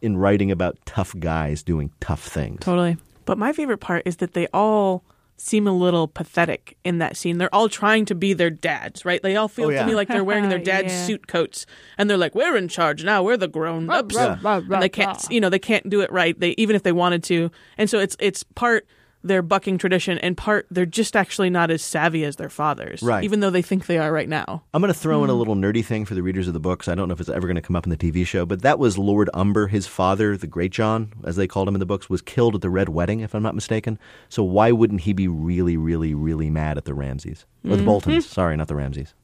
in 0.00 0.16
writing 0.16 0.50
about 0.50 0.78
tough 0.86 1.14
guys 1.20 1.62
doing 1.62 1.90
tough 2.00 2.26
things. 2.26 2.60
totally. 2.60 2.96
But 3.24 3.38
my 3.38 3.52
favorite 3.52 3.78
part 3.78 4.02
is 4.06 4.16
that 4.16 4.32
they 4.32 4.48
all 4.52 5.04
seem 5.44 5.66
a 5.66 5.72
little 5.72 6.06
pathetic 6.06 6.76
in 6.84 6.98
that 6.98 7.16
scene. 7.16 7.38
They're 7.38 7.52
all 7.52 7.68
trying 7.68 8.04
to 8.04 8.14
be 8.14 8.32
their 8.32 8.48
dads, 8.50 9.04
right? 9.04 9.20
They 9.20 9.34
all 9.34 9.48
feel 9.48 9.66
Oh, 9.66 9.70
yeah. 9.70 9.80
to 9.82 9.86
me 9.88 9.94
like 9.96 10.06
they're 10.06 10.22
wearing 10.22 10.48
their 10.48 10.58
dad's 10.72 10.92
Yeah. 10.92 11.04
suit 11.06 11.26
coats, 11.26 11.66
and 11.98 12.08
they're 12.08 12.16
like, 12.16 12.34
"We're 12.34 12.56
in 12.56 12.68
charge 12.68 13.02
now. 13.02 13.22
We're 13.24 13.36
the 13.36 13.48
grown 13.48 13.90
ups." 13.90 14.14
rah, 14.14 14.38
rah, 14.40 14.60
rah, 14.66 14.74
And 14.74 14.82
they 14.82 14.88
can't, 14.88 15.18
you 15.30 15.40
know, 15.40 15.48
they 15.48 15.58
can't 15.58 15.90
do 15.90 16.00
it 16.00 16.12
right. 16.12 16.38
They 16.38 16.50
even 16.58 16.76
if 16.76 16.84
they 16.84 16.92
wanted 16.92 17.24
to, 17.24 17.50
and 17.76 17.90
so 17.90 17.98
it's 17.98 18.16
it's 18.20 18.44
part 18.44 18.86
they're 19.22 19.42
bucking 19.42 19.78
tradition, 19.78 20.18
and 20.18 20.36
part 20.36 20.66
they're 20.70 20.86
just 20.86 21.16
actually 21.16 21.50
not 21.50 21.70
as 21.70 21.82
savvy 21.82 22.24
as 22.24 22.36
their 22.36 22.48
fathers, 22.48 23.02
Right. 23.02 23.24
Even 23.24 23.40
though 23.40 23.50
they 23.50 23.62
think 23.62 23.86
they 23.86 23.98
are 23.98 24.12
right 24.12 24.28
now. 24.28 24.62
I'm 24.74 24.80
going 24.80 24.92
to 24.92 24.98
throw 24.98 25.24
in 25.24 25.30
a 25.30 25.32
hmm. 25.32 25.38
little 25.38 25.56
nerdy 25.56 25.84
thing 25.84 26.04
for 26.04 26.14
the 26.14 26.22
readers 26.22 26.48
of 26.48 26.54
the 26.54 26.60
books. 26.60 26.88
I 26.88 26.94
don't 26.94 27.08
know 27.08 27.14
if 27.14 27.20
it's 27.20 27.28
ever 27.28 27.46
going 27.46 27.56
to 27.56 27.62
come 27.62 27.76
up 27.76 27.84
in 27.84 27.90
the 27.90 27.96
TV 27.96 28.26
show, 28.26 28.46
but 28.46 28.62
that 28.62 28.78
was 28.78 28.98
Lord 28.98 29.30
Umber. 29.34 29.68
His 29.68 29.86
father, 29.86 30.36
the 30.36 30.46
Great 30.46 30.72
John, 30.72 31.12
as 31.24 31.36
they 31.36 31.46
called 31.46 31.68
him 31.68 31.74
in 31.74 31.80
the 31.80 31.86
books, 31.86 32.08
was 32.08 32.22
killed 32.22 32.54
at 32.54 32.60
the 32.60 32.70
Red 32.70 32.88
Wedding, 32.88 33.20
if 33.20 33.34
I'm 33.34 33.42
not 33.42 33.54
mistaken. 33.54 33.98
So 34.28 34.42
why 34.42 34.72
wouldn't 34.72 35.02
he 35.02 35.12
be 35.12 35.28
really, 35.28 35.76
really, 35.76 36.14
really 36.14 36.50
mad 36.50 36.78
at 36.78 36.84
the 36.84 36.94
Ramses? 36.94 37.46
Or 37.64 37.70
the 37.70 37.78
hmm. 37.78 37.84
Boltons. 37.84 38.26
Hmm. 38.26 38.32
Sorry, 38.32 38.56
not 38.56 38.68
the 38.68 38.76
Ramses. 38.76 39.14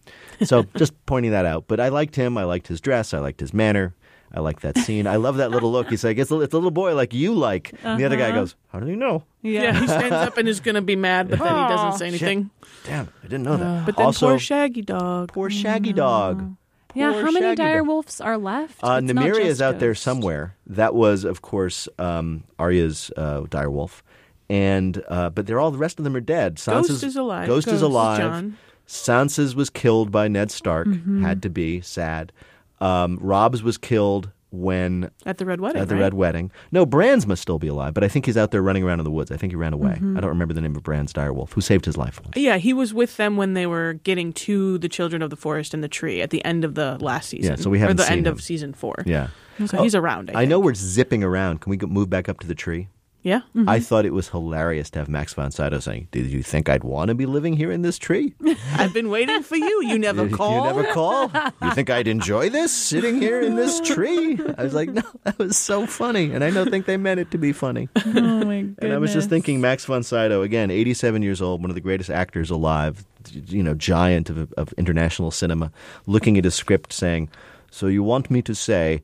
So 0.44 0.62
just 0.76 0.94
pointing 1.06 1.32
that 1.32 1.46
out. 1.46 1.64
But 1.66 1.80
I 1.80 1.88
liked 1.88 2.16
him. 2.16 2.38
I 2.38 2.44
liked 2.44 2.68
his 2.68 2.80
dress. 2.80 3.12
I 3.12 3.18
liked 3.18 3.40
his 3.40 3.52
manner. 3.52 3.94
I 4.34 4.40
like 4.40 4.60
that 4.60 4.76
scene. 4.78 5.06
I 5.06 5.16
love 5.16 5.38
that 5.38 5.50
little 5.50 5.72
look. 5.72 5.88
He's 5.88 6.04
like, 6.04 6.18
it's 6.18 6.30
a, 6.30 6.40
it's 6.40 6.52
a 6.52 6.56
little 6.56 6.70
boy 6.70 6.94
like 6.94 7.14
you 7.14 7.34
like. 7.34 7.72
And 7.82 7.98
the 7.98 8.04
other 8.04 8.16
guy 8.16 8.30
goes, 8.32 8.54
how 8.68 8.78
do 8.80 8.86
you 8.86 8.96
know? 8.96 9.24
Yeah, 9.42 9.78
he 9.80 9.86
stands 9.86 10.12
up 10.12 10.36
and 10.36 10.46
is 10.48 10.60
going 10.60 10.74
to 10.74 10.82
be 10.82 10.96
mad, 10.96 11.30
but 11.30 11.38
then 11.38 11.48
he 11.48 11.74
doesn't 11.74 11.98
say 11.98 12.08
anything. 12.08 12.50
Damn, 12.84 13.08
I 13.22 13.26
didn't 13.26 13.44
know 13.44 13.56
that. 13.56 13.86
But 13.86 13.96
then 13.96 14.06
also, 14.06 14.28
poor 14.28 14.38
Shaggy 14.38 14.82
Dog. 14.82 15.32
poor 15.32 15.48
Shaggy 15.50 15.92
Dog. 15.92 16.54
Yeah, 16.94 17.12
how 17.12 17.30
many 17.30 17.40
Shaggy 17.40 17.56
dire 17.56 17.78
Dog. 17.78 17.86
wolves 17.88 18.20
are 18.20 18.36
left? 18.38 18.82
Uh, 18.82 19.00
It's 19.02 19.12
not 19.12 19.24
Nymeria 19.24 19.34
just 19.36 19.46
is 19.46 19.62
out 19.62 19.78
there 19.78 19.90
Ghost. 19.90 20.02
somewhere. 20.02 20.56
That 20.66 20.94
was, 20.94 21.24
of 21.24 21.42
course, 21.42 21.88
um, 21.98 22.44
Arya's 22.58 23.10
uh, 23.16 23.42
direwolf, 23.42 24.02
and 24.50 25.02
uh, 25.08 25.30
but 25.30 25.46
they're 25.46 25.60
all 25.60 25.70
the 25.70 25.78
rest 25.78 25.98
of 25.98 26.04
them 26.04 26.16
are 26.16 26.20
dead. 26.20 26.60
Ghost 26.64 27.02
is 27.02 27.16
alive. 27.16 27.46
Ghost, 27.46 27.66
is 27.68 27.74
Ghost, 27.74 27.82
alive. 27.84 28.18
Jon. 28.18 28.56
Sansa's 28.86 29.54
was 29.54 29.68
killed 29.70 30.10
by 30.10 30.28
Ned 30.28 30.50
Stark. 30.50 30.86
Mm-hmm. 30.88 31.22
Had 31.24 31.42
to 31.42 31.50
be 31.50 31.80
sad. 31.82 32.32
Um, 32.80 33.18
Robb's 33.20 33.62
was 33.62 33.76
killed 33.78 34.30
when 34.50 35.10
At 35.26 35.36
the 35.36 35.44
Red 35.44 35.60
Wedding. 35.60 35.82
at 35.82 35.88
the 35.88 35.94
right? 35.96 36.00
Red 36.04 36.14
Wedding. 36.14 36.50
No, 36.72 36.86
Bran's 36.86 37.26
must 37.26 37.42
still 37.42 37.58
be 37.58 37.68
alive, 37.68 37.92
but 37.92 38.02
I 38.02 38.08
think 38.08 38.24
he's 38.24 38.36
out 38.38 38.50
there 38.50 38.62
running 38.62 38.82
around 38.82 38.98
in 39.00 39.04
the 39.04 39.10
woods. 39.10 39.30
I 39.30 39.36
think 39.36 39.52
he 39.52 39.56
ran 39.56 39.74
away. 39.74 39.98
Mhm. 40.00 40.16
I 40.16 40.20
don't 40.20 40.30
remember 40.30 40.54
the 40.54 40.62
name 40.62 40.74
of 40.74 40.82
Bran's 40.82 41.12
direwolf 41.12 41.52
who 41.52 41.60
saved 41.60 41.84
his 41.84 41.98
life. 41.98 42.18
Yeah, 42.34 42.56
he 42.56 42.72
was 42.72 42.94
with 42.94 43.18
them 43.18 43.36
when 43.36 43.52
they 43.52 43.66
were 43.66 43.94
getting 44.04 44.32
to 44.34 44.78
the 44.78 44.88
children 44.88 45.20
of 45.20 45.28
the 45.28 45.36
forest 45.36 45.74
and 45.74 45.84
the 45.84 45.88
tree 45.88 46.22
at 46.22 46.30
the 46.30 46.42
end 46.46 46.64
of 46.64 46.76
the 46.76 46.96
last 46.98 47.28
season. 47.28 47.50
Yeah, 47.50 47.56
so 47.56 47.68
we 47.68 47.78
haven't 47.78 48.00
or 48.00 48.04
the 48.04 48.10
end 48.10 48.26
him. 48.26 48.32
of 48.32 48.40
season 48.40 48.72
four. 48.72 48.94
Yeah. 49.04 49.28
So 49.66 49.82
he's 49.82 49.94
around. 49.94 50.30
I, 50.34 50.42
I 50.42 50.44
know 50.46 50.58
we're 50.60 50.74
zipping 50.74 51.22
around. 51.22 51.60
Can 51.60 51.68
we 51.70 51.76
move 51.78 52.08
back 52.08 52.28
up 52.28 52.40
to 52.40 52.46
the 52.46 52.54
tree? 52.54 52.88
Yeah. 53.28 53.42
I 53.54 53.58
mm-hmm. 53.58 53.82
thought 53.84 54.06
it 54.06 54.14
was 54.14 54.30
hilarious 54.30 54.88
to 54.90 55.00
have 55.00 55.08
Max 55.10 55.34
von 55.34 55.50
Sydow 55.50 55.80
saying, 55.80 56.08
"Did 56.12 56.28
you 56.28 56.42
think 56.42 56.70
I'd 56.70 56.82
want 56.82 57.08
to 57.08 57.14
be 57.14 57.26
living 57.26 57.58
here 57.58 57.70
in 57.70 57.82
this 57.82 57.98
tree? 57.98 58.32
I've 58.72 58.94
been 58.94 59.10
waiting 59.10 59.42
for 59.42 59.56
you. 59.56 59.84
You 59.84 59.98
never 59.98 60.30
call. 60.30 60.48
You 60.68 60.74
never 60.74 60.92
call. 60.94 61.30
You 61.62 61.74
think 61.74 61.90
I'd 61.90 62.08
enjoy 62.08 62.48
this 62.48 62.72
sitting 62.72 63.20
here 63.20 63.42
in 63.42 63.54
this 63.54 63.80
tree?" 63.80 64.40
I 64.56 64.64
was 64.64 64.72
like, 64.72 64.88
"No, 64.88 65.02
that 65.24 65.38
was 65.38 65.58
so 65.58 65.86
funny," 65.86 66.32
and 66.32 66.42
I 66.42 66.50
don't 66.50 66.70
think 66.70 66.86
they 66.86 66.96
meant 66.96 67.20
it 67.20 67.30
to 67.32 67.38
be 67.38 67.52
funny. 67.52 67.90
Oh 67.96 68.12
my 68.12 68.62
goodness. 68.62 68.78
And 68.78 68.92
I 68.94 68.98
was 68.98 69.12
just 69.12 69.28
thinking, 69.28 69.60
Max 69.60 69.84
von 69.84 70.02
Sydow, 70.02 70.40
again, 70.40 70.70
87 70.70 71.20
years 71.20 71.42
old, 71.42 71.60
one 71.60 71.70
of 71.70 71.74
the 71.74 71.82
greatest 71.82 72.08
actors 72.08 72.48
alive, 72.48 73.04
you 73.30 73.62
know, 73.62 73.74
giant 73.74 74.30
of, 74.30 74.52
of 74.54 74.72
international 74.78 75.30
cinema, 75.30 75.70
looking 76.06 76.38
at 76.38 76.44
his 76.44 76.54
script 76.54 76.94
saying, 76.94 77.28
So 77.70 77.88
you 77.88 78.02
want 78.02 78.30
me 78.30 78.40
to 78.40 78.54
say, 78.54 79.02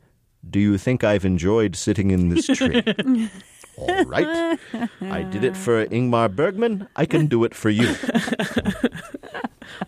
do 0.48 0.58
you 0.60 0.78
think 0.78 1.04
I've 1.04 1.24
enjoyed 1.24 1.76
sitting 1.76 2.10
in 2.10 2.28
this 2.28 2.46
tree? 2.46 2.82
All 3.76 4.04
right. 4.04 4.58
I 5.02 5.22
did 5.22 5.44
it 5.44 5.56
for 5.56 5.84
Ingmar 5.87 6.34
Bergman. 6.34 6.87
I 6.96 7.06
can 7.06 7.26
do 7.26 7.44
it 7.44 7.54
for 7.54 7.70
you. 7.70 7.94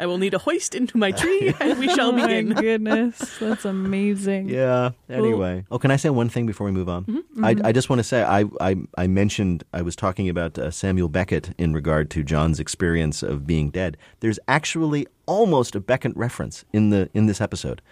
I 0.01 0.07
will 0.07 0.19
need 0.19 0.35
a 0.35 0.39
hoist 0.39 0.75
into 0.75 0.97
my 0.97 1.13
tree, 1.21 1.55
and 1.61 1.79
we 1.79 1.89
shall 1.89 2.09
oh 2.09 2.13
begin. 2.13 2.49
my 2.49 2.61
goodness, 2.61 3.39
that's 3.39 3.65
amazing. 3.65 4.49
Yeah. 4.49 4.91
Anyway. 5.09 5.65
Oh, 5.71 5.79
can 5.79 5.91
I 5.91 5.97
say 5.97 6.09
one 6.11 6.29
thing 6.29 6.47
before 6.47 6.65
we 6.67 6.73
move 6.73 6.89
on? 6.89 7.05
Mhm. 7.05 7.45
I, 7.45 7.55
Mhm. 7.55 7.65
I 7.67 7.73
just 7.73 7.89
want 7.91 8.01
to 8.01 8.05
say 8.05 8.23
I, 8.23 8.45
I, 8.61 8.77
I 8.97 9.07
mentioned 9.07 9.65
I 9.73 9.83
was 9.83 9.95
talking 9.95 10.29
about 10.29 10.59
uh, 10.59 10.71
Samuel 10.71 11.09
Beckett 11.09 11.55
in 11.59 11.73
regard 11.75 12.11
to 12.13 12.23
Jon's 12.25 12.59
experience 12.59 13.23
of 13.23 13.47
being 13.47 13.71
dead. 13.71 13.97
There's 14.21 14.39
actually 14.49 15.07
almost 15.27 15.75
a 15.77 15.81
Beckett 15.81 16.17
reference 16.17 16.65
in 16.73 16.91
the 16.91 17.09
in 17.15 17.27
this 17.27 17.41
episode, 17.41 17.83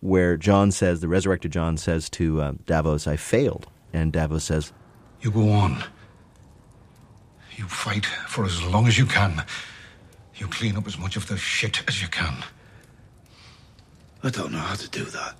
where 0.00 0.36
Jon 0.36 0.70
says 0.72 1.00
the 1.00 1.08
resurrected 1.08 1.52
Jon 1.52 1.76
says 1.76 2.08
to 2.10 2.40
uh, 2.40 2.52
Davos, 2.66 3.06
"I 3.06 3.16
failed," 3.16 3.66
and 3.92 4.12
Davos 4.12 4.44
says, 4.44 4.72
You 5.24 5.30
go 5.30 5.48
on. 5.48 5.82
You 7.56 7.64
fight 7.66 8.04
for 8.04 8.44
as 8.44 8.62
long 8.62 8.86
as 8.86 8.98
you 8.98 9.06
can. 9.06 9.42
You 10.36 10.46
clean 10.48 10.76
up 10.76 10.86
as 10.86 10.98
much 10.98 11.16
of 11.16 11.26
the 11.28 11.38
shit 11.38 11.82
as 11.88 12.02
you 12.02 12.08
can. 12.08 12.44
I 14.22 14.28
don't 14.28 14.52
know 14.52 14.58
how 14.58 14.74
to 14.74 14.88
do 14.90 15.04
that. 15.06 15.34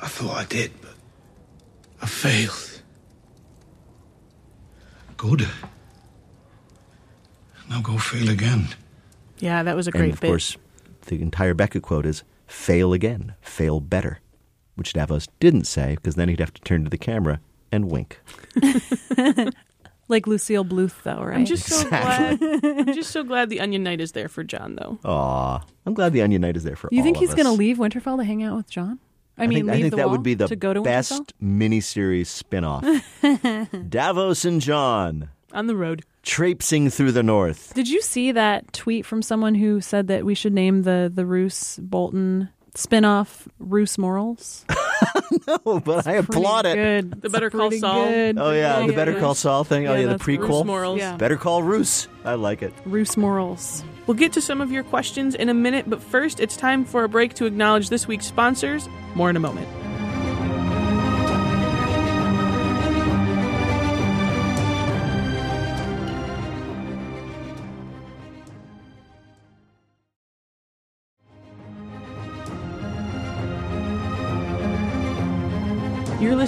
I 0.00 0.06
thought 0.08 0.38
I 0.38 0.44
did, 0.46 0.72
but 0.80 0.94
I 2.00 2.06
failed. 2.06 2.82
Good. 5.18 5.46
Now 7.68 7.82
go 7.82 7.98
fail 7.98 8.30
again. 8.30 8.68
Yeah, 9.38 9.62
that 9.62 9.76
was 9.76 9.86
a 9.86 9.90
and 9.90 9.98
great 9.98 10.12
of 10.14 10.20
bit. 10.20 10.28
course, 10.28 10.56
the 11.08 11.20
entire 11.20 11.52
Beckett 11.52 11.82
quote 11.82 12.06
is 12.06 12.22
"fail 12.46 12.94
again, 12.94 13.34
fail 13.42 13.80
better," 13.80 14.20
which 14.76 14.94
Davos 14.94 15.28
didn't 15.40 15.66
say 15.66 15.96
because 15.96 16.14
then 16.14 16.30
he'd 16.30 16.40
have 16.40 16.54
to 16.54 16.62
turn 16.62 16.84
to 16.84 16.90
the 16.90 16.96
camera 16.96 17.40
and 17.72 17.90
wink. 17.90 18.20
Like 20.08 20.26
Lucille 20.26 20.64
Bluth, 20.64 21.04
though, 21.04 21.22
right? 21.22 21.38
I'm 21.38 21.44
just 21.46 21.66
so 21.66 21.88
glad. 21.88 22.38
I'm 22.42 22.92
just 22.92 23.12
so 23.12 23.22
glad 23.22 23.48
the 23.48 23.60
Onion 23.60 23.82
Knight 23.82 24.00
is 24.00 24.12
there 24.12 24.28
for 24.28 24.44
Jon, 24.44 24.74
though. 24.74 24.98
Aw, 25.04 25.62
I'm 25.86 25.94
glad 25.94 26.12
the 26.12 26.20
Onion 26.20 26.42
Knight 26.42 26.56
is 26.56 26.64
there 26.64 26.76
for 26.76 26.88
you 26.92 26.98
all 26.98 27.04
think 27.04 27.16
he's 27.16 27.32
going 27.32 27.46
to 27.46 27.52
leave 27.52 27.78
Winterfell 27.78 28.18
to 28.18 28.24
hang 28.24 28.42
out 28.42 28.56
with 28.56 28.68
Jon? 28.68 28.98
I, 29.38 29.46
mean, 29.46 29.60
think, 29.60 29.66
leave 29.68 29.74
I 29.74 29.80
think 29.80 29.90
the 29.92 29.96
that 29.96 30.06
wall 30.08 30.16
would 30.16 30.22
be 30.22 30.34
the 30.34 30.48
to 30.48 30.56
go 30.56 30.74
to 30.74 30.82
best 30.82 31.32
miniseries 31.42 32.26
spin-off. 32.26 32.84
Davos 33.88 34.44
and 34.44 34.60
Jon 34.60 35.30
On 35.52 35.66
the 35.66 35.76
road. 35.76 36.02
traipsing 36.22 36.90
through 36.90 37.12
the 37.12 37.22
north. 37.22 37.72
Did 37.72 37.88
you 37.88 38.02
see 38.02 38.32
that 38.32 38.70
tweet 38.74 39.06
from 39.06 39.22
someone 39.22 39.54
who 39.54 39.80
said 39.80 40.08
that 40.08 40.26
we 40.26 40.34
should 40.34 40.52
name 40.52 40.82
the 40.82 41.10
the 41.12 41.24
Roose 41.24 41.78
Bolton 41.78 42.50
spinoff 42.74 43.48
Roose 43.58 43.96
Morals? 43.96 44.66
no, 45.66 45.80
but 45.80 46.06
I 46.06 46.12
applaud 46.14 46.66
it. 46.66 46.74
Good. 46.76 47.22
The 47.22 47.30
Better 47.30 47.50
Call 47.50 47.68
pretty 47.68 47.80
Saul. 47.80 48.06
good. 48.06 48.38
Oh 48.38 48.50
yeah, 48.52 48.76
oh, 48.76 48.80
Yeah, 48.80 48.86
the 48.86 48.92
yeah, 48.92 48.96
Better. 48.96 49.18
Call 49.20 49.34
Saul 49.34 49.64
thing. 49.64 49.86
oh 49.88 49.94
Yeah, 49.94 50.00
yeah, 50.00 50.06
the 50.16 50.18
prequel. 50.18 50.48
Roose 50.60 50.64
Morals. 50.64 50.98
Yeah. 50.98 51.16
Better 51.16 51.36
Call 51.36 51.62
Roose. 51.62 52.08
I 52.24 52.34
like 52.34 52.62
it. 52.62 52.72
Roose 52.84 53.16
Morals. 53.16 53.84
We'll 54.06 54.16
get 54.16 54.32
to 54.34 54.40
some 54.40 54.60
of 54.60 54.70
your 54.72 54.82
questions 54.82 55.34
in 55.34 55.48
a 55.48 55.54
minute, 55.54 55.88
but 55.88 56.02
first, 56.02 56.40
it's 56.40 56.56
time 56.56 56.84
for 56.84 57.04
a 57.04 57.08
break 57.08 57.34
to 57.34 57.46
acknowledge 57.46 57.88
this 57.88 58.06
week's 58.08 58.26
sponsors. 58.26 58.88
More 59.14 59.30
in 59.30 59.36
a 59.36 59.40
moment. 59.40 59.68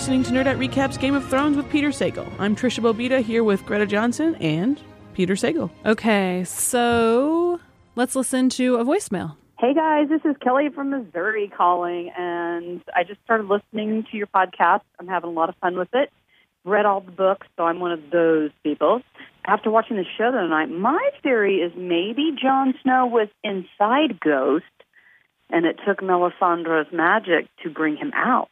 Listening 0.05 0.23
to 0.25 0.33
Nerdette 0.33 0.59
Recaps 0.59 1.01
Game 1.01 1.15
of 1.15 1.27
Thrones 1.31 1.57
with 1.57 1.71
Peter 1.71 1.89
Sagal. 1.89 2.31
I'm 2.39 2.55
Tricia 2.55 2.81
Bobeda 2.81 3.23
here 3.23 3.43
with 3.43 3.65
Greta 3.65 3.87
Johnsen 3.87 4.37
and 4.39 4.79
Peter 5.15 5.33
Sagal. 5.33 5.71
Okay, 5.87 6.45
so 6.45 7.59
let's 7.97 8.15
listen 8.15 8.51
to 8.51 8.77
a 8.77 8.85
voicemail. 8.85 9.35
Hey 9.59 9.73
guys, 9.73 10.11
this 10.11 10.21
is 10.27 10.37
Kelly 10.43 10.69
from 10.69 10.91
Missouri 10.91 11.51
calling, 11.57 12.11
and 12.19 12.83
I 12.95 13.05
just 13.05 13.19
started 13.25 13.49
listening 13.49 14.05
to 14.11 14.19
your 14.19 14.27
podcast. 14.27 14.83
I'm 15.01 15.09
having 15.09 15.31
a 15.31 15.33
lot 15.33 15.49
of 15.49 15.57
fun 15.57 15.79
with 15.79 15.89
it. 15.95 16.13
Read 16.67 16.85
all 16.85 17.01
the 17.01 17.11
books, 17.11 17.47
so 17.57 17.65
I'm 17.65 17.81
one 17.81 17.93
of 17.93 18.11
those 18.13 18.51
people. 18.63 19.01
After 19.47 19.71
watching 19.71 19.97
the 19.97 20.05
show 20.19 20.31
the 20.31 20.37
other 20.37 20.49
night, 20.49 20.69
my 20.69 21.01
theory 21.23 21.61
is 21.61 21.73
maybe 21.75 22.37
Jon 22.39 22.75
Snow 22.83 23.07
was 23.07 23.29
inside 23.43 24.21
Ghost, 24.21 24.67
and 25.49 25.65
it 25.65 25.81
took 25.87 26.03
Melisandre's 26.03 26.93
magic 26.93 27.49
to 27.63 27.71
bring 27.71 27.97
him 27.97 28.13
out. 28.15 28.51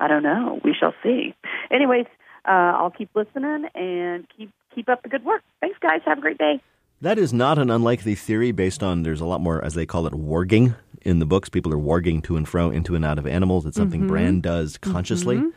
I 0.00 0.08
don't 0.08 0.22
know. 0.22 0.60
We 0.64 0.74
shall 0.78 0.94
see. 1.02 1.34
Anyways, 1.70 2.06
uh, 2.46 2.50
I'll 2.76 2.90
keep 2.90 3.10
listening 3.14 3.66
and 3.74 4.26
keep 4.36 4.50
keep 4.74 4.88
up 4.88 5.02
the 5.02 5.08
good 5.08 5.24
work. 5.24 5.42
Thanks, 5.60 5.78
guys. 5.80 6.00
Have 6.04 6.18
a 6.18 6.20
great 6.20 6.38
day. 6.38 6.60
That 7.00 7.18
is 7.18 7.32
not 7.32 7.58
an 7.58 7.70
unlikely 7.70 8.14
theory 8.14 8.50
based 8.52 8.82
on 8.82 9.02
there's 9.02 9.20
a 9.20 9.26
lot 9.26 9.40
more, 9.40 9.62
as 9.64 9.74
they 9.74 9.86
call 9.86 10.06
it, 10.06 10.12
warging 10.14 10.74
in 11.02 11.18
the 11.18 11.26
books. 11.26 11.48
People 11.48 11.72
are 11.72 11.76
warging 11.78 12.22
to 12.24 12.36
and 12.36 12.48
fro, 12.48 12.70
into 12.70 12.94
and 12.94 13.04
out 13.04 13.18
of 13.18 13.26
animals. 13.26 13.66
It's 13.66 13.76
something 13.76 14.02
Mhm. 14.04 14.08
Bran 14.08 14.40
does 14.40 14.78
consciously. 14.78 15.36
Mhm. 15.36 15.52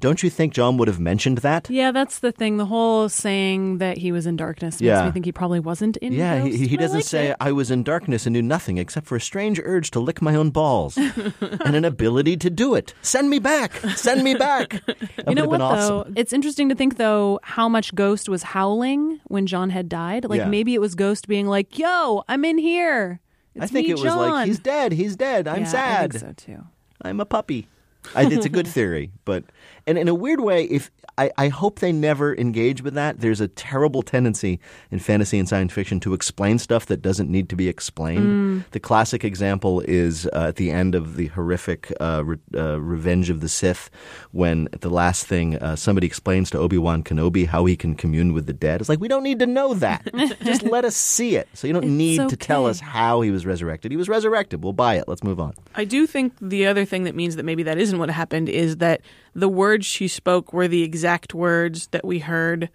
Don't 0.00 0.22
you 0.22 0.30
think 0.30 0.54
Jon 0.54 0.78
would 0.78 0.88
have 0.88 0.98
mentioned 0.98 1.38
that? 1.38 1.68
Yeah, 1.70 1.92
that's 1.92 2.20
the 2.20 2.32
thing. 2.32 2.56
The 2.56 2.66
whole 2.66 3.08
saying 3.08 3.78
that 3.78 3.98
he 3.98 4.12
was 4.12 4.26
in 4.26 4.36
darkness 4.36 4.74
makes 4.80 4.82
Yeah. 4.86 5.04
me 5.04 5.10
think 5.12 5.26
he 5.26 5.32
probably 5.32 5.60
wasn't 5.60 5.98
in. 5.98 6.12
yeah, 6.14 6.40
Ghost, 6.40 6.56
he, 6.56 6.66
he 6.68 6.76
doesn't 6.76 6.96
liked 6.98 7.08
say, 7.08 7.28
it. 7.28 7.36
I 7.38 7.52
was 7.52 7.70
in 7.70 7.82
darkness 7.82 8.24
and 8.26 8.32
knew 8.32 8.42
nothing 8.42 8.78
except 8.78 9.06
for 9.06 9.16
a 9.16 9.20
strange 9.20 9.60
urge 9.62 9.90
to 9.92 10.00
lick 10.00 10.22
my 10.22 10.34
own 10.34 10.50
balls 10.50 10.96
and 11.40 11.76
an 11.76 11.84
ability 11.84 12.36
to 12.38 12.50
do 12.50 12.74
it. 12.74 12.94
Send 13.02 13.28
me 13.30 13.38
back. 13.38 13.74
Send 13.94 14.24
me 14.24 14.34
back. 14.34 14.80
That 15.20 15.28
You 15.28 15.34
know 15.34 15.46
what 15.46 15.60
awesome. 15.60 16.12
though? 16.14 16.20
It's 16.20 16.32
interesting 16.32 16.68
to 16.70 16.74
think 16.74 16.96
though 16.96 17.38
how 17.42 17.68
much 17.68 17.94
Ghost 17.94 18.28
was 18.28 18.42
howling 18.42 19.20
when 19.24 19.46
Jon 19.46 19.68
had 19.70 19.88
died. 19.88 20.24
Like 20.24 20.38
Yeah. 20.38 20.48
maybe 20.48 20.74
it 20.74 20.80
was 20.80 20.94
Ghost 20.94 21.28
being 21.28 21.46
like, 21.46 21.78
"Yo, 21.78 22.24
I'm 22.28 22.44
in 22.44 22.56
here." 22.58 23.20
It's 23.54 23.64
I 23.64 23.66
think 23.66 23.86
me, 23.88 23.92
it 23.92 23.98
was 23.98 24.04
like, 24.16 24.46
he's 24.46 24.58
dead. 24.60 24.92
He's 24.92 25.14
dead. 25.16 25.46
I'm 25.46 25.62
Yeah, 25.62 25.68
I 25.68 25.70
sad. 25.70 26.12
think 26.12 26.22
so 26.24 26.32
too. 26.36 26.64
I'm 27.02 27.20
a 27.20 27.26
puppy. 27.26 27.66
I, 28.14 28.24
it's 28.24 28.46
a 28.46 28.48
good 28.48 28.66
theory, 28.66 29.10
but 29.26 29.44
and 29.86 29.98
in 29.98 30.08
a 30.08 30.14
weird 30.14 30.40
way, 30.40 30.64
if 30.64 30.90
I, 31.20 31.30
I 31.36 31.48
hope 31.48 31.80
they 31.80 31.92
never 31.92 32.34
engage 32.34 32.82
with 32.82 32.94
that. 32.94 33.20
There's 33.20 33.42
a 33.42 33.48
terrible 33.48 34.00
tendency 34.00 34.58
in 34.90 34.98
fantasy 35.00 35.38
and 35.38 35.46
science 35.46 35.72
fiction 35.72 36.00
to 36.00 36.14
explain 36.14 36.58
stuff 36.58 36.86
that 36.86 37.02
doesn't 37.02 37.30
need 37.30 37.50
to 37.50 37.56
be 37.56 37.68
explained. 37.68 38.26
Mm. 38.64 38.70
The 38.70 38.80
classic 38.80 39.22
example 39.22 39.80
is 39.80 40.26
uh, 40.28 40.46
at 40.48 40.56
the 40.56 40.70
end 40.70 40.94
of 40.94 41.16
the 41.16 41.26
horrific 41.26 41.92
uh, 42.00 42.22
Re- 42.24 42.38
uh, 42.54 42.80
Revenge 42.80 43.28
of 43.28 43.40
the 43.40 43.50
Sith, 43.50 43.90
when 44.32 44.68
the 44.80 44.88
last 44.88 45.26
thing 45.26 45.56
uh, 45.56 45.76
somebody 45.76 46.06
explains 46.06 46.48
to 46.50 46.58
Obi 46.58 46.78
Wan 46.78 47.02
Kenobi 47.02 47.46
how 47.46 47.66
he 47.66 47.76
can 47.76 47.94
commune 47.94 48.32
with 48.32 48.46
the 48.46 48.54
dead. 48.54 48.80
It's 48.80 48.88
like 48.88 49.00
we 49.00 49.08
don't 49.08 49.24
need 49.24 49.40
to 49.40 49.46
know 49.46 49.74
that. 49.74 50.08
Just 50.42 50.62
let 50.62 50.86
us 50.86 50.96
see 50.96 51.36
it. 51.36 51.48
So 51.52 51.66
you 51.66 51.74
don't 51.74 51.98
need 51.98 52.28
to 52.30 52.36
tell 52.36 52.64
us 52.64 52.80
how 52.80 53.20
he 53.20 53.30
was 53.30 53.44
resurrected. 53.44 53.90
He 53.90 53.98
was 53.98 54.08
resurrected. 54.08 54.64
We'll 54.64 54.72
buy 54.72 54.94
it. 54.94 55.04
Let's 55.06 55.22
move 55.22 55.38
on. 55.38 55.52
I 55.74 55.84
do 55.84 56.06
think 56.06 56.32
the 56.40 56.66
other 56.66 56.86
thing 56.86 57.04
that 57.04 57.14
means 57.14 57.36
that 57.36 57.44
maybe 57.44 57.62
that 57.64 57.76
isn't 57.78 57.98
what 57.98 58.08
happened 58.08 58.48
is 58.48 58.78
that 58.78 59.02
the 59.34 59.48
words 59.48 59.86
she 59.86 60.08
spoke 60.08 60.52
were 60.52 60.68
the 60.68 60.82
exact 60.82 61.34
words 61.34 61.86
that 61.88 62.04
we 62.04 62.18
heard 62.20 62.68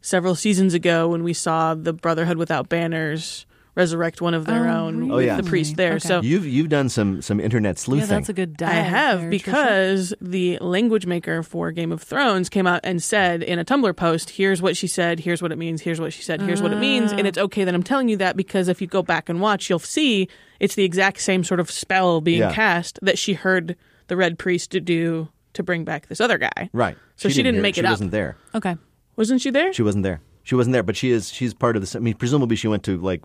several 0.00 0.34
seasons 0.34 0.74
ago 0.74 1.08
when 1.08 1.22
we 1.24 1.32
saw 1.32 1.74
the 1.74 1.92
Brotherhood 1.92 2.36
Without 2.38 2.68
Banners 2.68 3.44
resurrect 3.74 4.22
one 4.22 4.32
of 4.32 4.46
their 4.46 4.66
Oh, 4.68 4.86
own, 4.86 5.10
Oh 5.10 5.18
yeah, 5.18 5.36
the 5.36 5.42
priest 5.42 5.76
there. 5.76 5.98
So 6.00 6.22
you've 6.22 6.46
you've 6.46 6.70
done 6.70 6.88
some 6.88 7.20
some 7.20 7.38
internet 7.40 7.78
sleuthing. 7.78 8.08
Yeah, 8.08 8.14
that's 8.16 8.28
a 8.30 8.32
good 8.32 8.56
dive. 8.56 8.70
I 8.70 8.72
have 8.76 9.20
there, 9.20 9.28
Tricia. 9.28 9.30
because 9.32 10.14
the 10.20 10.58
language 10.62 11.04
maker 11.04 11.42
for 11.42 11.72
Game 11.72 11.92
of 11.92 12.02
Thrones 12.02 12.48
came 12.48 12.66
out 12.66 12.80
and 12.84 13.02
said 13.02 13.42
in 13.42 13.58
a 13.58 13.64
Tumblr 13.66 13.94
post, 13.96 14.30
"Here's 14.30 14.62
what 14.62 14.78
she 14.78 14.86
said. 14.86 15.20
Here's 15.20 15.42
what 15.42 15.52
it 15.52 15.58
means. 15.58 15.82
Here's 15.82 16.00
what 16.00 16.14
she 16.14 16.22
said. 16.22 16.40
Here's 16.40 16.62
what 16.62 16.72
it 16.72 16.78
means." 16.78 17.12
Ah. 17.12 17.16
And 17.16 17.26
it's 17.26 17.36
okay 17.36 17.64
that 17.64 17.74
I'm 17.74 17.82
telling 17.82 18.08
you 18.08 18.16
that 18.16 18.34
because 18.34 18.68
if 18.68 18.80
you 18.80 18.86
go 18.86 19.02
back 19.02 19.28
and 19.28 19.40
watch, 19.42 19.68
you'll 19.68 19.78
see 19.78 20.26
it's 20.58 20.74
the 20.74 20.84
exact 20.84 21.20
same 21.20 21.44
sort 21.44 21.60
of 21.60 21.70
spell 21.70 22.22
being 22.22 22.38
Yeah. 22.40 22.52
cast 22.54 22.98
that 23.02 23.18
she 23.18 23.34
heard 23.34 23.76
the 24.06 24.16
Red 24.16 24.38
Priest 24.38 24.70
do 24.84 25.28
to 25.56 25.62
bring 25.62 25.84
back 25.84 26.06
this 26.08 26.20
other 26.20 26.38
guy. 26.38 26.70
Right. 26.72 26.96
So 27.16 27.28
she, 27.28 27.42
didn't, 27.42 27.56
hear- 27.56 27.62
make 27.62 27.74
she 27.74 27.80
it 27.80 27.84
up. 27.84 27.92
wasn't 27.92 28.12
there. 28.12 28.36
Okay. 28.54 28.76
Wasn't 29.16 29.40
she 29.40 29.50
there? 29.50 29.72
She 29.72 29.82
wasn't 29.82 30.04
there. 30.04 30.20
She 30.44 30.54
wasn't 30.54 30.72
there, 30.74 30.82
but 30.84 30.96
she 30.96 31.10
is. 31.10 31.30
She's 31.32 31.52
part 31.54 31.76
of 31.76 31.82
the. 31.84 31.98
I 31.98 32.00
mean, 32.00 32.14
presumably 32.14 32.54
she 32.56 32.68
went 32.68 32.84
to 32.84 32.96
like 32.98 33.22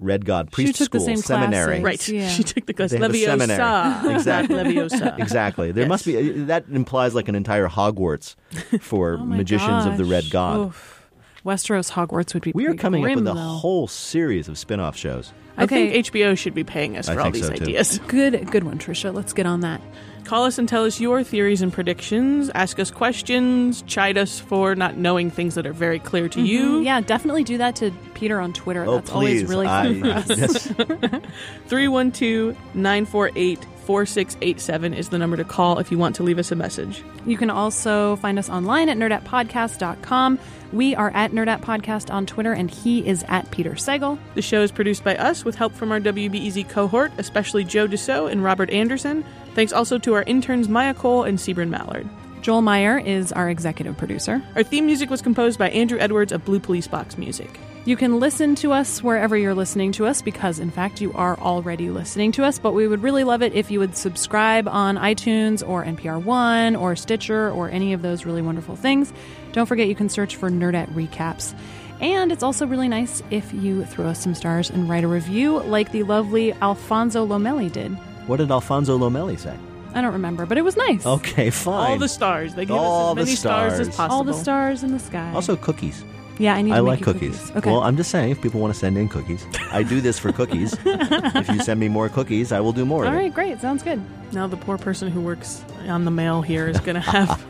Red 0.00 0.24
God 0.24 0.50
priest 0.50 0.76
took 0.76 0.90
the 0.90 0.98
school, 1.00 1.06
same 1.06 1.18
seminary. 1.18 1.80
classes. 1.80 1.84
Right. 1.84 2.08
Yeah. 2.08 2.28
She 2.36 2.42
took 2.42 2.64
the 2.66 2.72
class 2.72 2.90
They 2.92 2.98
have 2.98 3.10
a 3.10 3.14
Leviosa. 3.14 3.24
seminary. 3.46 4.14
Exactly. 4.14 4.56
Leviosa. 4.56 5.18
Exactly. 5.18 5.72
There 5.72 5.86
must 5.86 6.06
be 6.06 6.16
uh, 6.42 6.46
that 6.46 6.64
implies 6.72 7.14
like 7.14 7.28
an 7.28 7.34
entire 7.34 7.68
Hogwarts 7.68 8.36
for 8.80 9.14
Oh 9.20 9.24
my 9.24 9.36
magicians 9.36 9.84
of 9.84 9.98
the 9.98 10.04
Red. 10.06 10.24
God. 10.30 10.68
Oof. 10.68 10.98
Westeros 11.44 11.90
Hogwarts 11.92 12.32
would 12.34 12.42
be. 12.42 12.52
We 12.54 12.66
are 12.68 12.74
coming 12.74 13.02
grim, 13.02 13.18
up 13.18 13.24
with 13.24 13.32
a 13.32 13.34
though. 13.34 13.40
whole 13.40 13.86
series 13.88 14.48
of 14.48 14.56
spin-off 14.56 14.96
shows. 14.96 15.32
I 15.56 15.64
Okay. 15.64 15.90
think 15.90 16.06
HBO 16.06 16.36
should 16.36 16.54
be 16.54 16.64
paying 16.64 16.96
us 16.96 17.08
I 17.08 17.14
for 17.14 17.20
all 17.20 17.30
these 17.30 17.46
so, 17.46 17.52
too. 17.52 17.64
ideas. 17.64 17.98
Good, 18.08 18.50
good 18.50 18.64
one, 18.64 18.78
Tricia. 18.78 19.12
Let's 19.12 19.32
get 19.32 19.44
on 19.46 19.60
that. 19.60 19.80
Call 20.24 20.44
us 20.44 20.56
and 20.56 20.68
tell 20.68 20.84
us 20.84 21.00
your 21.00 21.22
theories 21.24 21.62
and 21.62 21.72
predictions. 21.72 22.48
Ask 22.54 22.78
us 22.78 22.90
questions. 22.92 23.82
Chide 23.82 24.16
us 24.16 24.38
for 24.38 24.74
not 24.76 24.96
knowing 24.96 25.30
things 25.30 25.56
that 25.56 25.66
are 25.66 25.72
very 25.72 25.98
clear 25.98 26.28
to 26.28 26.40
you. 26.40 26.80
Mhm. 26.80 26.84
Yeah, 26.84 27.00
definitely 27.00 27.42
do 27.44 27.58
that 27.58 27.74
to 27.76 27.90
Peter 28.14 28.40
on 28.40 28.52
Twitter. 28.52 28.84
Oh, 28.86 28.94
That's 28.96 29.10
always 29.10 29.42
please. 29.42 29.48
really 29.50 29.66
I- 29.66 29.82
fun 29.82 30.00
for 30.00 30.42
us. 30.44 30.66
312 31.68 32.56
948 32.74 33.58
4687 33.82 34.94
is 34.94 35.08
the 35.08 35.18
number 35.18 35.36
to 35.36 35.44
call 35.44 35.78
if 35.78 35.90
you 35.90 35.98
want 35.98 36.16
to 36.16 36.22
leave 36.22 36.38
us 36.38 36.50
a 36.50 36.56
message. 36.56 37.02
You 37.26 37.36
can 37.36 37.50
also 37.50 38.16
find 38.16 38.38
us 38.38 38.48
online 38.48 38.88
at 38.88 38.96
nerdettepodcast.com. 38.96 40.38
We 40.72 40.94
are 40.94 41.10
at 41.10 41.32
Nerdette 41.32 41.60
Podcast 41.60 42.12
on 42.12 42.24
Twitter, 42.24 42.52
and 42.52 42.70
he 42.70 43.06
is 43.06 43.24
at 43.28 43.50
Peter 43.50 43.72
Sagal. 43.72 44.18
The 44.34 44.42
show 44.42 44.62
is 44.62 44.72
produced 44.72 45.04
by 45.04 45.16
us 45.16 45.44
with 45.44 45.54
help 45.54 45.74
from 45.74 45.92
our 45.92 46.00
WBEZ 46.00 46.68
cohort, 46.70 47.12
especially 47.18 47.64
Joe 47.64 47.86
Deso 47.86 48.30
and 48.30 48.42
Robert 48.42 48.70
Anderson. 48.70 49.24
Thanks 49.54 49.72
also 49.72 49.98
to 49.98 50.14
our 50.14 50.22
interns 50.22 50.68
Maya 50.68 50.94
Cole 50.94 51.24
and 51.24 51.38
Sebrin 51.38 51.68
Mallard. 51.68 52.08
Joel 52.40 52.62
Meyer 52.62 52.98
is 52.98 53.32
our 53.32 53.50
executive 53.50 53.96
producer. 53.98 54.42
Our 54.56 54.62
theme 54.62 54.86
music 54.86 55.10
was 55.10 55.22
composed 55.22 55.58
by 55.58 55.70
Andrew 55.70 55.98
Edwards 55.98 56.32
of 56.32 56.44
Blue 56.44 56.58
Police 56.58 56.88
Box 56.88 57.18
Music. 57.18 57.60
You 57.84 57.96
can 57.96 58.20
listen 58.20 58.54
to 58.56 58.72
us 58.72 59.02
wherever 59.02 59.36
you're 59.36 59.56
listening 59.56 59.90
to 59.92 60.06
us 60.06 60.22
because, 60.22 60.60
in 60.60 60.70
fact, 60.70 61.00
you 61.00 61.12
are 61.14 61.36
already 61.40 61.90
listening 61.90 62.30
to 62.32 62.44
us. 62.44 62.60
But 62.60 62.74
we 62.74 62.86
would 62.86 63.02
really 63.02 63.24
love 63.24 63.42
it 63.42 63.54
if 63.54 63.72
you 63.72 63.80
would 63.80 63.96
subscribe 63.96 64.68
on 64.68 64.96
iTunes 64.96 65.68
or 65.68 65.84
NPR 65.84 66.22
One 66.22 66.76
or 66.76 66.94
Stitcher 66.94 67.50
or 67.50 67.68
any 67.70 67.92
of 67.92 68.02
those 68.02 68.24
really 68.24 68.40
wonderful 68.40 68.76
things. 68.76 69.12
Don't 69.50 69.66
forget 69.66 69.88
you 69.88 69.96
can 69.96 70.08
search 70.08 70.36
for 70.36 70.48
Nerdette 70.48 70.94
Recaps. 70.94 71.54
And 72.00 72.30
it's 72.30 72.44
also 72.44 72.68
really 72.68 72.88
nice 72.88 73.20
if 73.30 73.52
you 73.52 73.84
throw 73.84 74.06
us 74.06 74.22
some 74.22 74.36
stars 74.36 74.70
and 74.70 74.88
write 74.88 75.02
a 75.02 75.08
review 75.08 75.58
like 75.62 75.90
the 75.90 76.04
lovely 76.04 76.52
Alfonso 76.54 77.26
Lomelli 77.26 77.70
did. 77.70 77.90
What 78.28 78.36
did 78.36 78.52
Alfonso 78.52 78.96
Lomelli 78.96 79.36
say? 79.38 79.56
I 79.92 80.00
don't 80.02 80.12
remember, 80.12 80.46
but 80.46 80.56
it 80.56 80.62
was 80.62 80.76
nice. 80.76 81.04
Okay, 81.04 81.50
fine. 81.50 81.90
All 81.90 81.98
the 81.98 82.08
stars. 82.08 82.54
They 82.54 82.64
give 82.64 82.76
All 82.76 83.10
us 83.10 83.14
the 83.16 83.20
as 83.22 83.26
many 83.26 83.36
stars. 83.36 83.72
as 83.80 83.88
possible. 83.88 84.14
All 84.14 84.24
the 84.24 84.34
stars 84.34 84.84
in 84.84 84.92
the 84.92 85.00
sky. 85.00 85.32
Also, 85.34 85.56
cookies. 85.56 86.04
Yeah, 86.38 86.54
I 86.54 86.62
need 86.62 86.72
I 86.72 86.80
make 86.80 86.86
like 86.86 86.98
you 87.00 87.04
cookies. 87.06 87.50
Okay. 87.52 87.70
Well, 87.70 87.82
I'm 87.82 87.96
just 87.96 88.10
saying, 88.10 88.30
if 88.30 88.40
people 88.40 88.60
want 88.60 88.72
to 88.72 88.78
send 88.78 88.96
in 88.98 89.08
cookies, 89.08 89.44
I 89.70 89.82
do 89.82 90.00
this 90.00 90.18
for 90.18 90.32
cookies. 90.32 90.76
if 90.84 91.48
you 91.48 91.60
send 91.60 91.78
me 91.80 91.88
more 91.88 92.08
cookies, 92.08 92.52
I 92.52 92.60
will 92.60 92.72
do 92.72 92.84
more 92.84 93.04
All 93.06 93.12
of 93.14 93.20
it. 93.20 93.34
great. 93.34 93.60
Sounds 93.60 93.82
good. 93.82 94.00
Now 94.32 94.46
the 94.46 94.56
poor 94.56 94.78
person 94.78 95.08
who 95.10 95.20
works 95.20 95.64
on 95.86 96.04
the 96.04 96.10
mail 96.10 96.42
here 96.42 96.68
is 96.68 96.80
going 96.80 96.94
to 97.00 97.00
have. 97.00 97.44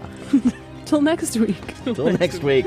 Till 0.87 1.01
next 1.01 1.37
week. 1.37 1.75
Till 1.85 2.13
next 2.13 2.43
week. 2.43 2.67